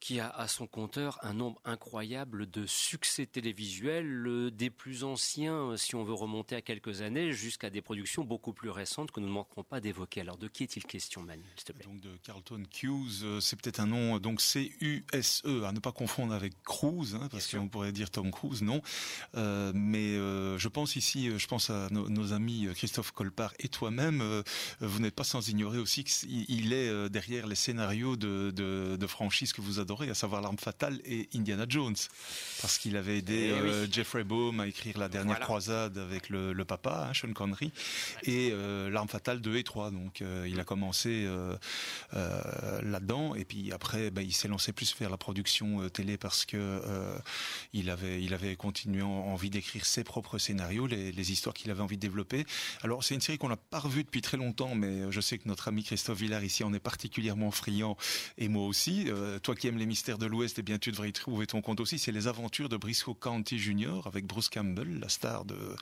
qui 0.00 0.18
a 0.18 0.28
à 0.28 0.48
son 0.48 0.66
compteur 0.66 1.20
un 1.22 1.32
nombre 1.32 1.60
incroyable 1.64 2.50
de 2.50 2.66
succès 2.66 3.24
télévisuels, 3.24 4.50
des 4.52 4.70
plus 4.70 5.04
anciens, 5.04 5.76
si 5.76 5.94
on 5.94 6.02
veut 6.02 6.14
remonter 6.14 6.56
à 6.56 6.60
quelques 6.60 7.02
années, 7.02 7.30
jusqu'à 7.30 7.70
des 7.70 7.82
productions 7.82 8.24
beaucoup 8.24 8.52
plus 8.52 8.70
récentes 8.70 9.12
que 9.12 9.20
nous 9.20 9.28
ne 9.28 9.32
manquerons 9.32 9.62
pas 9.62 9.80
d'évoquer. 9.80 10.22
Alors 10.22 10.39
de 10.40 10.48
qui 10.48 10.64
est-il 10.64 10.84
question, 10.84 11.22
Manu, 11.22 11.44
s'il 11.54 11.64
te 11.64 11.72
plaît? 11.72 11.84
Donc 11.84 12.00
de 12.00 12.16
Carlton 12.24 12.62
Hughes, 12.82 13.22
euh, 13.22 13.40
c'est 13.40 13.60
peut-être 13.60 13.80
un 13.80 13.86
nom, 13.86 14.18
donc 14.18 14.40
C-U-S-E, 14.40 15.64
à 15.64 15.72
ne 15.72 15.78
pas 15.78 15.92
confondre 15.92 16.32
avec 16.32 16.60
Cruise, 16.62 17.14
hein, 17.14 17.28
parce 17.30 17.46
qu'on 17.46 17.68
pourrait 17.68 17.92
dire 17.92 18.10
Tom 18.10 18.30
Cruise, 18.30 18.62
non. 18.62 18.80
Euh, 19.36 19.70
mais 19.74 20.16
euh, 20.16 20.39
je 20.60 20.68
pense 20.68 20.96
ici, 20.96 21.30
je 21.36 21.46
pense 21.46 21.70
à 21.70 21.88
nos, 21.90 22.32
amis 22.32 22.68
Christophe 22.74 23.10
Colpart 23.12 23.54
et 23.58 23.68
toi-même, 23.68 24.42
vous 24.80 25.00
n'êtes 25.00 25.14
pas 25.14 25.24
sans 25.24 25.48
ignorer 25.48 25.78
aussi 25.78 26.04
qu'il 26.04 26.72
est 26.72 27.08
derrière 27.08 27.46
les 27.46 27.56
scénarios 27.56 28.16
de, 28.16 28.52
de, 28.54 28.96
de 28.96 29.06
franchises 29.06 29.52
que 29.52 29.60
vous 29.60 29.80
adorez 29.80 30.10
à 30.10 30.14
savoir 30.14 30.42
L'arme 30.42 30.58
fatale 30.58 31.00
et 31.04 31.28
Indiana 31.34 31.64
Jones, 31.68 31.96
parce 32.60 32.78
qu'il 32.78 32.96
avait 32.96 33.18
aidé 33.18 33.50
eh 33.50 33.52
euh, 33.52 33.90
Jeffrey 33.90 34.24
Baum 34.24 34.60
à 34.60 34.66
écrire 34.66 34.98
La 34.98 35.08
dernière 35.08 35.40
croisade 35.40 35.98
avec 35.98 36.28
le, 36.28 36.64
papa, 36.64 37.08
hein, 37.08 37.14
Sean 37.14 37.32
Connery, 37.32 37.72
et 38.24 38.50
euh, 38.52 38.90
L'arme 38.90 39.08
fatale 39.08 39.40
2 39.40 39.56
et 39.56 39.64
3. 39.64 39.90
Donc 39.90 40.22
euh, 40.22 40.46
il 40.48 40.60
a 40.60 40.64
commencé 40.64 41.28
là-dedans, 42.12 43.34
et 43.34 43.44
puis 43.44 43.72
après 43.72 44.10
bah, 44.10 44.22
il 44.22 44.32
s'est 44.32 44.48
lancé 44.48 44.72
plus 44.72 44.94
vers 44.98 45.10
la 45.10 45.16
production 45.16 45.88
télé 45.88 46.16
parce 46.16 46.44
que 46.44 46.82
il 47.72 47.90
avait 47.90 48.22
il 48.22 48.34
avait 48.34 48.56
continué 48.56 49.02
envie 49.02 49.50
d'écrire 49.50 49.84
ses 49.84 50.04
propres 50.04 50.38
scénarios, 50.38 50.49
les, 50.52 51.12
les 51.12 51.32
histoires 51.32 51.54
qu'il 51.54 51.70
avait 51.70 51.82
envie 51.82 51.96
de 51.96 52.02
développer. 52.02 52.44
Alors 52.82 53.04
c'est 53.04 53.14
une 53.14 53.20
série 53.20 53.38
qu'on 53.38 53.48
n'a 53.48 53.56
pas 53.56 53.78
revue 53.78 54.04
depuis 54.04 54.22
très 54.22 54.36
longtemps, 54.36 54.74
mais 54.74 55.10
je 55.10 55.20
sais 55.20 55.38
que 55.38 55.48
notre 55.48 55.68
ami 55.68 55.84
Christophe 55.84 56.18
Villard 56.18 56.44
ici 56.44 56.64
en 56.64 56.72
est 56.72 56.80
particulièrement 56.80 57.50
friand, 57.50 57.96
et 58.38 58.48
moi 58.48 58.66
aussi. 58.66 59.06
toi 59.42 59.54
qui 59.54 59.68
aimes 59.68 59.78
les 59.78 59.86
mystères 59.86 60.18
de 60.18 60.26
l'Ouest, 60.26 60.58
eh 60.58 60.62
bien, 60.62 60.78
tu 60.78 60.90
devrais 60.90 61.08
y 61.08 61.12
trouver 61.12 61.46
ton 61.46 61.60
compte 61.60 61.80
aussi. 61.80 61.98
C'est 61.98 62.12
les 62.12 62.28
aventures 62.28 62.68
de 62.68 62.76
Briscoe 62.76 63.14
County 63.18 63.58
Jr. 63.58 64.02
avec 64.06 64.26
Bruce 64.26 64.48
Campbell, 64.48 64.98
la 65.00 65.08
star 65.08 65.44
de 65.44 65.54
euh, 65.54 65.76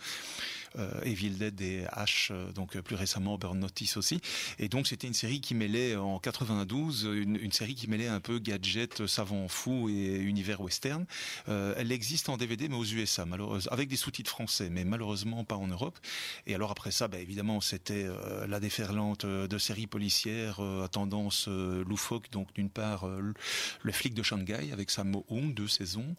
Evil 1.05 1.31
Dead 1.31 1.61
et 1.61 1.85
H, 1.97 2.29
euh, 2.31 2.53
donc 2.53 2.77
euh, 2.77 2.83
plus 2.83 2.97
récemment 2.97 3.39
Burn 3.39 3.59
Notice 3.59 3.97
aussi. 3.97 4.21
Et 4.59 4.69
donc 4.69 4.87
c'était 4.87 5.07
une 5.07 5.15
série 5.15 5.41
qui 5.41 5.55
mêlait 5.55 5.97
en 5.97 6.19
92 6.19 7.09
une, 7.13 7.53
série 7.53 7.75
qui 7.75 7.89
mêlait 7.89 8.09
un 8.09 8.21
peu 8.21 8.39
gadget, 8.39 9.07
savant 9.07 9.49
fou 9.49 9.89
et 9.89 10.17
univers 10.17 10.61
western. 10.61 11.07
elle 11.47 11.93
existe 11.93 12.29
en 12.29 12.37
DVD 12.37 12.69
mais 12.69 12.77
aux 12.77 12.85
USA, 12.85 13.25
malheureusement, 13.25 13.73
avec 13.73 13.89
des 13.89 13.97
sous-titres 13.97 14.31
français, 14.31 14.69
mais 14.71 14.85
malheureusement 14.85 15.45
pas 15.45 15.57
en 15.57 15.67
Europe. 15.67 15.99
Et 16.47 16.55
alors 16.55 16.71
après 16.71 16.91
ça, 16.91 17.09
bah, 17.09 17.19
évidemment, 17.19 17.61
c'était 17.61 18.07
la 18.47 18.61
déferlante 18.61 19.25
de 19.27 19.59
séries 19.59 19.87
policières 19.87 20.61
à 20.61 20.89
tendance 20.89 21.49
loufoque. 21.49 22.31
Donc 22.31 22.53
d'une 22.55 22.71
part, 22.71 23.07
le 23.07 23.93
flic 23.93 24.15
de 24.15 24.23
Shanghai 24.23 24.71
avec 24.73 24.91
Sammo 24.91 25.25
Hung, 25.31 25.55
deux 25.55 25.69
saisons 25.69 26.15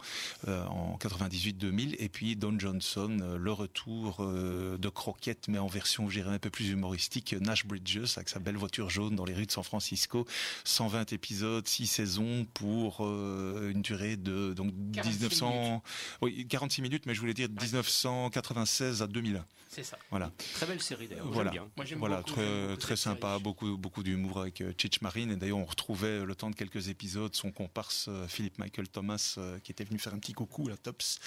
en 0.47 0.97
98-2000, 1.00 1.95
et 2.00 2.10
puis 2.10 2.36
Don 2.36 2.58
Johnson, 2.58 3.38
le 3.38 3.52
retour 3.52 4.22
de, 4.50 4.78
de 4.78 4.89
croquettes, 4.89 5.47
mais 5.47 5.58
en 5.58 5.68
version, 5.68 6.10
je 6.10 6.20
dirais, 6.20 6.34
un 6.34 6.39
peu 6.39 6.50
plus 6.50 6.70
humoristique, 6.70 7.36
Nash 7.39 7.66
Bridges, 7.66 8.18
avec 8.18 8.30
sa 8.30 8.39
belle 8.39 8.58
voiture 8.58 8.89
jaune 8.89 9.16
dans 9.16 9.26
les 9.26 9.34
rues 9.34 9.45
de 9.45 9.52
San 9.52 9.64
Francisco. 9.64 10.26
120 10.64 11.14
épisodes, 11.14 11.68
6 11.68 11.88
saisons 11.88 12.45
pour 12.54 13.02
une 13.02 13.82
durée 13.82 14.18
de 14.18 14.54
donc 14.54 14.74
1900, 14.74 15.84
oui, 16.22 16.47
46 16.47 16.82
minutes, 16.82 17.06
mais 17.06 17.14
je 17.14 17.20
voulais 17.20 17.34
dire 17.34 17.50
1996 17.50 19.02
à 19.02 19.08
2001. 19.08 19.45
C'est 19.70 19.84
ça. 19.84 20.00
Voilà. 20.10 20.32
Très 20.56 20.66
belle 20.66 20.82
série 20.82 21.08
d'ailleurs. 21.08 21.28
Voilà. 21.32 21.52
Moi, 21.78 21.86
voilà, 21.97 22.24
très, 22.24 22.76
très 22.78 22.95
sympa, 22.95 23.38
beaucoup, 23.38 23.78
beaucoup 23.78 24.02
d'humour 24.02 24.41
avec 24.41 24.64
Chich 24.80 25.02
Marine. 25.02 25.32
Et 25.32 25.36
d'ailleurs, 25.36 25.60
on 25.60 25.66
retrouvait 25.66 26.26
le 26.26 26.36
temps 26.36 26.50
de 26.50 26.56
quelques 26.56 26.89
épisodes 26.89 27.36
son 27.36 27.52
comparse 27.52 28.10
Philippe 28.28 28.58
Michael 28.58 28.88
Thomas 28.88 29.38
qui 29.64 29.72
était 29.72 29.84
venu 29.84 30.00
faire 30.00 30.14
un 30.14 30.20
petit 30.20 30.34
coucou 30.34 30.68
à 30.68 30.72
la 30.72 30.78
Tops. 30.78 31.20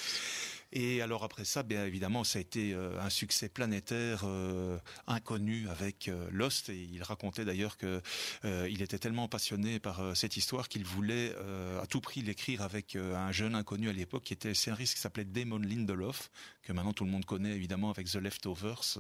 Et 0.72 1.02
alors 1.02 1.22
après 1.22 1.44
ça, 1.44 1.62
bien 1.62 1.84
évidemment, 1.84 2.24
ça 2.24 2.38
a 2.38 2.42
été 2.42 2.72
euh, 2.72 2.98
un 2.98 3.10
succès 3.10 3.50
planétaire 3.50 4.22
euh, 4.24 4.78
inconnu 5.06 5.68
avec 5.68 6.08
euh, 6.08 6.28
Lost. 6.32 6.70
Et 6.70 6.88
il 6.90 7.02
racontait 7.02 7.44
d'ailleurs 7.44 7.76
que 7.76 8.00
il 8.44 8.82
était 8.82 8.98
tellement 8.98 9.28
passionné 9.28 9.78
par 9.78 10.16
cette 10.16 10.36
histoire 10.36 10.68
qu'il 10.68 10.84
voulait 10.84 11.34
à 11.80 11.86
tout 11.86 12.00
prix 12.00 12.22
l'écrire 12.22 12.62
avec 12.62 12.96
un 12.96 13.30
jeune 13.32 13.54
inconnu 13.54 13.88
à 13.88 13.92
l'époque 13.92 14.24
qui 14.24 14.32
était 14.32 14.54
scénariste 14.54 14.94
qui 14.94 15.00
s'appelait 15.00 15.24
Damon 15.24 15.58
Lindelof, 15.58 16.30
que 16.62 16.72
maintenant 16.72 16.92
tout 16.92 17.04
le 17.04 17.10
monde 17.10 17.24
connaît 17.24 17.52
évidemment 17.52 17.90
avec 17.90 18.08
The 18.08 18.16
Leftovers 18.16 18.98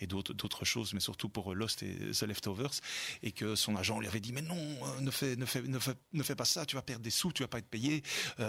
et 0.00 0.06
d'autres 0.06 0.64
choses, 0.64 0.94
mais 0.94 1.00
surtout 1.00 1.28
pour 1.28 1.54
Lost 1.54 1.82
et 1.82 1.94
The 2.12 2.22
Leftovers, 2.22 2.80
et 3.22 3.32
que 3.32 3.54
son 3.54 3.76
agent 3.76 4.00
lui 4.00 4.08
avait 4.08 4.20
dit 4.20 4.32
mais 4.32 4.42
non, 4.42 4.58
ne 5.00 5.10
fais 5.10 5.36
ne 5.36 5.46
fais 5.46 5.62
ne 5.62 5.78
fais, 5.78 5.94
ne 6.12 6.22
fais 6.22 6.36
pas 6.36 6.44
ça, 6.44 6.66
tu 6.66 6.76
vas 6.76 6.82
perdre 6.82 7.02
des 7.02 7.10
sous, 7.10 7.32
tu 7.32 7.42
vas 7.42 7.48
pas 7.48 7.58
être 7.58 7.68
payé. 7.70 8.02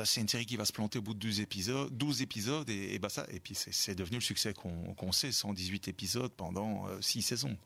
c'est 0.05 0.21
une 0.21 0.29
série 0.29 0.45
qui 0.45 0.57
va 0.57 0.65
se 0.65 0.73
planter 0.73 0.99
au 0.99 1.03
bout 1.03 1.13
de 1.13 1.19
12 1.19 1.41
épisodes, 1.41 1.95
12 1.95 2.21
épisodes 2.21 2.36
et, 2.67 2.99
bah 2.99 3.09
et 3.29 3.39
puis 3.39 3.55
c'est 3.55 3.95
devenu 3.95 4.17
le 4.17 4.21
succès 4.21 4.53
qu'on 4.53 5.11
sait 5.11 5.31
118 5.31 5.87
épisodes 5.87 6.31
pendant 6.31 6.85
6 7.01 7.19
euh, 7.19 7.21
saisons. 7.21 7.57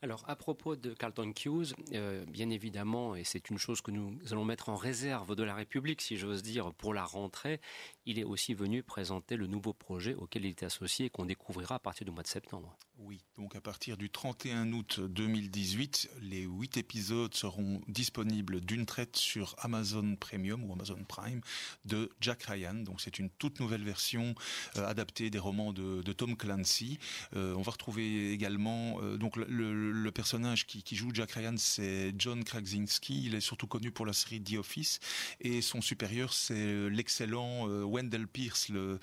Alors, 0.00 0.22
à 0.28 0.36
propos 0.36 0.76
de 0.76 0.94
Carlton 0.94 1.32
Hughes, 1.44 1.74
euh, 1.92 2.24
bien 2.26 2.50
évidemment, 2.50 3.16
et 3.16 3.24
c'est 3.24 3.50
une 3.50 3.58
chose 3.58 3.80
que 3.80 3.90
nous 3.90 4.16
allons 4.30 4.44
mettre 4.44 4.68
en 4.68 4.76
réserve 4.76 5.34
de 5.34 5.42
la 5.42 5.56
République, 5.56 6.02
si 6.02 6.16
j'ose 6.16 6.40
dire, 6.40 6.72
pour 6.74 6.94
la 6.94 7.04
rentrée, 7.04 7.60
il 8.06 8.20
est 8.20 8.24
aussi 8.24 8.54
venu 8.54 8.84
présenter 8.84 9.36
le 9.36 9.48
nouveau 9.48 9.72
projet 9.72 10.14
auquel 10.14 10.44
il 10.44 10.50
est 10.50 10.62
associé 10.62 11.06
et 11.06 11.10
qu'on 11.10 11.24
découvrira 11.24 11.76
à 11.76 11.78
partir 11.80 12.04
du 12.04 12.12
mois 12.12 12.22
de 12.22 12.28
septembre. 12.28 12.76
Oui, 13.00 13.20
donc 13.36 13.54
à 13.54 13.60
partir 13.60 13.96
du 13.96 14.10
31 14.10 14.72
août 14.72 14.98
2018, 15.00 16.10
les 16.20 16.42
huit 16.42 16.76
épisodes 16.76 17.32
seront 17.32 17.80
disponibles 17.86 18.60
d'une 18.60 18.86
traite 18.86 19.16
sur 19.16 19.54
Amazon 19.58 20.16
Premium 20.16 20.64
ou 20.64 20.72
Amazon 20.72 20.98
Prime 21.06 21.40
de 21.84 22.10
Jack 22.20 22.42
Ryan. 22.42 22.74
Donc 22.74 23.00
c'est 23.00 23.20
une 23.20 23.30
toute 23.30 23.60
nouvelle 23.60 23.84
version 23.84 24.34
euh, 24.76 24.86
adaptée 24.86 25.30
des 25.30 25.38
romans 25.38 25.72
de, 25.72 26.12
Tom 26.12 26.36
Clancy. 26.36 26.98
Euh, 27.36 27.54
on 27.54 27.62
va 27.62 27.70
retrouver 27.70 28.32
également 28.32 29.00
donc 29.16 29.36
le 29.36 30.10
personnage 30.10 30.66
qui, 30.66 30.96
joue 30.96 31.10
Jack 31.14 31.32
Ryan, 31.32 31.54
c'est 31.56 32.12
John 32.18 32.42
Krasinski. 32.42 33.22
Il 33.26 33.34
est 33.34 33.40
surtout 33.40 33.68
connu 33.68 33.92
pour 33.92 34.06
la 34.06 34.12
série 34.12 34.42
The 34.42 34.54
Office. 34.54 34.98
Et 35.40 35.62
son 35.62 35.80
supérieur, 35.80 36.32
c'est 36.32 36.90
l'excellent 36.90 37.68
euh, 37.68 37.84
Wendell 37.84 38.26
Pierce, 38.26 38.68
le, 38.68 38.98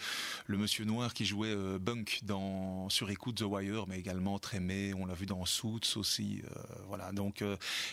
monsieur 0.49 0.85
noir 0.85 1.13
qui 1.13 1.25
jouait 1.25 1.53
euh, 1.55 1.79
Bunk 1.79 2.19
dans 2.23 2.89
Sur 2.89 3.09
écoute 3.09 3.35
The 3.35 3.43
Wire, 3.43 3.84
mais 3.87 3.99
également 3.99 4.39
Trémé. 4.39 4.93
On 4.93 5.05
l'a 5.05 5.13
vu 5.13 5.25
dans 5.25 5.45
Suits 5.45 5.95
aussi. 5.95 6.41
Euh, 6.43 6.59
voilà. 6.87 7.11
Donc, 7.11 7.43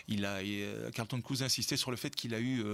il 0.09 0.25
a, 0.25 0.41
Carlton 0.93 1.21
Cuse 1.21 1.43
a 1.43 1.47
insisté 1.47 1.77
sur 1.77 1.91
le 1.91 1.97
fait 1.97 2.15
qu'il 2.15 2.35
a 2.35 2.41
eu 2.41 2.65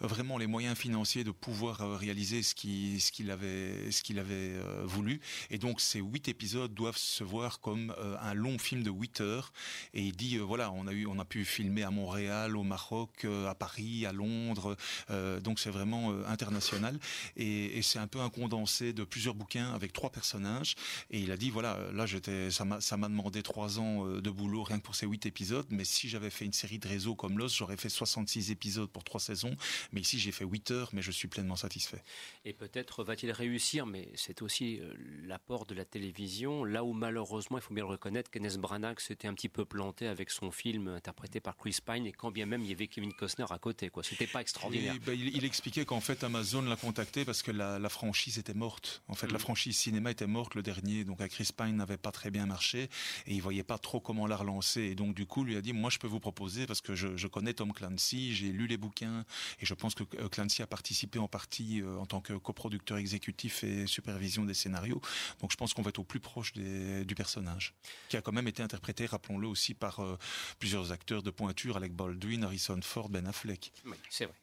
vraiment 0.00 0.38
les 0.38 0.46
moyens 0.46 0.76
financiers 0.76 1.24
de 1.24 1.30
pouvoir 1.30 1.98
réaliser 1.98 2.42
ce 2.42 2.54
qu'il 2.54 3.30
avait, 3.30 3.90
ce 3.90 4.18
avait 4.18 4.52
voulu. 4.84 5.20
Et 5.50 5.58
donc, 5.58 5.80
ces 5.80 6.00
huit 6.00 6.28
épisodes 6.28 6.72
doivent 6.72 6.96
se 6.96 7.24
voir 7.24 7.60
comme 7.60 7.94
un 8.20 8.34
long 8.34 8.58
film 8.58 8.82
de 8.82 8.90
8 8.90 9.20
heures 9.20 9.52
et 9.92 10.02
il 10.02 10.16
dit 10.16 10.36
euh, 10.36 10.42
voilà 10.42 10.72
on 10.72 10.86
a 10.86 10.92
eu 10.92 11.06
on 11.06 11.18
a 11.18 11.24
pu 11.24 11.44
filmer 11.44 11.82
à 11.82 11.90
Montréal, 11.90 12.56
au 12.56 12.62
Maroc, 12.62 13.24
euh, 13.24 13.48
à 13.48 13.54
Paris, 13.54 14.06
à 14.06 14.12
Londres, 14.12 14.76
euh, 15.10 15.40
donc 15.40 15.58
c'est 15.58 15.70
vraiment 15.70 16.12
international 16.26 16.98
et, 17.36 17.80
c'est 17.82 17.98
un 17.98 18.06
peu 18.06 18.20
un 18.20 18.30
condensé 18.30 18.92
de 18.92 19.04
plusieurs 19.04 19.34
bouquins 19.34 19.74
avec 19.74 19.92
trois 19.92 20.10
personnages 20.10 20.74
et 21.10 21.20
il 21.20 21.30
a 21.30 21.36
dit 21.36 21.50
voilà 21.50 21.78
là 21.92 22.06
j'étais 22.06 22.33
ça 22.50 22.64
m'a 22.64 22.80
ça 22.80 22.96
m'a 22.96 23.08
demandé 23.08 23.42
trois 23.42 23.78
ans 23.78 24.06
de 24.06 24.30
boulot 24.30 24.62
rien 24.62 24.78
que 24.78 24.84
pour 24.84 24.94
ces 24.94 25.06
huit 25.06 25.26
épisodes 25.26 25.66
mais 25.70 25.84
si 25.84 26.08
j'avais 26.08 26.30
fait 26.30 26.44
une 26.44 26.52
série 26.52 26.78
de 26.78 26.88
réseaux 26.88 27.14
comme 27.14 27.38
Lost 27.38 27.56
j'aurais 27.56 27.76
fait 27.76 27.88
66 27.88 28.50
épisodes 28.50 28.88
pour 28.88 29.04
trois 29.04 29.20
saisons 29.20 29.56
mais 29.92 30.00
ici 30.00 30.18
j'ai 30.18 30.32
fait 30.32 30.44
8 30.44 30.70
heures 30.70 30.90
mais 30.92 31.02
je 31.02 31.10
suis 31.10 31.28
pleinement 31.28 31.56
satisfait. 31.56 32.02
Et 32.44 32.52
peut-être 32.52 33.04
va-t-il 33.04 33.32
réussir 33.32 33.86
mais 33.86 34.08
c'est 34.14 34.42
aussi 34.42 34.80
l'apport 35.22 35.66
de 35.66 35.74
la 35.74 35.84
télévision 35.84 36.64
là 36.64 36.84
où 36.84 36.92
malheureusement 36.92 37.58
il 37.58 37.60
faut 37.60 37.74
bien 37.74 37.84
le 37.84 37.90
reconnaître 37.90 38.30
Kenneth 38.30 38.58
Branagh 38.58 38.98
c'était 38.98 39.28
un 39.28 39.34
petit 39.34 39.48
peu 39.48 39.64
planté 39.64 40.06
avec 40.06 40.30
son 40.30 40.50
film 40.50 40.88
interprété 40.88 41.40
par 41.40 41.56
Chris 41.56 41.78
Pine 41.84 42.06
et 42.06 42.12
quand 42.12 42.30
bien 42.30 42.46
même 42.46 42.62
il 42.62 42.70
y 42.70 42.72
avait 42.72 42.86
Kevin 42.86 43.12
Costner 43.12 43.46
à 43.50 43.58
côté 43.58 43.90
quoi 43.90 44.02
c'était 44.02 44.26
pas 44.26 44.40
extraordinaire 44.40 44.96
ben, 45.04 45.18
il, 45.18 45.44
expliquait 45.44 45.84
qu'en 45.84 46.00
fait 46.00 46.24
Amazon 46.24 46.62
l'a 46.62 46.76
contacté 46.76 47.24
parce 47.24 47.42
que 47.42 47.50
la, 47.50 47.88
franchise 47.88 48.38
était 48.38 48.54
morte 48.54 49.02
en 49.08 49.14
fait 49.14 49.30
la 49.30 49.38
mm. 49.38 49.40
franchise 49.40 49.76
cinéma 49.76 50.10
était 50.10 50.26
morte 50.26 50.54
le 50.54 50.62
dernier 50.62 51.04
donc 51.04 51.20
à 51.20 51.28
Chris 51.28 51.50
Pine 51.56 51.76
n'avait 51.76 51.96
pas 51.96 52.12
très 52.12 52.23
bien 52.30 52.46
marché 52.46 52.88
et 53.26 53.34
il 53.34 53.40
voyait 53.40 53.62
pas 53.62 53.78
trop 53.78 54.00
comment 54.00 54.26
la 54.26 54.36
relancer 54.36 54.80
et 54.80 54.94
donc 54.94 55.14
du 55.14 55.26
coup 55.26 55.44
lui 55.44 55.56
a 55.56 55.60
dit 55.60 55.72
moi 55.72 55.90
je 55.90 55.98
peux 55.98 56.06
vous 56.06 56.20
proposer 56.20 56.66
parce 56.66 56.80
que 56.80 56.94
je, 56.94 57.26
connais 57.26 57.54
Tom 57.54 57.72
Clancy 57.72 58.34
j'ai 58.34 58.52
lu 58.52 58.66
les 58.66 58.76
bouquins 58.76 59.24
et 59.60 59.66
je 59.66 59.74
pense 59.74 59.94
que 59.94 60.04
euh, 60.18 60.28
Clancy 60.28 60.62
a 60.62 60.66
participé 60.66 61.18
en 61.18 61.28
partie 61.28 61.82
euh, 61.82 61.98
en 61.98 62.06
tant 62.06 62.20
que 62.20 62.34
coproducteur 62.34 62.98
exécutif 62.98 63.64
et 63.64 63.86
supervision 63.86 64.44
des 64.44 64.54
scénarios 64.54 65.00
donc 65.40 65.50
je 65.50 65.56
pense 65.56 65.74
qu'on 65.74 65.82
va 65.82 65.88
être 65.88 65.98
au 65.98 66.04
plus 66.04 66.20
proche 66.20 66.52
du 66.52 67.14
personnage 67.16 67.74
qui 68.08 68.16
a 68.16 68.22
quand 68.22 68.32
même 68.32 68.48
été 68.48 68.62
interprété 68.62 69.06
rappelons-le 69.06 69.48
aussi 69.48 69.74
par 69.74 70.00
euh, 70.00 70.18
plusieurs 70.58 70.92
acteurs 70.92 71.22
de 71.22 71.30
pointure, 71.30 71.76
Alec 71.76 71.92
Baldwin, 71.92 72.44
Harrison 72.44 72.80
Ford, 72.82 73.08
Ben 73.08 73.26
Affleck. 73.26 73.72
C'est 74.10 74.26
vrai. 74.26 74.34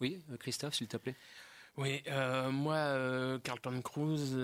Oui, 0.00 0.22
Christophe, 0.38 0.74
s'il 0.74 0.88
te 0.88 0.96
plaît. 0.96 1.16
Oui, 1.78 2.02
euh, 2.08 2.50
moi, 2.50 3.38
Carlton 3.44 3.80
Cruz. 3.82 4.36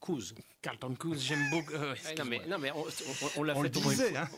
Cruz. 0.00 0.32
Carlton 0.62 0.94
Cruz, 0.94 1.18
j'aime 1.18 1.50
beaucoup. 1.50 1.72
non, 1.72 2.24
mais, 2.24 2.40
non, 2.46 2.58
mais 2.58 2.70
on, 2.70 2.84
on, 3.36 3.42
l'a 3.42 3.54
fait. 3.56 3.68
disait, 3.68 4.16
hein. 4.16 4.28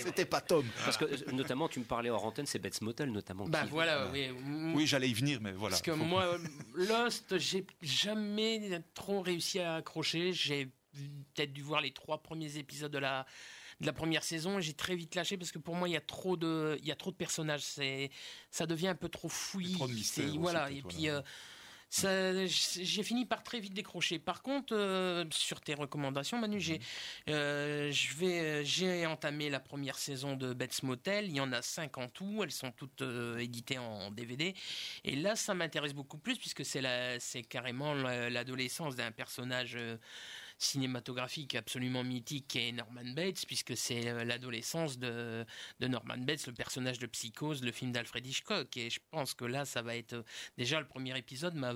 C'était 0.00 0.24
pas 0.24 0.40
Tom. 0.40 0.64
Parce 0.84 0.96
que, 0.96 1.30
notamment, 1.32 1.68
tu 1.68 1.80
me 1.80 1.84
parlais 1.84 2.08
hors 2.08 2.24
antenne, 2.24 2.46
c'est 2.46 2.58
Bates 2.58 2.80
Motel, 2.80 3.12
notamment. 3.12 3.44
Bah 3.46 3.66
voilà, 3.68 4.08
oui. 4.10 4.30
Oui, 4.74 4.86
j'allais 4.86 5.10
y 5.10 5.14
venir, 5.14 5.38
mais 5.42 5.52
voilà. 5.52 5.74
Parce 5.74 5.82
que 5.82 5.90
moi, 5.90 6.38
Lost, 6.74 7.36
j'ai 7.36 7.66
jamais 7.82 8.82
trop 8.94 9.20
réussi 9.20 9.60
à 9.60 9.76
accrocher. 9.76 10.32
J'ai 10.32 10.70
peut-être 11.34 11.52
dû 11.52 11.60
voir 11.60 11.82
les 11.82 11.90
trois 11.90 12.22
premiers 12.22 12.56
épisodes 12.56 12.92
de 12.92 12.98
la 12.98 13.26
de 13.80 13.86
la 13.86 13.92
première 13.92 14.24
saison. 14.24 14.60
J'ai 14.60 14.74
très 14.74 14.96
vite 14.96 15.14
lâché 15.14 15.36
parce 15.36 15.52
que 15.52 15.58
pour 15.58 15.74
moi, 15.74 15.88
il 15.88 15.92
y 15.92 15.96
a 15.96 16.00
trop 16.00 16.36
de, 16.36 16.76
il 16.80 16.86
y 16.86 16.92
a 16.92 16.96
trop 16.96 17.10
de 17.10 17.16
personnages. 17.16 17.62
C'est, 17.62 18.10
ça 18.50 18.66
devient 18.66 18.88
un 18.88 18.94
peu 18.94 19.08
trop 19.08 19.28
fouillis. 19.28 19.74
Trop 19.74 19.88
de 19.88 19.94
mystère. 19.94 20.28
Voilà. 20.38 20.70
Et 20.70 20.82
puis. 20.82 21.08
Euh, 22.02 22.46
j'ai 22.48 23.02
fini 23.02 23.24
par 23.24 23.42
très 23.42 23.60
vite 23.60 23.74
décrocher. 23.74 24.18
Par 24.18 24.42
contre, 24.42 24.74
euh, 24.74 25.24
sur 25.30 25.60
tes 25.60 25.74
recommandations, 25.74 26.38
Manu, 26.38 26.60
j'ai, 26.60 26.78
mhm. 26.78 26.80
euh, 27.30 27.92
je 27.92 28.14
vais, 28.14 28.64
j'ai 28.64 29.06
entamé 29.06 29.50
la 29.50 29.60
première 29.60 29.98
saison 29.98 30.36
de 30.36 30.52
Bates 30.52 30.82
Motel. 30.82 31.26
Il 31.26 31.36
y 31.36 31.40
en 31.40 31.52
a 31.52 31.62
cinq 31.62 31.98
en 31.98 32.08
tout. 32.08 32.40
Elles 32.42 32.50
sont 32.50 32.72
toutes 32.72 33.04
éditées 33.38 33.78
en 33.78 34.10
DVD. 34.10 34.54
Et 35.04 35.16
là, 35.16 35.36
ça 35.36 35.54
m'intéresse 35.54 35.92
beaucoup 35.92 36.18
plus 36.18 36.36
puisque 36.36 36.64
c'est 36.64 36.80
la, 36.80 37.20
c'est 37.20 37.42
carrément 37.42 37.94
l'adolescence 37.94 38.96
d'un 38.96 39.12
personnage 39.12 39.78
cinématographique 40.64 41.54
absolument 41.54 42.04
mythique 42.04 42.48
qui 42.48 42.58
est 42.58 42.72
Norman 42.72 43.04
Bates, 43.14 43.46
puisque 43.46 43.76
c'est 43.76 44.08
euh, 44.08 44.24
l'adolescence 44.24 44.98
de, 44.98 45.44
de, 45.80 45.86
Norman 45.86 46.18
Bates, 46.18 46.46
le 46.46 46.52
personnage 46.52 46.98
de 46.98 47.06
Psychose, 47.06 47.62
le 47.62 47.72
film 47.72 47.92
d'Alfred 47.92 48.26
Hitchcock. 48.26 48.76
Et 48.76 48.90
je 48.90 49.00
pense 49.10 49.34
que 49.34 49.44
là, 49.44 49.64
ça 49.64 49.82
va 49.82 49.96
être. 49.96 50.14
Euh, 50.14 50.22
déjà, 50.56 50.80
le 50.80 50.86
premier 50.86 51.16
épisode 51.18 51.54
m'a 51.54 51.74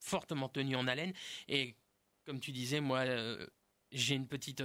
fortement 0.00 0.48
tenu 0.48 0.76
en 0.76 0.86
haleine. 0.86 1.12
Et 1.48 1.76
comme 2.24 2.40
tu 2.40 2.52
disais, 2.52 2.80
moi, 2.80 3.00
euh, 3.00 3.46
j'ai 3.92 4.14
une 4.14 4.28
petite 4.28 4.62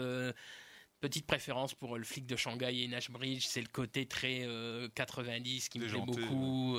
petite 1.01 1.25
préférence 1.25 1.73
pour 1.73 1.97
le 1.97 2.03
flic 2.03 2.25
de 2.25 2.35
Shanghai 2.35 2.83
et 2.83 2.87
Nash 2.87 3.11
Bridge, 3.11 3.43
c'est 3.45 3.61
le 3.61 3.67
côté 3.67 4.05
très 4.05 4.47
90 4.95 5.67
qui 5.67 5.79
me 5.79 5.87
plaît 5.87 5.99
beaucoup. 5.99 6.77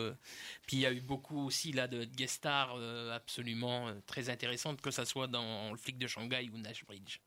puis 0.67 0.79
il 0.79 0.81
y 0.81 0.87
a 0.87 0.93
eu 0.93 1.01
beaucoup 1.01 1.45
aussi 1.47 1.73
là 1.73 1.89
de 1.89 2.05
guest 2.05 2.37
stars 2.37 2.77
absolument 3.13 3.93
très 4.07 4.31
intéressantes, 4.31 4.81
que 4.81 4.91
ce 4.91 5.05
soit 5.05 5.27
dans 5.27 5.71
le 5.71 5.77
flic 5.77 5.99
de 5.99 6.07
Shanghai 6.07 6.49
ou 6.55 6.59
Nash 6.59 6.85
Bridge. 6.87 7.19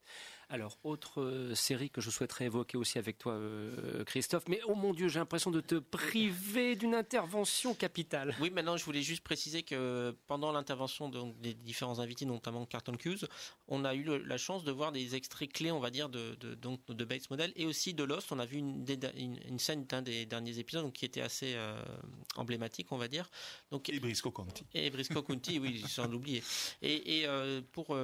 Alors, 0.48 0.78
autre 0.84 1.22
euh, 1.22 1.56
série 1.56 1.90
que 1.90 2.00
je 2.00 2.08
souhaiterais 2.08 2.44
évoquer 2.44 2.78
aussi 2.78 2.98
avec 2.98 3.18
toi, 3.18 3.32
euh, 3.32 4.04
Christophe. 4.04 4.44
Mais 4.48 4.60
oh 4.68 4.76
mon 4.76 4.94
Dieu, 4.94 5.08
j'ai 5.08 5.18
l'impression 5.18 5.50
de 5.50 5.60
te 5.60 5.74
priver 5.74 6.76
d'une 6.76 6.94
intervention 6.94 7.74
capitale. 7.74 8.32
Oui, 8.40 8.50
maintenant, 8.50 8.76
je 8.76 8.84
voulais 8.84 9.02
juste 9.02 9.24
préciser 9.24 9.64
que 9.64 10.16
pendant 10.28 10.52
l'intervention 10.52 11.08
des 11.08 11.54
différents 11.54 11.98
invités, 11.98 12.26
notamment 12.26 12.64
Carton 12.64 12.92
Cuse, 12.92 13.26
on 13.66 13.84
a 13.84 13.96
eu 13.96 14.04
la 14.24 14.38
chance 14.38 14.62
de 14.62 14.70
voir 14.70 14.92
des 14.92 15.16
extraits 15.16 15.52
clés, 15.52 15.72
on 15.72 15.80
va 15.80 15.90
dire, 15.90 16.08
de, 16.08 16.36
de, 16.36 16.54
donc, 16.54 16.80
de 16.86 17.04
Bates 17.04 17.28
Model 17.28 17.52
et 17.56 17.66
aussi 17.66 17.92
de 17.92 18.04
Lost. 18.04 18.30
On 18.30 18.38
a 18.38 18.46
vu 18.46 18.58
une, 18.58 18.86
une, 19.16 19.58
scène 19.58 19.84
d'un 19.86 20.02
des 20.02 20.26
derniers 20.26 20.60
épisodes 20.60 20.92
qui 20.92 21.04
était 21.04 21.22
assez 21.22 21.54
euh, 21.56 21.82
emblématique, 22.36 22.92
on 22.92 22.98
va 22.98 23.08
dire. 23.08 23.28
Donc, 23.72 23.88
et 23.88 23.98
Briscoe 23.98 24.30
County. 24.30 24.64
Et 24.74 24.90
Briscoe 24.90 25.22
County, 25.22 25.58
oui, 25.58 25.82
sans 25.88 26.06
l'oublier. 26.06 26.44
Et, 26.82 27.22
et 27.22 27.26
pour 27.72 27.96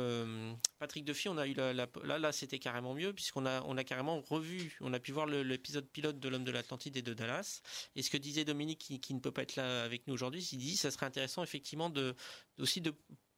Patrick 0.83 1.05
Duffy, 1.05 1.28
on 1.28 1.39
a 1.39 1.47
eu 1.47 1.55
la, 1.55 1.72
là, 1.72 2.18
là, 2.18 2.33
c'était 2.33 2.59
carrément 2.59 2.93
mieux 2.93 3.12
puisqu'on 3.12 3.47
a, 3.47 3.62
on 3.66 3.76
a 3.76 3.85
carrément 3.85 4.20
revu, 4.20 4.76
on 4.80 4.93
a 4.93 4.99
pu 4.99 5.12
voir 5.12 5.26
l'épisode 5.26 5.89
pilote 5.89 6.18
de 6.18 6.28
l'homme 6.28 6.43
de 6.43 6.51
l'Atlantide 6.51 6.97
et 6.97 7.03
de 7.03 7.14
Dallas. 7.14 7.62
Et 7.95 8.03
ce 8.03 8.11
que 8.11 8.16
disait 8.16 8.45
Dominique, 8.45 8.80
qui, 8.80 9.01
qui 9.01 9.14
ne 9.14 9.20
peut 9.20 9.30
pas 9.30 9.43
être 9.43 9.55
là 9.55 9.85
avec 9.85 10.09
nous 10.09 10.14
aujourd'hui, 10.14 10.43
il 10.51 10.59
dit, 10.59 10.76
ça 10.76 10.91
serait 10.91 11.07
intéressant 11.07 11.45
effectivement 11.45 11.89
de, 11.89 12.16
aussi 12.59 12.80
de 12.80 12.93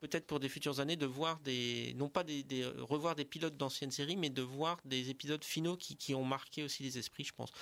peut-être 0.09 0.27
pour 0.27 0.39
des 0.39 0.51
futures 0.51 0.81
années 0.81 0.97
de 0.97 1.07
voir 1.07 1.41
des 1.41 1.95
non 1.97 2.11
pas 2.11 2.25
des, 2.25 2.45
revoir 2.79 3.15
des 3.15 3.25
pilotes 3.25 3.57
d'anciennes 3.57 3.91
séries 3.91 4.17
mais 4.17 4.29
de 4.29 4.43
voir 4.43 4.79
des 4.85 5.09
épisodes 5.09 5.43
finaux 5.43 5.79
qui, 5.79 5.97
qui 5.97 6.15
ont 6.15 6.25
marqué 6.25 6.63
aussi 6.63 6.83
les 6.83 6.99
esprits 6.99 7.25
je 7.25 7.33
pense. 7.33 7.53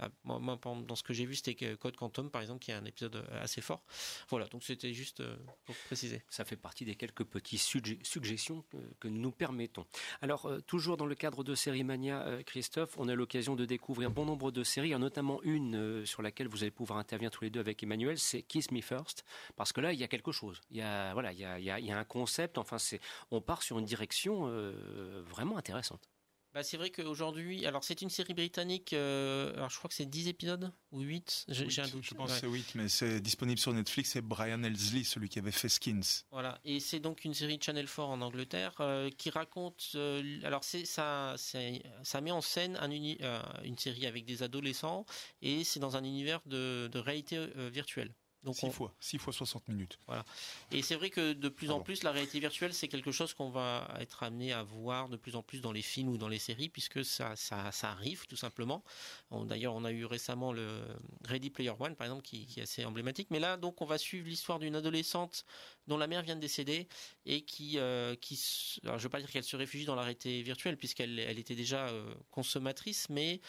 Ah, 0.00 0.08
moi, 0.24 0.58
dans 0.88 0.96
ce 0.96 1.04
que 1.04 1.12
j'ai 1.12 1.24
vu 1.24 1.36
c'était 1.36 1.76
Code 1.76 1.94
Quantum 1.94 2.28
par 2.28 2.42
exemple 2.42 2.58
qui 2.58 2.72
est 2.72 2.74
un 2.74 2.84
épisode 2.84 3.16
euh, 3.16 3.42
assez 3.42 3.60
fort. 3.60 3.84
Voilà 4.30 4.46
donc 4.46 4.64
c'était 4.64 4.92
juste 4.92 5.20
euh, 5.20 5.36
pour 5.64 5.76
préciser. 5.86 6.24
Ça 6.28 6.44
fait 6.44 6.56
partie 6.56 6.84
des 6.84 6.96
quelques 6.96 7.24
petites 7.24 7.60
suggestions 7.60 8.64
que, 8.98 9.08
nous 9.08 9.30
permettons. 9.30 9.86
Alors 10.22 10.46
euh, 10.46 10.60
toujours 10.60 10.96
dans 10.96 11.06
le 11.06 11.14
cadre 11.14 11.44
de 11.44 11.54
Série 11.54 11.84
Mania 11.84 12.42
Christophe 12.46 12.94
on 12.96 13.08
a 13.08 13.14
l'occasion 13.14 13.54
de 13.54 13.64
découvrir 13.64 14.10
bon 14.10 14.24
nombre 14.24 14.50
de 14.50 14.64
séries 14.64 14.90
notamment 14.98 15.40
une 15.44 16.04
sur 16.04 16.22
laquelle 16.22 16.48
vous 16.48 16.62
allez 16.64 16.72
pouvoir 16.72 16.98
intervenir 16.98 17.30
tous 17.30 17.44
les 17.44 17.50
deux 17.50 17.60
avec 17.60 17.80
Emmanuel 17.84 18.18
c'est 18.18 18.42
Kiss 18.42 18.72
Me 18.72 18.80
First 18.80 19.24
parce 19.54 19.72
que 19.72 19.80
là 19.80 19.92
il 19.92 20.00
y 20.00 20.04
a 20.04 20.08
quelque 20.08 20.32
chose. 20.32 20.60
Il 20.72 20.78
y 20.78 20.82
a 20.82 21.12
voilà 21.12 21.32
il 21.32 21.38
y 21.38 21.44
a 21.44 21.91
un 21.92 22.04
concept. 22.04 22.58
Enfin, 22.58 22.78
c'est, 22.78 23.00
on 23.30 23.40
part 23.40 23.62
sur 23.62 23.78
une 23.78 23.84
direction 23.84 24.46
euh, 24.46 25.22
vraiment 25.26 25.56
intéressante. 25.56 26.08
Bah, 26.54 26.62
c'est 26.62 26.76
vrai 26.76 26.90
qu'aujourd'hui, 26.90 27.64
alors 27.64 27.82
c'est 27.82 28.02
une 28.02 28.10
série 28.10 28.34
britannique, 28.34 28.92
euh, 28.92 29.54
alors 29.54 29.70
je 29.70 29.78
crois 29.78 29.88
que 29.88 29.94
c'est 29.94 30.04
10 30.04 30.28
épisodes 30.28 30.70
ou 30.90 31.00
8, 31.00 31.46
j'ai 31.48 31.80
un 31.80 31.88
doute. 31.88 32.04
Je 32.04 32.12
pense 32.12 32.30
que 32.30 32.40
c'est 32.40 32.46
8, 32.46 32.74
mais 32.74 32.88
c'est 32.88 33.20
disponible 33.20 33.58
sur 33.58 33.72
Netflix, 33.72 34.10
c'est 34.10 34.20
Brian 34.20 34.62
Elsley, 34.62 35.02
celui 35.02 35.30
qui 35.30 35.38
avait 35.38 35.50
fait 35.50 35.70
Skins. 35.70 36.24
Voilà, 36.30 36.60
et 36.66 36.78
c'est 36.78 37.00
donc 37.00 37.24
une 37.24 37.32
série 37.32 37.58
Channel 37.58 37.86
4 37.86 38.00
en 38.00 38.20
Angleterre 38.20 38.74
euh, 38.80 39.08
qui 39.16 39.30
raconte, 39.30 39.96
alors 40.44 40.62
c'est 40.62 40.84
ça, 40.84 41.36
ça 41.38 42.20
met 42.20 42.30
en 42.30 42.42
scène 42.42 42.76
un 42.82 42.90
une 42.90 43.78
série 43.78 44.04
avec 44.04 44.26
des 44.26 44.42
adolescents 44.42 45.06
et 45.40 45.64
c'est 45.64 45.80
dans 45.80 45.96
un 45.96 46.04
univers 46.04 46.42
de, 46.44 46.90
de 46.92 46.98
réalité 46.98 47.46
virtuelle. 47.72 48.12
Donc 48.44 48.56
6 48.56 48.70
fois, 48.70 48.92
6 49.00 49.18
fois 49.18 49.32
60 49.32 49.68
minutes. 49.68 49.98
Voilà. 50.06 50.24
Et 50.72 50.82
c'est 50.82 50.96
vrai 50.96 51.10
que 51.10 51.32
de 51.32 51.48
plus 51.48 51.70
en 51.70 51.80
plus, 51.80 52.02
la 52.02 52.10
réalité 52.10 52.40
virtuelle, 52.40 52.74
c'est 52.74 52.88
quelque 52.88 53.12
chose 53.12 53.34
qu'on 53.34 53.50
va 53.50 53.88
être 54.00 54.22
amené 54.24 54.52
à 54.52 54.62
voir 54.62 55.08
de 55.08 55.16
plus 55.16 55.36
en 55.36 55.42
plus 55.42 55.60
dans 55.60 55.70
les 55.70 55.82
films 55.82 56.08
ou 56.08 56.18
dans 56.18 56.28
les 56.28 56.40
séries, 56.40 56.68
puisque 56.68 57.04
ça, 57.04 57.36
ça, 57.36 57.70
ça 57.70 57.90
arrive 57.90 58.26
tout 58.26 58.36
simplement. 58.36 58.82
D'ailleurs, 59.30 59.74
on 59.74 59.84
a 59.84 59.92
eu 59.92 60.04
récemment 60.04 60.52
le 60.52 60.82
Ready 61.24 61.50
Player 61.50 61.72
One, 61.78 61.94
par 61.94 62.06
exemple, 62.06 62.22
qui, 62.22 62.46
qui 62.46 62.60
est 62.60 62.64
assez 62.64 62.84
emblématique. 62.84 63.28
Mais 63.30 63.40
là, 63.40 63.56
donc, 63.56 63.80
on 63.80 63.86
va 63.86 63.98
suivre 63.98 64.26
l'histoire 64.26 64.58
d'une 64.58 64.74
adolescente 64.74 65.44
dont 65.88 65.96
la 65.96 66.06
mère 66.06 66.22
vient 66.22 66.36
de 66.36 66.40
décéder 66.40 66.86
et 67.26 67.42
qui, 67.42 67.78
euh, 67.78 68.14
qui 68.16 68.80
alors 68.84 68.98
je 68.98 69.04
veux 69.04 69.08
pas 69.08 69.18
dire 69.18 69.30
qu'elle 69.30 69.44
se 69.44 69.56
réfugie 69.56 69.84
dans 69.84 69.94
la 69.94 70.02
réalité 70.02 70.42
virtuelle, 70.42 70.76
puisqu'elle 70.76 71.18
elle 71.18 71.38
était 71.38 71.54
déjà 71.54 71.88
euh, 71.88 72.14
consommatrice, 72.30 73.08
mais 73.08 73.40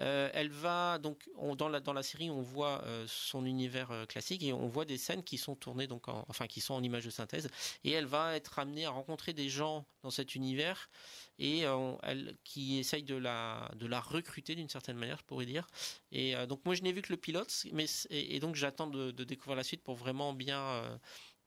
euh, 0.00 0.30
elle 0.32 0.50
va 0.50 0.98
donc 0.98 1.28
dans 1.56 1.68
la 1.68 1.80
dans 1.80 1.92
la 1.92 2.02
série, 2.02 2.30
on 2.30 2.40
voit 2.40 2.82
son 3.06 3.44
univers 3.44 4.06
classique 4.08 4.42
et 4.42 4.52
on 4.52 4.66
voit 4.68 4.84
des 4.84 4.98
scènes 4.98 5.22
qui 5.22 5.38
sont 5.38 5.56
tournées 5.56 5.86
donc 5.86 6.08
enfin 6.08 6.46
qui 6.46 6.60
sont 6.60 6.74
en 6.74 6.82
image 6.82 7.04
de 7.04 7.10
synthèse 7.10 7.48
et 7.84 7.90
elle 7.92 8.06
va 8.06 8.36
être 8.36 8.58
amenée 8.58 8.86
à 8.86 8.90
rencontrer 8.90 9.32
des 9.32 9.48
gens 9.48 9.86
dans 10.02 10.10
cet 10.10 10.34
univers 10.34 10.90
et 11.38 11.60
elle 12.02 12.36
qui 12.44 12.78
essaye 12.78 13.02
de 13.02 13.16
la 13.16 13.70
de 13.76 13.86
la 13.86 14.00
recruter 14.00 14.54
d'une 14.54 14.68
certaine 14.68 14.96
manière, 14.96 15.18
je 15.18 15.24
pourrais 15.24 15.46
dire. 15.46 15.66
Et 16.12 16.34
donc 16.46 16.64
moi 16.64 16.74
je 16.74 16.82
n'ai 16.82 16.92
vu 16.92 17.02
que 17.02 17.12
le 17.12 17.18
pilote, 17.18 17.66
mais 17.72 17.86
et, 18.10 18.40
donc 18.40 18.56
j'attends 18.56 18.86
de, 18.86 19.10
découvrir 19.10 19.56
la 19.56 19.64
suite 19.64 19.82
pour 19.82 19.96
vraiment 19.96 20.32
bien 20.32 20.98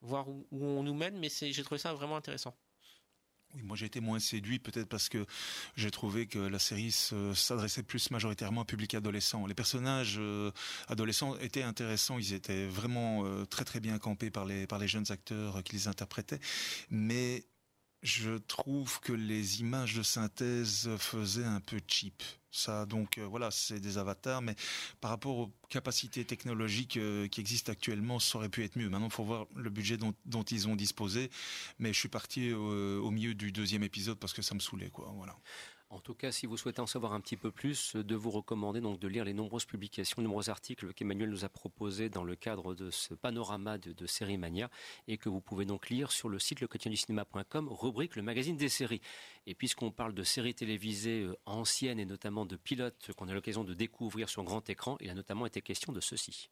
voir 0.02 0.30
où, 0.30 0.46
on 0.52 0.84
nous 0.84 0.94
mène, 0.94 1.18
mais 1.18 1.30
j'ai 1.30 1.64
trouvé 1.64 1.80
ça 1.80 1.94
vraiment 1.94 2.18
intéressant. 2.18 2.56
Moi 3.62 3.78
j'ai 3.78 3.86
été 3.86 4.00
moins 4.00 4.20
séduit 4.20 4.60
peut-être 4.60 4.88
parce 4.88 5.10
que 5.10 5.26
j'ai 5.76 5.92
trouvé 5.92 6.26
que 6.26 6.40
la 6.40 6.60
série 6.60 6.92
s'adressait 6.92 7.84
plus 7.84 8.10
majoritairement 8.12 8.62
au 8.62 8.66
public 8.66 8.94
adolescent. 8.96 9.46
Les 9.46 9.54
personnages 9.54 10.16
euh, 10.18 10.52
adolescents 10.88 11.38
étaient 11.38 11.64
intéressants, 11.64 12.18
ils 12.18 12.34
étaient 12.34 12.66
vraiment 12.66 13.26
euh, 13.26 13.46
très 13.46 13.64
très 13.64 13.80
bien 13.80 14.00
campés 14.00 14.32
par 14.32 14.46
les 14.46 14.66
par 14.66 14.80
les 14.80 14.88
jeunes 14.88 15.12
acteurs 15.12 15.64
qui 15.64 15.76
les 15.76 15.88
interprétaient, 15.88 16.40
mais 16.90 17.46
je 18.04 18.38
trouve 18.38 19.00
que 19.00 19.14
les 19.14 19.62
images 19.62 19.96
de 19.96 20.04
synthèse 20.04 20.90
faisaient 20.98 21.46
un 21.46 21.62
peu 21.62 21.80
cheap. 21.88 22.22
Ça, 22.52 22.86
donc 22.86 23.18
euh, 23.18 23.26
voilà, 23.26 23.50
c'est 23.50 23.80
des 23.80 23.98
avatars, 23.98 24.44
mais 24.44 24.56
par 25.02 25.10
rapport 25.10 25.38
aux 25.38 25.52
capacités 25.70 26.24
technologiques 26.24 26.98
euh, 26.98 27.28
qui 27.28 27.42
existent 27.42 27.72
actuellement, 27.72 28.20
ça 28.20 28.38
aurait 28.38 28.50
pu 28.50 28.64
être 28.64 28.78
mieux. 28.78 28.90
Maintenant, 28.90 29.08
il 29.08 29.12
faut 29.12 29.24
voir 29.24 29.48
le 29.56 29.72
budget 29.72 29.98
dont, 29.98 30.44
ils 30.44 30.68
ont 30.68 30.76
disposé. 30.76 31.32
Mais 31.80 31.94
je 31.94 32.00
suis 32.00 32.10
parti 32.10 32.54
au, 32.54 33.02
au 33.04 33.10
milieu 33.10 33.34
du 33.34 33.52
deuxième 33.52 33.82
épisode 33.82 34.20
parce 34.20 34.34
que 34.34 34.44
ça 34.44 34.54
me 34.54 34.60
saoulait, 34.60 34.92
quoi. 34.92 35.12
Voilà. 35.16 35.36
En 35.94 36.00
tout 36.00 36.16
cas, 36.16 36.32
si 36.32 36.48
vous 36.48 36.58
souhaitez 36.58 36.82
en 36.82 36.88
savoir 36.88 37.14
un 37.14 37.22
petit 37.22 37.38
peu 37.38 37.52
plus, 37.52 37.96
de 37.96 38.16
vous 38.16 38.32
recommander 38.32 38.82
donc 38.82 39.00
de 39.00 39.08
lire 39.08 39.26
les 39.26 39.34
nombreuses 39.36 39.66
publications, 39.66 40.16
les 40.18 40.24
nombreux 40.24 40.50
articles 40.50 40.92
qu'Emmanuel 40.92 41.30
nous 41.30 41.46
a 41.46 41.50
proposés 41.50 42.10
dans 42.10 42.24
le 42.24 42.36
cadre 42.36 42.74
de 42.74 42.90
ce 42.90 43.14
panorama 43.14 43.78
de, 43.78 43.94
de 43.94 44.08
Série 44.08 44.40
Mania 44.40 44.72
et 45.08 45.20
que 45.20 45.30
vous 45.30 45.40
pouvez 45.40 45.66
donc 45.66 45.92
lire 45.92 46.12
sur 46.12 46.30
le 46.30 46.40
site 46.40 46.62
lequotidienducinéma.com, 46.62 47.70
rubrique 47.70 48.16
le 48.16 48.24
magazine 48.24 48.58
des 48.58 48.70
séries. 48.70 49.02
Et 49.46 49.54
puisqu'on 49.54 49.92
parle 49.92 50.16
de 50.16 50.24
séries 50.24 50.56
télévisées 50.56 51.26
euh, 51.26 51.38
anciennes 51.46 52.00
et 52.00 52.06
notamment 52.06 52.48
de 52.48 52.56
pilotes 52.56 53.12
qu'on 53.16 53.28
a 53.28 53.34
l'occasion 53.36 53.64
de 53.64 53.76
découvrir 53.76 54.30
sur 54.30 54.44
grand 54.44 54.68
écran, 54.72 54.98
il 55.00 55.12
a 55.12 55.14
notamment 55.14 55.46
été 55.46 55.62
question 55.62 55.94
de 55.94 56.00
ceci. 56.00 56.50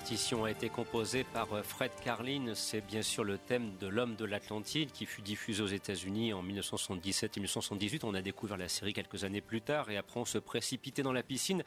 Partition 0.00 0.44
a 0.44 0.50
été 0.50 0.70
composée 0.70 1.24
par 1.24 1.52
euh, 1.52 1.62
Fred 1.62 1.90
Carlin. 2.02 2.54
C'est 2.54 2.80
bien 2.80 3.02
sûr 3.02 3.22
le 3.22 3.36
thème 3.36 3.72
de 3.80 3.86
L'homme 3.86 4.16
de 4.16 4.24
l'Atlantide 4.24 4.92
qui 4.92 5.04
fut 5.04 5.20
diffusé 5.20 5.62
aux 5.62 5.66
États-Unis 5.66 6.32
en 6.32 6.40
1977 6.40 7.36
et 7.36 7.40
1978. 7.40 8.04
On 8.04 8.14
a 8.14 8.22
découvert 8.22 8.56
la 8.56 8.68
série 8.68 8.94
quelques 8.94 9.24
années 9.24 9.42
plus 9.42 9.60
tard 9.60 9.90
et 9.90 9.98
après 9.98 10.18
on 10.18 10.24
se 10.24 10.38
précipitait 10.38 11.02
dans 11.02 11.12
la 11.12 11.22
piscine 11.22 11.62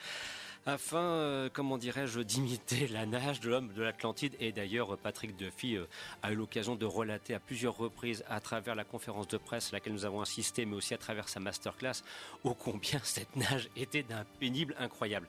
afin, 0.65 0.97
euh, 0.97 1.49
comment 1.53 1.77
dirais-je, 1.77 2.21
d'imiter 2.31 2.87
la 2.87 3.05
nage 3.05 3.39
de 3.39 3.51
l'homme 3.51 3.71
de 3.71 3.83
l'Atlantide. 3.83 4.35
Et 4.39 4.51
d'ailleurs, 4.51 4.97
Patrick 4.97 5.35
Duffy 5.35 5.77
euh, 5.77 5.85
a 6.23 6.31
eu 6.31 6.35
l'occasion 6.35 6.75
de 6.75 6.87
relater 6.87 7.35
à 7.35 7.39
plusieurs 7.39 7.77
reprises 7.77 8.23
à 8.27 8.39
travers 8.39 8.73
la 8.73 8.83
conférence 8.83 9.27
de 9.27 9.37
presse 9.37 9.69
à 9.69 9.73
laquelle 9.73 9.93
nous 9.93 10.05
avons 10.05 10.21
assisté, 10.21 10.65
mais 10.65 10.75
aussi 10.75 10.95
à 10.95 10.97
travers 10.97 11.29
sa 11.29 11.39
masterclass, 11.39 12.01
ô 12.43 12.55
combien 12.55 12.99
cette 13.03 13.35
nage 13.35 13.69
était 13.75 14.01
d'un 14.01 14.25
pénible 14.39 14.75
incroyable. 14.79 15.27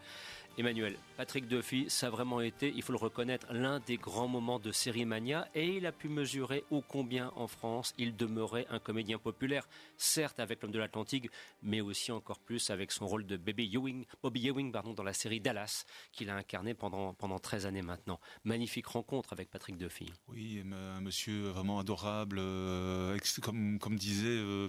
Emmanuel, 0.57 0.97
Patrick 1.17 1.49
Duffy, 1.49 1.87
ça 1.89 2.07
a 2.07 2.11
vraiment 2.11 2.41
été, 2.41 2.73
il 2.75 2.83
faut 2.83 2.93
le 2.93 2.99
reconnaître, 2.99 3.53
l'un 3.53 3.81
des 3.81 3.97
grands 3.97 4.29
moments 4.29 4.59
de 4.59 4.71
Série 4.71 5.05
Mania 5.05 5.49
et 5.55 5.77
il 5.77 5.87
a 5.87 5.93
pu 5.93 6.09
mesurer 6.09 6.65
ô 6.71 6.81
combien 6.81 7.33
en 7.35 7.49
France 7.49 7.93
il 7.99 8.17
demeurait 8.17 8.67
un 8.71 8.79
comédien 8.79 9.19
populaire, 9.19 9.69
certes 9.97 10.39
avec 10.39 10.63
l'homme 10.63 10.71
de 10.71 10.79
l'Atlantique, 10.79 11.29
mais 11.63 11.81
aussi 11.81 12.13
encore 12.13 12.39
plus 12.39 12.71
avec 12.71 12.93
son 12.93 13.07
rôle 13.07 13.27
de 13.27 13.37
Bobby 13.37 13.69
Ewing, 13.75 14.05
Bobby 14.23 14.47
Ewing 14.47 14.71
pardon, 14.71 14.93
dans 14.93 15.03
la 15.03 15.13
série 15.13 15.41
Dallas 15.41 15.85
qu'il 16.13 16.31
a 16.31 16.37
incarné 16.37 16.75
pendant, 16.75 17.15
pendant 17.15 17.39
13 17.39 17.67
années 17.67 17.83
maintenant. 17.83 18.21
Magnifique 18.45 18.87
rencontre 18.87 19.33
avec 19.33 19.51
Patrick 19.51 19.77
Duffy. 19.77 20.13
Oui, 20.29 20.63
un 20.73 21.01
monsieur 21.01 21.49
vraiment 21.49 21.79
adorable, 21.79 22.39
euh, 22.39 23.19
comme, 23.43 23.79
comme 23.79 23.97
disait 23.97 24.27
euh, 24.29 24.69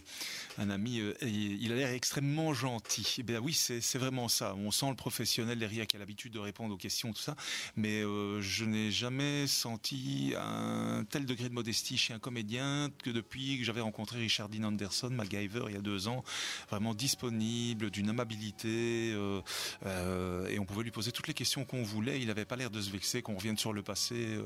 un 0.58 0.70
ami, 0.70 1.00
euh, 1.00 1.14
il 1.22 1.72
a 1.72 1.76
l'air 1.76 1.90
extrêmement 1.90 2.54
gentil. 2.54 3.16
Eh 3.20 3.24
bien 3.24 3.40
oui, 3.40 3.54
c'est 3.54 3.98
vraiment 3.98 4.28
ça. 4.28 4.56
On 4.56 4.72
sent 4.72 4.90
le 4.90 4.96
professionnel 4.96 5.60
qui 5.86 5.98
a 5.98 6.00
l'habitude 6.00 6.32
de 6.32 6.40
répondre 6.40 6.74
aux 6.74 6.78
questions, 6.78 7.12
tout 7.12 7.22
ça. 7.22 7.36
Mais 7.76 8.02
euh, 8.02 8.42
je 8.42 8.64
n'ai 8.64 8.92
jamais 8.92 9.48
senti 9.48 10.34
un 10.38 11.04
tel 11.10 11.26
degré 11.26 11.50
de 11.50 11.54
modestie 11.54 11.98
chez 11.98 12.14
un 12.14 12.20
comédien 12.20 12.90
que 13.04 13.10
depuis 13.10 13.58
que 13.58 13.66
j'avais 13.66 13.82
rencontré 13.82 14.20
Richard 14.20 14.48
Dean 14.48 14.64
Anderson, 14.64 15.10
MacGyver, 15.10 15.66
il 15.68 15.74
y 15.74 15.78
a 15.78 15.82
deux 15.82 16.08
ans, 16.08 16.24
vraiment 16.70 16.94
disponible, 16.94 17.90
d'une 17.90 18.10
amabilité, 18.10 19.12
euh, 19.14 19.42
euh, 19.86 20.48
et 20.48 20.60
on 20.60 20.66
pouvait 20.66 20.84
lui 20.84 20.92
poser 20.92 21.12
toutes 21.12 21.28
les 21.28 21.34
questions 21.34 21.66
qu'on 21.66 21.84
voulait. 21.84 22.22
Il 22.22 22.28
n'avait 22.28 22.46
pas 22.46 22.56
l'air 22.56 22.70
de 22.70 22.80
se 22.80 22.90
vexer 22.90 23.22
qu'on 23.22 23.36
revienne 23.36 23.58
sur 23.58 23.74
le 23.74 23.82
passé. 23.82 24.40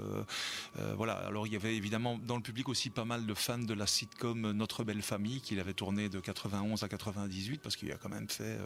voilà. 0.96 1.14
Alors 1.14 1.46
il 1.46 1.54
y 1.54 1.56
avait 1.56 1.76
évidemment 1.76 2.18
dans 2.18 2.36
le 2.36 2.42
public 2.42 2.70
aussi 2.70 2.90
pas 2.90 3.06
mal 3.06 3.26
de 3.26 3.34
fans 3.34 3.60
de 3.60 3.74
la 3.74 3.86
sitcom 3.86 4.52
Notre 4.52 4.84
belle 4.84 5.02
famille 5.02 5.42
qu'il 5.42 5.60
avait 5.60 5.74
tourné 5.74 6.10
de 6.10 6.20
91 6.20 6.84
à 6.84 6.88
98 6.88 7.62
parce 7.62 7.76
qu'il 7.76 7.92
a 7.92 7.96
quand 7.96 8.10
même 8.10 8.30
fait 8.30 8.58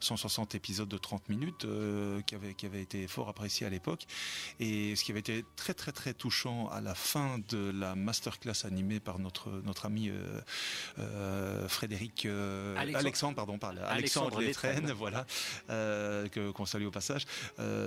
160 0.00 0.54
épisodes 0.54 0.88
de 0.88 0.98
30 0.98 1.28
minutes 1.28 1.66
qui 2.20 2.34
avait 2.34 2.54
qui 2.54 2.66
avait 2.66 2.82
été 2.82 3.06
fort 3.08 3.28
apprécié 3.28 3.66
à 3.66 3.70
l'époque 3.70 4.06
et 4.60 4.96
ce 4.96 5.04
qui 5.04 5.12
avait 5.12 5.20
été 5.20 5.44
très 5.56 5.74
très 5.74 5.92
très 5.92 6.14
touchant 6.14 6.68
à 6.68 6.80
la 6.80 6.94
fin 6.94 7.38
de 7.48 7.70
la 7.74 7.94
masterclass 7.94 8.64
animée 8.64 9.00
par 9.00 9.18
notre 9.18 9.50
notre 9.64 9.86
ami 9.86 10.10
Frédéric 11.68 12.26
Alexandre. 12.76 13.36
pardon 13.36 13.58
par 13.58 13.70
Alexandre, 13.70 14.38
Alexandre 14.38 14.92
voilà 14.94 15.26
que 15.68 16.50
qu'on 16.50 16.66
salue 16.66 16.86
au 16.86 16.90
passage 16.90 17.26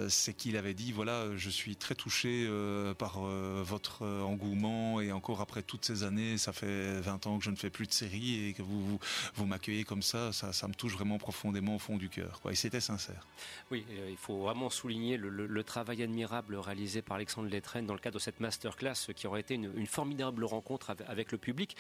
c'est 0.10 0.34
qu'il 0.34 0.58
avait 0.58 0.74
dit 0.74 0.92
voilà 0.92 1.36
je 1.36 1.50
suis 1.50 1.76
très 1.76 1.96
touché 1.96 2.50
par 2.98 3.20
votre 3.20 4.06
engouement 4.06 5.02
et 5.02 5.12
encore 5.12 5.42
après 5.42 5.62
toutes 5.62 5.86
ces 5.86 6.04
années, 6.04 6.38
ça 6.38 6.54
fait 6.54 7.00
20 7.02 7.28
ans 7.28 7.38
que 7.38 7.44
je 7.44 7.50
ne 7.50 7.56
fais 7.56 7.70
plus 7.70 7.88
de 7.88 7.94
séries 7.94 8.48
et 8.48 8.54
que 8.54 8.62
vous 8.62 9.00
vous, 9.36 9.46
m'accueillez 9.46 9.84
comme 9.84 10.02
ça, 10.02 10.32
ça, 10.32 10.68
me 10.68 10.74
touche 10.74 10.94
vraiment 10.94 11.18
profondément 11.18 11.76
au 11.76 11.80
fond 11.80 11.98
du 11.98 12.10
cœur. 12.10 12.40
Quoi. 12.42 12.52
Et 12.52 12.56
c'était 12.56 12.82
sincère. 12.82 13.28
Oui, 13.72 13.86
euh, 13.92 14.15
il 14.16 14.18
faut 14.18 14.38
vraiment 14.38 14.70
souligner 14.70 15.18
le, 15.18 15.64
travail 15.66 16.02
admirable 16.02 16.56
réalisé 16.56 17.02
par 17.02 17.16
Alexandre 17.16 17.50
Lettraine 17.50 17.86
dans 17.86 17.94
le 17.94 18.00
cadre 18.00 18.14
de 18.14 18.22
cette 18.22 18.40
masterclass 18.40 19.12
qui 19.14 19.28
aurait 19.28 19.42
été 19.42 19.56
une, 19.56 19.86
formidable 19.88 20.46
rencontre 20.46 20.96
avec, 21.06 21.34
le 21.34 21.38
public. 21.38 21.76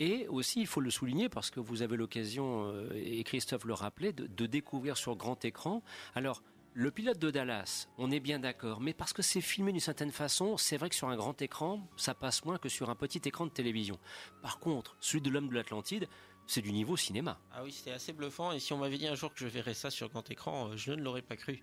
Et 0.00 0.26
aussi, 0.26 0.60
il 0.60 0.66
faut 0.66 0.80
le 0.80 0.90
souligner 0.90 1.28
parce 1.28 1.52
que 1.52 1.60
vous 1.60 1.82
avez 1.82 1.96
l'occasion, 1.96 2.66
euh, 2.66 2.90
et 2.92 3.22
Christophe 3.22 3.64
le 3.66 3.74
rappelait, 3.74 4.12
de 4.12 4.46
découvrir 4.46 4.96
sur 4.96 5.14
grand 5.14 5.44
écran. 5.44 5.80
Alors, 6.16 6.42
le 6.74 6.90
pilote 6.90 7.20
de 7.20 7.30
Dallas, 7.30 7.88
on 7.98 8.10
est 8.10 8.20
bien 8.20 8.40
d'accord, 8.40 8.80
mais 8.80 8.92
parce 8.92 9.12
que 9.12 9.22
c'est 9.22 9.40
filmé 9.40 9.70
d'une 9.70 9.80
certaine 9.80 10.10
façon, 10.10 10.56
c'est 10.56 10.76
vrai 10.76 10.90
que 10.90 10.94
sur 10.96 11.08
un 11.08 11.16
grand 11.16 11.40
écran, 11.40 11.88
ça 11.96 12.14
passe 12.14 12.44
moins 12.44 12.58
que 12.58 12.68
sur 12.68 12.90
un 12.90 12.96
petit 12.96 13.22
écran 13.24 13.46
de 13.46 13.50
télévision. 13.50 13.98
Par 14.42 14.58
contre, 14.58 14.96
celui 15.00 15.22
de 15.22 15.30
l'homme 15.30 15.48
de 15.48 15.54
l'Atlantide, 15.54 16.08
c'est 16.46 16.62
du 16.62 16.72
niveau 16.72 16.96
cinéma. 16.96 17.38
Ah 17.52 17.62
oui, 17.64 17.72
c'était 17.72 17.90
assez 17.90 18.12
bluffant. 18.12 18.52
Et 18.52 18.60
si 18.60 18.72
on 18.72 18.78
m'avait 18.78 18.98
dit 18.98 19.06
un 19.06 19.14
jour 19.14 19.32
que 19.32 19.40
je 19.40 19.46
verrais 19.46 19.74
ça 19.74 19.90
sur 19.90 20.08
grand 20.08 20.28
écran, 20.30 20.68
euh, 20.68 20.76
je 20.76 20.92
ne 20.92 21.02
l'aurais 21.02 21.22
pas 21.22 21.36
cru. 21.36 21.62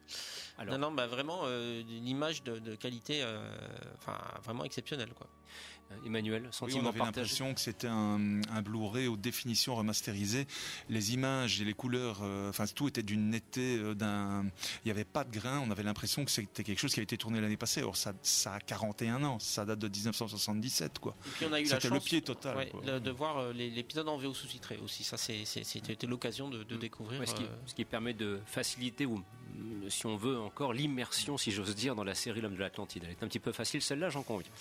Alors, 0.58 0.78
non, 0.78 0.90
non, 0.90 0.96
bah 0.96 1.08
vraiment 1.08 1.42
euh, 1.46 1.82
une 1.82 2.08
image 2.08 2.44
de, 2.44 2.76
qualité, 2.76 3.22
euh, 3.24 3.42
enfin 3.98 4.18
vraiment 4.44 4.66
exceptionnelle, 4.66 5.14
quoi. 5.14 5.28
Emmanuel, 6.06 6.48
sentiment 6.52 6.80
oui, 6.80 6.86
on 6.86 6.90
avait 6.90 7.00
l'impression 7.00 7.54
que 7.54 7.60
c'était 7.60 7.88
un, 7.88 8.42
un 8.50 8.62
Blu-ray 8.62 9.08
aux 9.08 9.18
définitions 9.18 9.76
remasterisées. 9.76 10.48
Les 10.90 11.14
images 11.14 11.62
et 11.62 11.66
les 11.66 11.74
couleurs, 11.74 12.20
euh, 12.22 12.50
enfin 12.50 12.66
tout 12.68 12.88
était 12.88 13.04
d'une 13.04 13.30
netteté 13.30 13.78
euh, 13.78 13.94
d'un. 13.94 14.46
Il 14.84 14.88
n'y 14.88 14.92
avait 14.92 15.04
pas 15.04 15.24
de 15.24 15.32
grain. 15.32 15.64
On 15.66 15.72
avait 15.72 15.84
l'impression 15.84 16.26
que 16.26 16.32
c'était 16.32 16.64
quelque 16.64 16.80
chose 16.80 16.94
qui 16.94 17.00
avait 17.00 17.06
été 17.06 17.18
tourné 17.18 17.42
l'année 17.42 17.58
passée. 17.58 17.82
Or 17.82 17.96
ça, 17.96 18.14
ça 18.22 18.56
a 18.56 18.60
41 18.60 19.24
ans. 19.24 19.40
Ça 19.40 19.66
date 19.66 19.80
de 19.80 19.88
1977, 19.88 21.00
quoi. 21.00 21.16
Et 21.26 21.30
puis 21.30 21.46
on 21.50 21.54
a 21.54 21.60
eu 21.60 21.66
la 21.66 21.80
chance, 21.80 21.92
le 21.92 22.00
pied 22.00 22.22
total. 22.22 22.68
de 22.84 23.12
voir 23.12 23.38
euh, 23.38 23.54
l'épisode 23.54 24.08
en 24.08 24.18
VO 24.18 24.34
sous-titré 24.34 24.80
aussi. 24.84 25.04
Ça, 25.04 25.18
c'était 25.18 26.08
l'occasion 26.08 26.50
de, 26.50 26.64
de, 26.64 26.76
mm. 26.76 26.80
découvrir. 26.80 27.28
ce, 27.28 27.36
qui, 27.36 27.44
ce, 27.66 27.74
qui, 27.74 27.86
permet 27.86 28.14
de 28.14 28.40
faciliter 28.46 29.06
ou 29.06 29.24
si 29.90 30.06
on 30.06 30.16
veut 30.16 30.40
encore 30.40 30.74
l'immersion, 30.74 31.38
si 31.38 31.52
j'ose 31.52 31.76
dire, 31.76 31.96
dans 31.96 32.04
la 32.04 32.16
série 32.16 32.42
L'homme 32.42 32.56
de 32.56 32.60
l'Atlantide. 32.60 33.04
Elle 33.06 33.12
est 33.12 33.24
un 33.24 33.28
petit 33.28 33.40
peu 33.40 33.52
facile, 33.52 33.82
celle-là, 33.82 34.10
j'en 34.10 34.24
conviens. 34.24 34.52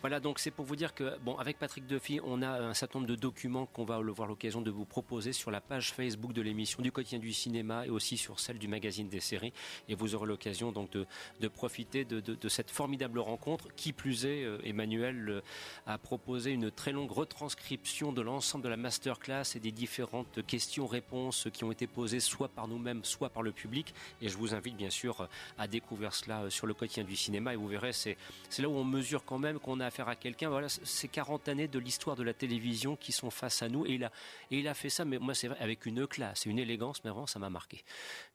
Voilà, 0.00 0.20
donc 0.20 0.38
c'est 0.38 0.50
pour 0.50 0.64
vous 0.64 0.76
dire 0.76 0.94
que, 0.94 1.18
bon, 1.20 1.36
avec 1.36 1.58
Patrick 1.58 1.86
Duffy, 1.86 2.20
on 2.24 2.42
a 2.42 2.48
un 2.48 2.74
certain 2.74 2.98
nombre 2.98 3.10
de 3.10 3.16
documents 3.16 3.66
qu'on 3.66 3.84
va 3.84 3.96
avoir 3.96 4.28
l'occasion 4.28 4.60
de 4.60 4.70
vous 4.70 4.84
proposer 4.84 5.32
sur 5.32 5.50
la 5.50 5.60
page 5.60 5.92
Facebook 5.92 6.32
de 6.32 6.42
l'émission 6.42 6.82
du 6.82 6.92
quotidien 6.92 7.18
du 7.18 7.32
cinéma 7.32 7.86
et 7.86 7.90
aussi 7.90 8.16
sur 8.16 8.40
celle 8.40 8.58
du 8.58 8.68
magazine 8.68 9.08
des 9.08 9.20
séries. 9.20 9.52
Et 9.88 9.94
vous 9.94 10.14
aurez 10.14 10.26
l'occasion 10.26 10.72
donc 10.72 10.90
de, 10.90 11.48
profiter 11.48 12.04
de, 12.04 12.48
cette 12.48 12.70
formidable 12.70 13.18
rencontre. 13.18 13.68
Qui 13.74 13.92
plus 13.92 14.26
est, 14.26 14.44
euh, 14.44 14.58
Emmanuel 14.64 15.28
euh, 15.28 15.40
a 15.86 15.98
proposé 15.98 16.50
une 16.50 16.70
très 16.70 16.92
longue 16.92 17.10
retranscription 17.10 18.12
de 18.12 18.20
l'ensemble 18.20 18.64
de 18.64 18.68
la 18.68 18.76
masterclass 18.76 19.44
et 19.54 19.60
des 19.60 19.72
différentes 19.72 20.44
questions-réponses 20.46 21.48
qui 21.52 21.64
ont 21.64 21.72
été 21.72 21.86
posées 21.86 22.20
soit 22.20 22.48
par 22.48 22.68
nous-mêmes, 22.68 23.04
soit 23.04 23.30
par 23.30 23.42
le 23.42 23.52
public. 23.52 23.94
Et 24.20 24.28
je 24.28 24.36
vous 24.36 24.41
invite 24.54 24.76
bien 24.76 24.90
sûr 24.90 25.28
à 25.58 25.66
découvrir 25.66 26.14
cela 26.14 26.50
sur 26.50 26.66
le 26.66 26.74
quotidien 26.74 27.04
du 27.04 27.16
cinéma 27.16 27.52
et 27.52 27.56
vous 27.56 27.68
verrez, 27.68 27.92
c'est, 27.92 28.16
là 28.58 28.68
où 28.68 28.74
on 28.74 28.84
mesure 28.84 29.24
quand 29.24 29.38
même 29.38 29.58
qu'on 29.58 29.80
a 29.80 29.86
affaire 29.86 30.08
à 30.08 30.16
quelqu'un. 30.16 30.48
Voilà, 30.48 30.68
ces 30.68 31.08
40 31.08 31.48
années 31.48 31.68
de 31.68 31.78
l'histoire 31.78 32.16
de 32.16 32.22
la 32.22 32.34
télévision 32.34 32.96
qui 32.96 33.12
sont 33.12 33.30
face 33.30 33.62
à 33.62 33.68
nous 33.68 33.86
et 33.86 33.92
il 33.92 34.04
a, 34.04 34.12
et 34.50 34.58
il 34.58 34.68
a 34.68 34.74
fait 34.74 34.90
ça, 34.90 35.04
mais 35.04 35.18
moi 35.18 35.34
c'est 35.34 35.48
vrai, 35.48 35.58
avec 35.60 35.86
une 35.86 36.06
classe 36.06 36.46
et 36.46 36.50
une 36.50 36.58
élégance, 36.58 37.02
mais 37.04 37.10
vraiment 37.10 37.26
ça 37.26 37.38
m'a 37.38 37.50
marqué. 37.50 37.84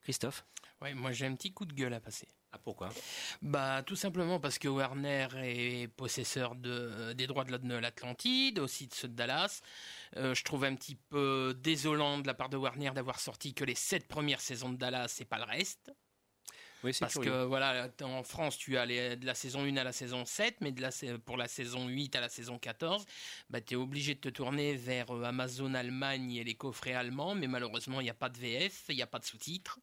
Christophe? 0.03 0.45
Ouais, 0.82 0.93
moi 0.93 1.12
j'ai 1.12 1.26
un 1.26 1.36
petit 1.36 1.51
coup 1.51 1.66
de 1.66 1.74
gueule 1.74 1.93
à 1.93 1.99
passer. 1.99 2.28
Ah, 2.51 2.60
pourquoi? 2.64 2.89
Bah 3.41 3.84
tout 3.86 3.95
simplement 3.95 4.39
parce 4.39 4.58
que 4.58 4.68
Warner 4.68 5.28
est 5.43 5.88
possesseur 5.89 6.55
de, 6.55 7.14
des 7.14 7.28
droits 7.28 7.43
de 7.43 7.76
l'Atlantide, 7.78 8.60
aussi 8.60 8.88
de 8.88 8.93
ceux 8.93 9.10
de 9.10 9.14
Dallas. 9.14 9.62
Euh, 10.16 10.34
je 10.34 10.43
trouve 10.43 10.64
un 10.64 10.76
petit 10.76 10.95
peu 10.95 11.55
désolant 11.62 12.20
de 12.20 12.28
la 12.28 12.34
part 12.34 12.49
de 12.49 12.58
Warner 12.58 12.91
d'avoir 12.95 13.20
sorti 13.20 13.53
que 13.53 13.66
les 13.66 13.76
sept 13.76 14.08
premières 14.08 14.41
saisons 14.41 14.70
de 14.70 14.78
Dallas 14.78 15.18
et 15.20 15.26
pas 15.26 15.38
le 15.38 15.43
reste. 15.43 15.91
Oui, 16.84 16.91
Parce 16.99 17.16
que 17.16 17.43
voilà, 17.43 17.89
en 18.03 18.24
France, 18.24 18.58
tu 18.58 18.78
as 18.78 18.86
de 18.86 19.26
la 19.26 19.34
saison 19.34 19.64
1 19.64 19.78
à 19.78 19.84
la 19.84 19.91
saison 19.91 20.26
7, 20.26 20.58
mais 20.62 20.72
de 20.72 20.82
la, 20.82 20.91
pour 21.26 21.36
la 21.36 21.47
saison 21.47 21.88
8 21.88 22.16
à 22.16 22.22
la 22.22 22.30
saison 22.30 22.60
14, 22.60 23.05
bah, 23.49 23.62
tu 23.62 23.74
es 23.74 23.78
obligé 23.78 24.14
de 24.14 24.20
te 24.20 24.30
tourner 24.30 24.76
vers 24.76 25.10
euh, 25.10 25.24
Amazon 25.24 25.74
Allemagne 25.74 26.34
et 26.34 26.43
les 26.43 26.55
coffrets 26.55 26.93
allemands, 26.93 27.34
mais 27.34 27.47
malheureusement, 27.47 27.99
il 27.99 28.03
n'y 28.03 28.12
a 28.12 28.16
pas 28.16 28.30
de 28.30 28.38
VF, 28.38 28.86
il 28.89 28.95
n'y 28.95 29.01
a 29.01 29.08
pas 29.08 29.20
de 29.20 29.26
sous-titres. 29.26 29.80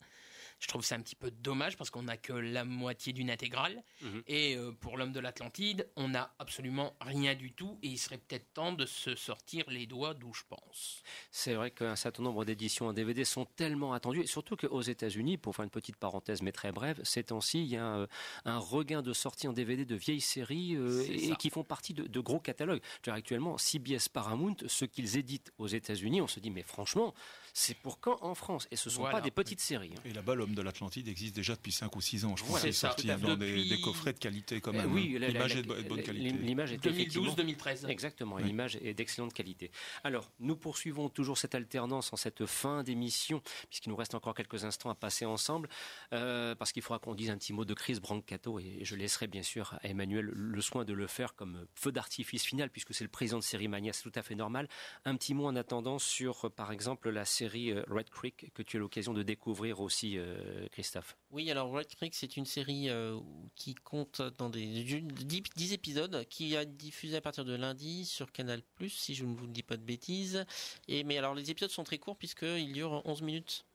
Je 0.64 0.68
trouve 0.68 0.82
ça 0.82 0.94
un 0.94 1.02
petit 1.02 1.14
peu 1.14 1.30
dommage 1.30 1.76
parce 1.76 1.90
qu'on 1.90 2.04
n'a 2.04 2.16
que 2.16 2.32
la 2.32 2.64
moitié 2.64 3.12
d'une 3.12 3.30
intégrale. 3.30 3.82
Mhm. 4.00 4.22
Et 4.26 4.56
euh, 4.56 4.72
pour 4.72 4.96
l'homme 4.96 5.12
de 5.12 5.20
l'Atlantide, 5.20 5.86
on 5.94 6.08
n'a 6.08 6.34
absolument 6.38 6.96
rien 7.02 7.34
du 7.34 7.52
tout. 7.52 7.78
Et 7.82 7.88
il 7.88 7.98
serait 7.98 8.16
peut-être 8.16 8.54
temps 8.54 8.72
de 8.72 8.86
se 8.86 9.14
sortir 9.14 9.64
les 9.68 9.84
doigts 9.84 10.14
d'où 10.14 10.32
je 10.32 10.40
pense. 10.48 11.02
C'est 11.30 11.52
vrai 11.52 11.70
qu'un 11.70 11.96
certain 11.96 12.22
nombre 12.22 12.46
d'éditions 12.46 12.86
en 12.86 12.94
DVD 12.94 13.26
sont 13.26 13.44
tellement 13.44 13.92
attendues. 13.92 14.22
Et 14.22 14.26
surtout 14.26 14.56
qu'aux 14.56 14.80
États-Unis, 14.80 15.36
pour 15.36 15.54
faire 15.54 15.64
une 15.64 15.70
petite 15.70 15.96
parenthèse 15.96 16.40
mais 16.40 16.52
très 16.52 16.72
brève, 16.72 16.98
ces 17.04 17.24
temps-ci, 17.24 17.60
il 17.60 17.68
y 17.68 17.76
a 17.76 17.96
euh, 17.96 18.06
un, 18.46 18.56
regain 18.56 19.02
de 19.02 19.12
sorties 19.12 19.48
en 19.48 19.52
DVD 19.52 19.84
de 19.84 19.96
vieilles 19.96 20.22
séries 20.22 20.76
euh, 20.76 21.04
et, 21.10 21.36
qui 21.36 21.50
font 21.50 21.62
partie 21.62 21.92
de, 21.92 22.20
gros 22.20 22.40
catalogues. 22.40 22.80
actuellement, 23.06 23.58
CBS 23.58 24.08
Paramount, 24.10 24.56
ce 24.66 24.86
qu'ils 24.86 25.18
éditent 25.18 25.52
aux 25.58 25.66
États-Unis, 25.66 26.22
on 26.22 26.26
se 26.26 26.40
dit, 26.40 26.50
mais 26.50 26.62
franchement, 26.62 27.12
c'est 27.56 27.76
pour 27.76 28.00
quand 28.00 28.18
en 28.20 28.34
France? 28.34 28.66
Et 28.72 28.76
ce 28.76 28.88
ne 28.88 28.94
sont 28.94 29.04
pas 29.04 29.20
des 29.20 29.30
petites 29.30 29.60
séries. 29.60 29.92
Hein. 29.96 30.00
Et 30.04 30.12
là-bas, 30.12 30.34
l'homme 30.34 30.56
de 30.56 30.60
l'Atlantide 30.60 31.06
existe 31.06 31.36
déjà 31.36 31.54
depuis 31.54 31.70
5 31.70 31.94
ou 31.94 32.00
6 32.00 32.24
ans. 32.24 32.34
Je 32.36 32.42
crois 32.42 32.58
c'est 32.58 32.72
sorti 32.72 33.06
dans 33.06 33.36
des, 33.36 33.80
coffrets 33.80 34.12
de 34.12 34.18
qualité 34.18 34.60
quand 34.60 34.72
eh 34.74 34.78
même. 34.78 34.92
oui, 34.92 35.16
hein. 35.16 35.28
l'image 35.28 35.54
est 35.56 35.62
de 35.62 35.88
bonne 35.88 36.02
qualité. 36.02 36.30
L'image 36.30 36.72
est 36.72 36.84
2012-2013. 36.84 37.88
Exactement, 37.88 38.38
l'image 38.38 38.76
est 38.82 38.92
d'excellente 38.92 39.32
qualité. 39.32 39.70
Alors, 40.02 40.32
nous 40.40 40.56
poursuivons 40.56 41.08
toujours 41.08 41.38
cette 41.38 41.54
alternance 41.54 42.12
en 42.12 42.16
cette 42.16 42.44
fin 42.44 42.82
d'émission, 42.82 43.40
puisqu'il 43.68 43.90
nous 43.90 43.96
reste 43.96 44.16
encore 44.16 44.34
quelques 44.34 44.64
instants 44.64 44.90
à 44.90 44.96
passer 44.96 45.24
ensemble, 45.24 45.68
euh, 46.12 46.56
parce 46.56 46.72
qu'il 46.72 46.82
faudra 46.82 46.98
qu'on 46.98 47.14
dise 47.14 47.30
un 47.30 47.38
petit 47.38 47.52
mot 47.52 47.64
de 47.64 47.74
Chris 47.74 48.00
Brancato, 48.00 48.58
et 48.58 48.80
je 48.82 48.96
laisserai 48.96 49.28
bien 49.28 49.42
sûr 49.42 49.78
à 49.80 49.86
Emmanuel 49.86 50.24
le 50.34 50.60
soin 50.60 50.84
de 50.84 50.92
le 50.92 51.06
faire 51.06 51.36
comme 51.36 51.66
feu 51.76 51.92
d'artifice 51.92 52.44
final, 52.44 52.68
puisque 52.70 52.92
c'est 52.94 53.04
le 53.04 53.10
président 53.10 53.38
de 53.38 53.44
Série 53.44 53.68
Mania, 53.68 53.92
c'est 53.92 54.02
tout 54.02 54.12
à 54.16 54.22
fait 54.22 54.34
normal. 54.34 54.68
Un 55.04 55.14
petit 55.14 55.34
mot 55.34 55.46
en 55.46 55.54
attendant 55.54 56.00
sur, 56.00 56.50
par 56.50 56.72
exemple, 56.72 57.10
la 57.10 57.24
série 57.24 57.43
série 57.44 57.72
euh, 57.72 57.82
Red 57.90 58.08
Creek 58.08 58.50
que 58.54 58.62
tu 58.62 58.78
as 58.78 58.80
l'occasion 58.80 59.12
de 59.12 59.22
découvrir 59.22 59.80
aussi, 59.80 60.16
euh, 60.16 60.66
Christophe. 60.72 61.16
Oui, 61.30 61.50
alors 61.50 61.70
Red 61.70 61.94
Creek, 61.94 62.14
c'est 62.14 62.36
une 62.38 62.46
série 62.46 62.88
euh, 62.88 63.18
qui 63.54 63.74
compte 63.74 64.22
dans 64.38 64.48
des 64.48 64.66
10, 64.66 65.72
épisodes, 65.72 66.24
qui 66.30 66.56
a 66.56 66.64
diffusé 66.64 67.16
à 67.16 67.20
partir 67.20 67.44
de 67.44 67.54
lundi 67.54 68.06
sur 68.06 68.32
Canal+, 68.32 68.62
si 68.88 69.14
je 69.14 69.26
ne 69.26 69.34
vous 69.34 69.46
dis 69.46 69.62
pas 69.62 69.76
de 69.76 69.82
bêtises. 69.82 70.46
Et, 70.88 71.04
mais 71.04 71.18
alors 71.18 71.34
les 71.34 71.50
épisodes 71.50 71.70
sont 71.70 71.84
très 71.84 71.98
courts 71.98 72.16
puisqu'ils 72.16 72.72
durent 72.72 73.02
11 73.04 73.22
minutes. 73.22 73.66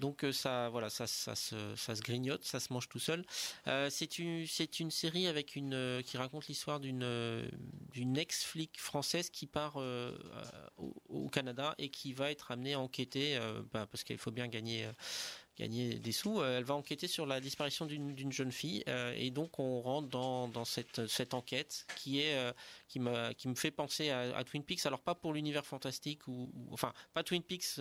Donc 0.00 0.24
ça, 0.32 0.68
voilà, 0.68 0.90
ça, 0.90 1.06
ça, 1.06 1.34
se, 1.34 2.02
grignote, 2.02 2.44
ça 2.44 2.60
se 2.60 2.72
mange 2.72 2.88
tout 2.88 2.98
seul. 2.98 3.24
c'est 3.90 4.18
une, 4.18 4.46
une 4.80 4.90
série 4.90 5.26
avec 5.26 5.56
une 5.56 6.02
qui 6.04 6.16
raconte 6.16 6.46
l'histoire 6.46 6.80
d'une 6.80 7.48
d'une 7.92 8.16
ex-flic 8.16 8.78
française 8.80 9.30
qui 9.30 9.46
part 9.46 9.76
au, 10.76 11.28
Canada 11.30 11.74
et 11.78 11.90
qui 11.90 12.12
va 12.12 12.30
être 12.30 12.50
amenée 12.50 12.74
à 12.74 12.80
enquêter, 12.80 13.38
bah, 13.72 13.86
parce 13.90 14.04
qu'il 14.04 14.18
faut 14.18 14.30
bien 14.30 14.48
gagner 14.48 14.88
gagner 15.58 15.94
des 15.94 16.12
sous. 16.12 16.40
Euh, 16.40 16.58
elle 16.58 16.64
va 16.64 16.74
enquêter 16.74 17.08
sur 17.08 17.26
la 17.26 17.40
disparition 17.40 17.86
d'une 17.86 18.32
jeune 18.32 18.52
fille 18.52 18.84
euh, 18.88 19.12
et 19.16 19.30
donc 19.30 19.58
on 19.58 19.80
rentre 19.80 20.08
dans, 20.08 20.48
dans 20.48 20.64
cette, 20.64 21.06
cette 21.06 21.34
enquête 21.34 21.86
qui 21.96 22.20
est 22.20 22.36
euh, 22.36 22.52
qui 22.86 23.00
me 23.00 23.32
qui 23.32 23.48
me 23.48 23.54
fait 23.54 23.70
penser 23.70 24.10
à, 24.10 24.42
Twin 24.44 24.62
Peaks. 24.62 24.86
Alors 24.86 25.00
pas 25.00 25.14
pour 25.14 25.32
l'univers 25.32 25.66
fantastique 25.66 26.26
ou, 26.28 26.50
enfin 26.70 26.92
pas 27.12 27.22
Twin 27.22 27.42
Peaks 27.42 27.80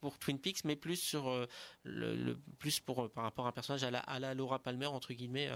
pour 0.00 0.18
Twin 0.18 0.38
Peaks, 0.38 0.64
mais 0.64 0.76
plus 0.76 0.96
sur 0.96 1.46
le, 1.84 2.34
plus 2.58 2.80
pour 2.80 3.10
par 3.10 3.24
rapport 3.24 3.46
à 3.46 3.50
un 3.50 3.52
personnage 3.52 3.84
à 3.84 3.90
la, 3.90 4.00
à 4.00 4.18
la 4.18 4.34
Laura 4.34 4.58
Palmer 4.58 4.86
entre 4.86 5.12
guillemets. 5.14 5.48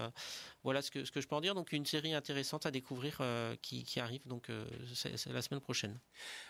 voilà 0.63 0.81
ce 0.81 0.91
que 0.91 1.05
ce 1.05 1.11
que 1.11 1.21
je 1.21 1.27
peux 1.27 1.35
en 1.35 1.41
dire. 1.41 1.55
Donc 1.55 1.71
une 1.71 1.85
série 1.85 2.13
intéressante 2.13 2.65
à 2.65 2.71
découvrir 2.71 3.21
qui, 3.61 3.83
qui 3.83 3.99
arrive 3.99 4.25
donc 4.27 4.47
la 4.49 5.41
semaine 5.41 5.61
prochaine. 5.61 5.99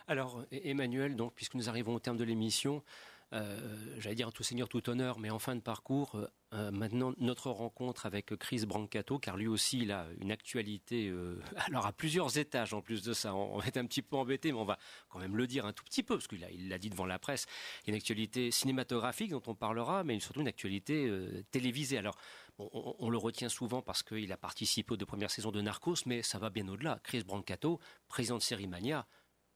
Alors 0.07 0.43
Emmanuel, 0.51 1.16
donc 1.16 1.34
puisque 1.34 1.55
nous 1.55 1.68
arrivons 1.68 1.95
au 1.95 1.99
terme 1.99 2.18
de 2.18 2.24
l'émission. 2.24 2.84
J'allais 3.32 4.15
dire 4.15 4.32
tout 4.32 4.43
seigneur, 4.43 4.67
tout 4.67 4.89
honneur, 4.89 5.19
mais 5.19 5.30
en 5.30 5.39
fin 5.39 5.55
de 5.55 5.61
parcours, 5.61 6.19
maintenant 6.51 7.13
notre 7.17 7.51
rencontre 7.51 8.05
avec 8.05 8.36
Chris 8.38 8.65
Brancato, 8.65 9.19
car 9.19 9.38
lui 9.38 9.47
aussi 9.47 9.80
il 9.80 9.91
a 9.91 10.07
une 10.19 10.32
actualité, 10.32 11.13
alors 11.67 11.86
à 11.86 11.91
plusieurs 11.91 12.38
étages 12.38 12.73
en 12.73 12.82
plus 12.82 13.03
de 13.03 13.13
ça. 13.13 13.36
On, 13.36 13.61
être 13.61 13.77
un 13.77 13.86
petit 13.86 14.01
peu 14.01 14.15
embêté, 14.15 14.51
mais 14.51 14.57
on 14.57 14.65
va 14.65 14.80
quand 15.09 15.19
même 15.19 15.38
le 15.38 15.45
dire 15.47 15.65
un 15.65 15.73
tout 15.73 15.84
petit 15.84 16.03
peu, 16.03 16.15
parce 16.15 16.27
qu'il 16.27 16.41
l'a 16.69 16.77
dit 16.77 16.89
devant 16.89 17.05
la 17.05 17.19
presse. 17.19 17.45
Il 17.84 17.88
y 17.88 17.91
a 17.91 17.93
une 17.93 17.97
actualité 17.97 18.51
cinématographique 18.51 19.32
dont 19.32 19.43
on 19.47 19.55
parlera, 19.55 20.03
mais 20.03 20.19
surtout 20.19 20.41
une 20.41 20.47
actualité 20.47 21.11
télévisée. 21.51 21.97
Alors 21.97 22.15
on, 22.59 23.09
le 23.09 23.17
retient 23.17 23.49
souvent 23.49 23.82
parce 23.82 24.03
qu'il 24.03 24.32
a 24.32 24.38
participé 24.38 24.93
aux 24.93 24.97
deux 24.97 25.05
premières 25.05 25.32
saisons 25.32 25.51
de 25.51 25.61
Narcos, 25.61 25.95
mais 26.05 26.21
ça 26.23 26.39
va 26.39 26.49
bien 26.49 26.67
au-delà. 26.67 26.99
Chris 27.03 27.23
Brancato, 27.23 27.80
président 28.07 28.38
de 28.38 28.41
Série 28.41 28.67
Mania, 28.67 29.07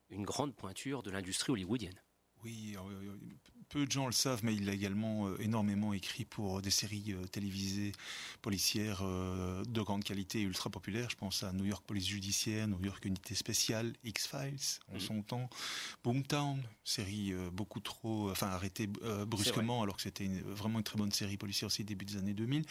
une 0.09 0.23
grande 0.23 0.55
pointure 0.55 1.03
de 1.03 1.11
l'industrie 1.11 1.51
hollywoodienne. 1.51 1.99
Oui, 2.43 2.75
peu 3.69 3.85
de 3.85 3.91
gens 3.91 4.05
le 4.05 4.11
savent, 4.11 4.41
mais 4.43 4.53
il 4.55 4.69
a 4.69 4.73
également 4.73 5.27
euh, 5.27 5.41
énormément 5.41 5.93
écrit 5.93 6.25
pour 6.25 6.61
des 6.61 6.69
séries 6.69 7.13
euh, 7.13 7.25
télévisées 7.27 7.91
policières 8.41 9.01
euh, 9.01 9.63
de 9.63 9.81
grande 9.81 10.03
qualité 10.03 10.39
et 10.39 10.43
ultra 10.43 10.69
populaires. 10.69 11.09
Je 11.09 11.15
pense 11.15 11.43
à 11.43 11.51
New 11.53 11.65
York 11.65 11.83
Police 11.85 12.07
Judiciaire, 12.07 12.67
New 12.67 12.83
York 12.83 13.03
Unité 13.05 13.35
Spéciale, 13.35 13.93
X-Files 14.03 14.79
en 14.93 14.99
son 14.99 15.21
temps, 15.21 15.49
Boomtown, 16.03 16.61
série 16.83 17.33
beaucoup 17.51 17.79
trop, 17.79 18.29
enfin 18.29 18.47
arrêtée 18.47 18.87
brusquement 19.27 19.81
alors 19.81 19.95
que 19.95 20.01
c'était 20.01 20.27
vraiment 20.27 20.79
une 20.79 20.83
très 20.83 20.97
bonne 20.97 21.11
série 21.11 21.37
policière 21.37 21.67
aussi 21.67 21.83
début 21.83 22.05
des 22.05 22.17
années 22.17 22.33
2000. 22.33 22.63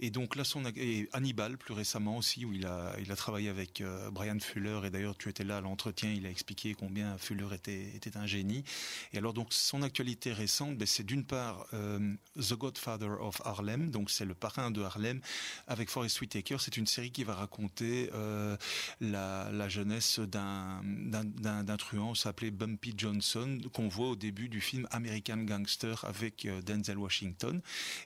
Et 0.00 0.10
donc 0.10 0.36
là, 0.36 0.44
son 0.44 0.64
et 0.76 1.08
Hannibal 1.12 1.56
plus 1.56 1.74
récemment 1.74 2.18
aussi 2.18 2.44
où 2.44 2.52
il 2.52 2.66
a 2.66 2.94
il 3.00 3.10
a 3.10 3.16
travaillé 3.16 3.48
avec 3.48 3.82
Brian 4.12 4.38
Fuller 4.40 4.80
et 4.84 4.90
d'ailleurs 4.90 5.16
tu 5.16 5.28
étais 5.28 5.44
là 5.44 5.58
à 5.58 5.60
l'entretien, 5.60 6.12
il 6.12 6.26
a 6.26 6.30
expliqué 6.30 6.74
combien 6.74 7.16
Fuller 7.18 7.48
était 7.54 7.96
était 7.96 8.16
un 8.16 8.26
génie. 8.26 8.64
Et 9.12 9.18
alors 9.18 9.32
donc 9.32 9.52
son 9.52 9.82
actualité 9.82 10.32
ben, 10.76 10.86
c'est 10.86 11.04
d'une 11.04 11.24
part 11.24 11.66
euh, 11.72 12.14
The 12.36 12.54
Godfather 12.54 13.20
of 13.20 13.40
Harlem, 13.44 13.90
donc 13.90 14.10
c'est 14.10 14.24
le 14.24 14.34
parrain 14.34 14.70
de 14.70 14.82
Harlem 14.82 15.20
avec 15.66 15.88
Forest 15.88 16.20
Whitaker. 16.20 16.56
C'est 16.60 16.76
une 16.76 16.86
série 16.86 17.10
qui 17.10 17.24
va 17.24 17.34
raconter 17.34 18.10
euh, 18.14 18.56
la, 19.00 19.68
jeunesse 19.68 20.20
d'un 20.20 21.76
truand 21.78 22.14
s'appelé 22.14 22.50
Bumpy 22.50 22.94
Johnson 22.96 23.58
qu'on 23.72 23.88
voit 23.88 24.10
au 24.10 24.16
début 24.16 24.48
du 24.48 24.60
film 24.60 24.86
American 24.90 25.38
Gangster 25.38 26.04
avec 26.04 26.44
euh, 26.44 26.60
Denzel 26.62 26.98
Washington. 26.98 27.60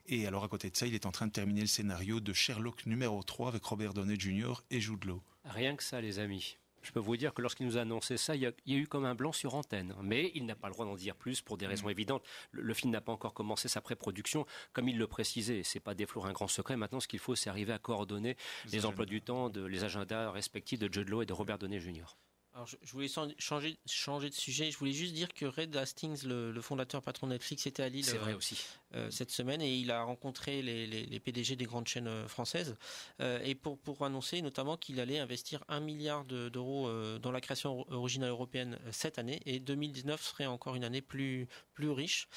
Et 0.06 0.26
alors 0.26 0.44
à 0.44 0.48
côté 0.48 0.70
de 0.70 0.76
ça, 0.76 0.86
il 0.86 0.94
est 0.94 1.06
en 1.06 1.12
train 1.12 1.26
de 1.26 1.32
terminer 1.32 1.62
le 1.62 1.66
scénario 1.66 2.20
de 2.20 2.32
Sherlock 2.32 2.86
numéro 2.86 3.22
3 3.22 3.48
avec 3.48 3.64
Robert 3.64 3.94
Downey 3.94 4.18
Jr. 4.18 4.62
et 4.70 4.80
Jude 4.80 5.04
Law. 5.04 5.22
Rien 5.44 5.74
que 5.74 5.82
ça, 5.82 6.00
les 6.00 6.18
amis. 6.18 6.56
Je 6.82 6.92
peux 6.92 7.00
vous 7.00 7.16
dire 7.16 7.34
que 7.34 7.42
lorsqu'il 7.42 7.66
nous 7.66 7.76
a 7.76 7.82
annoncé 7.82 8.16
ça, 8.16 8.34
il 8.34 8.42
y, 8.42 8.46
a, 8.46 8.52
eu 8.66 8.86
comme 8.86 9.04
un 9.04 9.14
blanc 9.14 9.32
sur 9.32 9.54
antenne. 9.54 9.94
Mais 10.02 10.30
il 10.34 10.46
n'a 10.46 10.54
pas 10.54 10.68
le 10.68 10.74
droit 10.74 10.86
d'en 10.86 10.96
dire 10.96 11.14
plus 11.14 11.40
pour 11.40 11.56
des 11.56 11.66
raisons 11.66 11.88
mm. 11.88 11.90
évidentes. 11.90 12.24
Le, 12.52 12.74
film 12.74 12.92
n'a 12.92 13.00
pas 13.00 13.12
encore 13.12 13.34
commencé 13.34 13.68
sa 13.68 13.80
pré-production, 13.80 14.46
comme 14.72 14.88
il 14.88 14.98
le 14.98 15.06
précisait. 15.06 15.62
C'est 15.62 15.80
pas 15.80 15.94
déflorer 15.94 16.30
un 16.30 16.32
grand 16.32 16.48
secret. 16.48 16.76
Maintenant, 16.76 17.00
ce 17.00 17.08
qu'il 17.08 17.18
faut, 17.18 17.34
c'est 17.34 17.50
arriver 17.50 17.72
à 17.72 17.78
coordonner 17.78 18.36
les, 18.72 18.86
emplois 18.86 19.06
du 19.06 19.22
temps, 19.22 19.50
de, 19.50 19.64
les 19.64 19.84
agendas 19.84 20.30
respectifs 20.30 20.78
de 20.78 20.92
Judd 20.92 21.08
Law 21.08 21.22
et 21.22 21.26
de 21.26 21.32
Robert 21.32 21.58
Downey 21.58 21.80
Jr. 21.80 22.16
Alors, 22.60 22.68
je, 22.82 22.92
voulais 22.92 23.08
changer, 23.38 23.78
changer 23.86 24.28
de 24.28 24.34
sujet. 24.34 24.70
Je 24.70 24.76
voulais 24.76 24.92
juste 24.92 25.14
dire 25.14 25.32
que 25.32 25.46
Red 25.46 25.74
Hastings, 25.74 26.26
le, 26.26 26.60
fondateur 26.60 27.00
patron 27.00 27.26
de 27.26 27.32
Netflix, 27.32 27.66
était 27.66 27.82
à 27.82 27.88
Lille 27.88 28.04
vrai 28.04 28.32
euh, 28.32 28.36
aussi. 28.36 28.62
Euh, 28.94 29.10
cette 29.10 29.30
semaine 29.30 29.62
et 29.62 29.74
il 29.78 29.90
a 29.90 30.02
rencontré 30.02 30.60
les, 30.60 30.86
les, 30.86 31.20
PDG 31.20 31.56
des 31.56 31.64
grandes 31.64 31.88
chaînes 31.88 32.08
euh, 32.08 32.28
françaises 32.28 32.76
et 33.20 33.54
pour, 33.54 33.78
pour 33.78 34.04
annoncer 34.04 34.42
notamment 34.42 34.76
qu'il 34.76 35.00
allait 35.00 35.18
investir 35.18 35.64
un 35.68 35.80
milliard 35.80 36.24
d'euros 36.24 36.90
dans 37.18 37.30
la 37.30 37.40
création 37.40 37.90
originale 37.92 38.30
européenne 38.30 38.78
cette 38.90 39.18
année 39.18 39.40
et 39.46 39.60
2019 39.60 40.20
serait 40.20 40.46
encore 40.46 40.74
une 40.74 40.84
année 40.84 41.02
plus, 41.02 41.46
plus 41.74 41.90
riche 41.90 42.28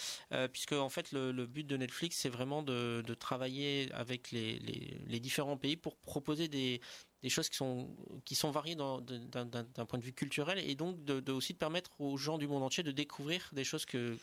puisque 0.52 0.74
en 0.74 0.90
fait 0.90 1.12
le, 1.12 1.32
le 1.32 1.46
but 1.46 1.66
de 1.66 1.78
Netflix 1.78 2.18
c'est 2.18 2.30
vraiment 2.30 2.64
de, 2.64 3.04
de, 3.06 3.14
travailler 3.14 3.90
avec 3.94 4.32
les, 4.32 4.60
les, 4.60 4.98
les 5.06 5.20
différents 5.20 5.58
pays 5.58 5.78
pour 5.78 5.96
proposer 5.98 6.48
des 6.48 6.82
des 7.24 7.30
choses 7.30 7.50
qui 7.50 7.56
sont 7.56 7.88
qui 8.26 8.36
sont 8.36 8.52
variées 8.52 8.76
d'un 8.76 9.86
point 9.88 9.98
de 9.98 10.04
vue 10.04 10.14
culturel 10.14 10.60
et 10.60 10.76
donc 10.76 11.04
de, 11.06 11.32
aussi 11.32 11.54
de 11.54 11.58
permettre 11.58 11.90
aux 12.00 12.18
gens 12.18 12.38
du 12.38 12.48
monde 12.48 12.64
entier 12.64 12.84
de 12.84 12.92
découvrir 12.92 13.50
des 13.54 13.64
choses 13.64 13.86
que 13.86 14.18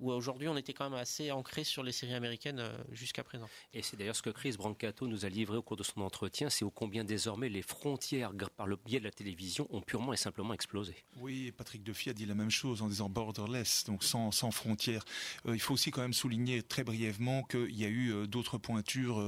où 0.00 0.10
aujourd'hui 0.10 0.48
on 0.48 0.56
était 0.56 0.72
quand 0.72 0.88
même 0.88 0.98
assez 0.98 1.30
ancré 1.30 1.64
sur 1.64 1.82
les 1.82 1.92
séries 1.92 2.14
américaines 2.14 2.60
euh, 2.60 2.76
jusqu'à 2.92 3.22
présent. 3.22 3.48
Et 3.74 3.82
c'est 3.82 3.96
d'ailleurs 3.96 4.16
ce 4.16 4.22
que 4.22 4.30
Chris 4.30 4.54
Brancato 4.56 5.06
nous 5.06 5.26
a 5.26 5.28
livré 5.28 5.58
au 5.58 5.62
cours 5.62 5.76
de 5.76 5.82
son 5.82 6.00
entretien, 6.00 6.48
c'est 6.48 6.64
au 6.64 6.70
combien 6.70 7.04
désormais 7.04 7.50
les 7.50 7.62
frontières 7.62 8.32
par 8.56 8.66
le 8.66 8.76
biais 8.76 9.00
de 9.00 9.04
la 9.04 9.10
télévision 9.10 9.66
ont 9.70 9.82
purement 9.82 10.14
et 10.14 10.16
simplement 10.16 10.54
explosé. 10.54 10.96
Oui, 11.18 11.52
Patrick 11.52 11.82
Duffy 11.82 12.08
a 12.10 12.14
dit 12.14 12.24
la 12.24 12.34
même 12.34 12.50
chose 12.50 12.80
en 12.80 12.88
disant 12.88 13.10
borderless, 13.10 13.84
donc 13.84 14.02
sans, 14.02 14.30
sans 14.30 14.50
frontières. 14.50 15.04
Euh, 15.46 15.54
il 15.54 15.60
faut 15.60 15.74
aussi 15.74 15.90
quand 15.90 16.00
même 16.00 16.14
souligner 16.14 16.62
très 16.62 16.84
brièvement 16.84 17.42
qu'il 17.42 17.76
y 17.76 17.84
a 17.84 17.88
eu 17.88 18.12
euh, 18.12 18.26
d'autres 18.26 18.56
pointures 18.56 19.22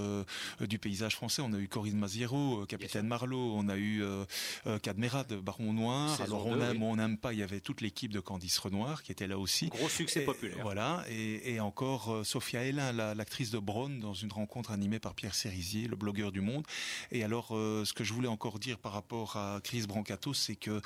du 0.61 0.79
paysage 0.79 1.15
français. 1.17 1.43
On 1.43 1.53
a 1.53 1.59
eu 1.59 1.69
Corinne 1.69 1.99
Maziero, 1.99 2.65
Capitaine 2.67 3.07
on 3.27 3.69
a 3.69 3.77
eu 3.77 4.03
euh, 4.03 4.25
euh 4.67 4.79
Cadmerade, 4.79 5.35
Baron 5.35 5.73
Noir. 5.73 6.21
Alors 6.21 6.47
on 6.47 6.61
aime, 6.61 6.83
on 6.83 6.97
n'aime 6.97 7.19
pas. 7.19 7.33
Il 7.33 7.39
y 7.39 7.43
avait 7.43 7.61
toute 7.61 7.81
l'équipe 7.81 8.13
de 8.13 8.21
Candice 8.21 8.59
Renoir 8.59 9.03
qui 9.03 9.13
était 9.13 9.27
là 9.27 9.39
aussi. 9.39 9.69
Gros 9.69 9.89
succès 9.89 10.23
populaire. 10.23 10.59
Voilà. 10.63 11.05
Et, 11.09 11.59
encore 11.61 12.13
euh, 12.13 12.25
Sophia 12.25 12.65
Hélin, 12.65 12.93
l'actrice 12.93 13.51
de 13.51 13.59
Braun, 13.59 13.99
dans 13.99 14.15
une 14.15 14.33
rencontre 14.33 14.71
animée 14.71 15.01
par 15.01 15.15
Pierre 15.15 15.35
Cérizier, 15.35 15.89
le 15.89 15.97
blogueur 15.97 16.31
du 16.33 16.41
Monde. 16.41 16.65
Et 17.11 17.25
alors, 17.25 17.49
ce 17.49 17.93
que 17.93 18.05
je 18.05 18.13
voulais 18.13 18.29
encore 18.29 18.59
dire 18.59 18.79
par 18.79 18.93
rapport 18.93 19.37
à 19.37 19.61
Chris 19.63 19.87
Brancato, 19.87 20.35
c'est 20.35 20.57
que 20.57 20.81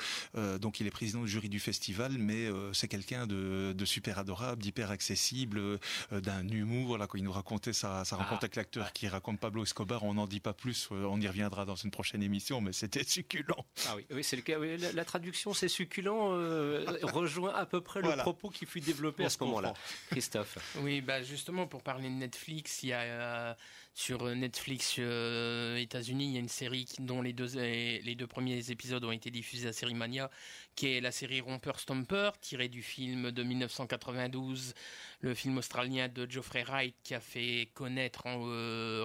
donc 0.59 0.81
il 0.81 0.87
est 0.87 0.91
président 0.91 1.23
du 1.23 1.29
jury 1.29 1.49
du 1.49 1.61
festival, 1.61 2.17
mais 2.19 2.49
c'est 2.73 2.89
quelqu'un 2.89 3.27
de, 3.27 3.85
super 3.85 4.19
adorable, 4.19 4.63
d'hyper 4.63 4.91
accessible, 4.91 5.79
d'un 6.11 6.49
humour. 6.49 6.89
Voilà, 6.89 7.07
quand 7.07 7.19
il 7.19 7.25
nous 7.25 7.33
racontait 7.33 7.73
sa, 7.73 8.05
sa 8.05 8.17
rencontre 8.17 8.41
ah. 8.43 8.45
avec 8.45 8.57
l'acteur 8.57 8.93
qui 8.93 9.09
raconte 9.09 9.39
Pablo 9.39 9.63
Escobar, 9.63 10.05
on 10.05 10.15
n'en 10.15 10.27
dit 10.27 10.41
pas 10.41 10.55
plus. 10.55 10.89
On 10.91 11.21
y 11.21 11.29
reviendra 11.29 11.65
dans 11.65 11.77
une 11.77 11.91
prochaine 11.91 12.22
émission 12.23 12.61
mais 12.61 12.73
c'était 12.73 13.05
succulent. 13.05 13.65
Ah 13.87 13.97
oui, 13.97 14.07
oui 14.11 14.25
c'est 14.25 14.37
le 14.37 14.43
cas. 14.43 14.59
la, 14.59 15.05
traduction, 15.05 15.53
c'est 15.55 15.69
succulent, 15.69 16.33
euh, 16.35 16.85
rejoint 17.03 17.55
à 17.55 17.67
peu 17.67 17.81
près 17.81 18.03
le 18.03 18.17
propos 18.17 18.51
qui 18.51 18.67
fut 18.67 18.81
développé 18.81 19.25
à 19.25 19.31
ce 19.31 19.43
moment-là. 19.45 19.75
Christophe. 20.11 20.59
Oui, 20.83 21.01
bah 21.01 21.23
justement, 21.23 21.67
pour 21.67 21.83
parler 21.83 22.09
de 22.09 22.15
Netflix, 22.15 22.83
il 22.83 22.89
y 22.89 22.93
a 22.93 23.01
euh, 23.01 23.55
sur 23.95 24.25
Netflix 24.25 24.97
euh, 24.99 25.77
États-Unis, 25.77 26.27
il 26.27 26.33
y 26.33 26.37
a 26.37 26.41
une 26.41 26.49
série 26.49 26.87
dont 26.99 27.23
les 27.23 27.33
deux, 27.33 27.55
les 27.57 28.15
deux 28.15 28.27
premiers 28.27 28.71
épisodes 28.71 29.05
ont 29.05 29.13
été 29.13 29.31
diffusés 29.31 29.69
à 29.69 29.73
Série 29.73 29.95
Mania, 29.95 30.31
qui 30.75 30.93
est 30.93 31.01
la 31.01 31.13
série 31.13 31.41
Romper 31.41 31.73
Stomper, 31.77 32.31
tirée 32.41 32.69
du 32.69 32.83
film 32.83 33.31
de 33.31 33.43
1992, 33.43 34.75
le 35.21 35.35
film 35.35 35.59
australien 35.59 36.09
de 36.09 36.29
Geoffrey 36.29 36.65
Wright 36.65 36.95
qui 37.05 37.15
a 37.15 37.21
fait 37.21 37.69
connaître 37.75 38.25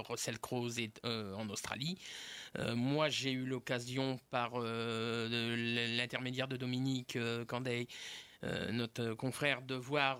Russell 0.09 0.39
Crowe 0.39 0.69
en 1.03 1.49
Australie. 1.49 1.97
Euh, 2.57 2.75
moi, 2.75 3.09
j'ai 3.09 3.31
eu 3.31 3.45
l'occasion 3.45 4.19
par 4.29 4.51
euh, 4.55 5.95
l'intermédiaire 5.97 6.47
de 6.47 6.57
Dominique 6.57 7.15
euh, 7.15 7.45
Candet, 7.45 7.87
notre 8.71 9.15
confrère, 9.15 9.63
de 9.63 9.73
voir 9.73 10.19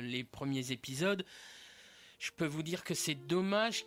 les 0.00 0.24
premiers 0.24 0.72
épisodes. 0.72 1.26
Je 2.18 2.30
peux 2.30 2.46
vous 2.46 2.62
dire 2.62 2.84
que 2.84 2.94
c'est 2.94 3.14
dommage 3.14 3.84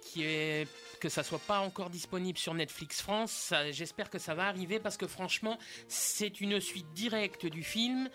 que 0.99 1.09
ça 1.09 1.23
soit 1.23 1.39
pas 1.39 1.61
encore 1.61 1.89
disponible 1.89 2.37
sur 2.37 2.53
Netflix 2.53 3.01
France. 3.01 3.51
J'espère 3.71 4.11
que 4.11 4.19
ça 4.19 4.35
va 4.35 4.45
arriver 4.45 4.79
parce 4.79 4.95
que 4.95 5.07
franchement, 5.07 5.57
c'est 5.87 6.39
une 6.39 6.61
suite 6.61 6.93
directe 6.93 7.47
du 7.47 7.63
film. 7.63 8.11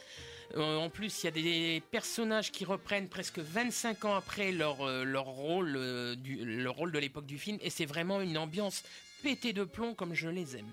en 0.54 0.88
plus, 0.90 1.24
il 1.24 1.26
y 1.26 1.28
a 1.28 1.32
des 1.32 1.82
personnages 1.90 2.52
qui 2.52 2.64
reprennent 2.64 3.08
presque 3.08 3.40
25 3.40 4.04
ans 4.04 4.14
après 4.14 4.52
leur 4.52 4.76
rôle, 4.76 5.72
leur 6.36 6.76
rôle 6.76 6.92
de 6.92 6.98
l'époque 7.00 7.26
du 7.26 7.36
film, 7.36 7.58
et 7.60 7.68
c'est 7.68 7.86
vraiment 7.86 8.20
une 8.20 8.38
ambiance 8.38 8.84
pété 9.22 9.52
de 9.52 9.64
plomb 9.64 9.94
comme 9.94 10.14
je 10.14 10.28
les 10.28 10.56
aime. 10.56 10.72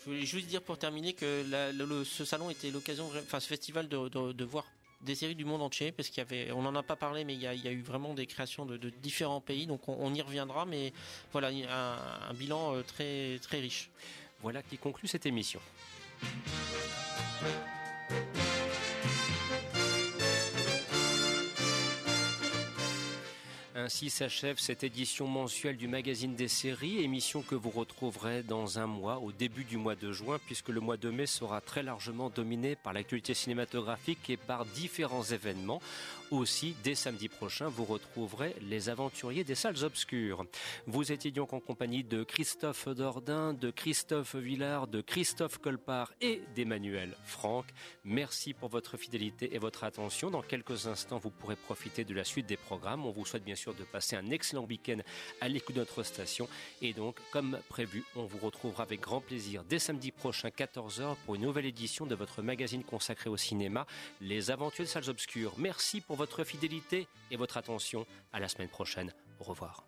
Je 0.00 0.10
voulais 0.10 0.26
juste 0.26 0.46
dire 0.48 0.62
pour 0.62 0.76
terminer 0.78 1.14
que 1.14 1.44
ce 2.04 2.24
salon 2.24 2.50
était 2.50 2.70
l'occasion, 2.70 3.10
enfin 3.22 3.40
ce 3.40 3.46
festival 3.46 3.88
de, 3.88 4.44
voir 4.44 4.66
des 5.00 5.14
séries 5.14 5.34
du 5.34 5.44
monde 5.44 5.62
entier 5.62 5.92
parce 5.92 6.08
qu'il 6.08 6.18
y 6.18 6.20
avait, 6.20 6.52
on 6.52 6.62
n'en 6.62 6.74
a 6.74 6.82
pas 6.82 6.96
parlé, 6.96 7.24
mais 7.24 7.34
il 7.34 7.40
y 7.40 7.46
a, 7.46 7.54
eu 7.54 7.82
vraiment 7.82 8.12
des 8.12 8.26
créations 8.26 8.66
de, 8.66 8.76
différents 9.02 9.40
pays, 9.40 9.66
donc 9.66 9.88
on, 9.88 10.12
y 10.12 10.20
reviendra, 10.20 10.66
mais 10.66 10.92
voilà 11.32 11.48
un, 11.48 12.30
un, 12.30 12.34
bilan 12.34 12.74
euh, 12.74 12.82
très 12.82 13.38
très 13.40 13.60
riche. 13.60 13.90
Voilà 14.42 14.62
qui 14.62 14.76
conclut 14.76 15.08
cette 15.08 15.24
émission. 15.24 15.60
Ainsi 23.84 24.08
s'achève 24.08 24.58
cette 24.58 24.82
édition 24.82 25.26
mensuelle 25.26 25.76
du 25.76 25.88
magazine 25.88 26.34
des 26.34 26.48
séries, 26.48 27.04
émission 27.04 27.42
que 27.42 27.54
vous 27.54 27.68
retrouverez 27.68 28.42
dans 28.42 28.78
un 28.78 28.86
mois, 28.86 29.18
au 29.18 29.30
début 29.30 29.64
du 29.64 29.76
mois 29.76 29.94
de 29.94 30.10
juin, 30.10 30.38
puisque 30.46 30.70
le 30.70 30.80
mois 30.80 30.96
de 30.96 31.10
mai 31.10 31.26
sera 31.26 31.60
très 31.60 31.82
largement 31.82 32.30
dominé 32.30 32.76
par 32.76 32.94
l'actualité 32.94 33.34
cinématographique 33.34 34.30
et 34.30 34.38
par 34.38 34.64
différents 34.64 35.24
événements. 35.24 35.82
Aussi, 36.30 36.74
dès 36.82 36.94
samedi 36.94 37.28
prochain, 37.28 37.68
vous 37.68 37.84
retrouverez 37.84 38.56
les 38.62 38.88
aventuriers 38.88 39.44
des 39.44 39.54
salles 39.54 39.84
obscures. 39.84 40.46
Vous 40.86 41.12
étiez 41.12 41.30
donc 41.30 41.52
en 41.52 41.60
compagnie 41.60 42.02
de 42.02 42.24
Christophe 42.24 42.88
Dordain, 42.88 43.52
de 43.52 43.70
Christophe 43.70 44.34
Villard, 44.34 44.86
de 44.86 45.02
Christophe 45.02 45.58
Colpart 45.58 46.14
et 46.22 46.40
d'Emmanuel 46.56 47.14
Franck. 47.24 47.66
Merci 48.04 48.54
pour 48.54 48.70
votre 48.70 48.96
fidélité 48.96 49.54
et 49.54 49.58
votre 49.58 49.84
attention. 49.84 50.30
Dans 50.30 50.42
quelques 50.42 50.86
instants, 50.86 51.18
vous 51.18 51.30
pourrez 51.30 51.56
profiter 51.56 52.04
de 52.04 52.14
la 52.14 52.24
suite 52.24 52.46
des 52.46 52.56
programmes. 52.56 53.04
On 53.04 53.12
vous 53.12 53.26
souhaite 53.26 53.44
bien 53.44 53.54
sûr 53.54 53.73
de 53.74 53.84
passer 53.84 54.16
un 54.16 54.30
excellent 54.30 54.64
week-end 54.64 54.98
à 55.40 55.48
l'écoute 55.48 55.76
de 55.76 55.80
notre 55.80 56.02
station. 56.02 56.48
Et 56.82 56.92
donc, 56.92 57.16
comme 57.30 57.58
prévu, 57.68 58.04
on 58.16 58.24
vous 58.24 58.38
retrouvera 58.38 58.84
avec 58.84 59.00
grand 59.00 59.20
plaisir 59.20 59.64
dès 59.64 59.78
samedi 59.78 60.10
prochain, 60.10 60.48
14h, 60.48 61.16
pour 61.24 61.34
une 61.34 61.42
nouvelle 61.42 61.66
édition 61.66 62.06
de 62.06 62.14
votre 62.14 62.42
magazine 62.42 62.84
consacré 62.84 63.30
au 63.30 63.36
cinéma, 63.36 63.86
Les 64.20 64.50
Aventures 64.50 64.84
des 64.84 64.90
Salles 64.90 65.10
Obscures. 65.10 65.54
Merci 65.58 66.00
pour 66.00 66.16
votre 66.16 66.44
fidélité 66.44 67.06
et 67.30 67.36
votre 67.36 67.56
attention. 67.56 68.06
À 68.32 68.40
la 68.40 68.48
semaine 68.48 68.68
prochaine. 68.68 69.12
Au 69.40 69.44
revoir. 69.44 69.84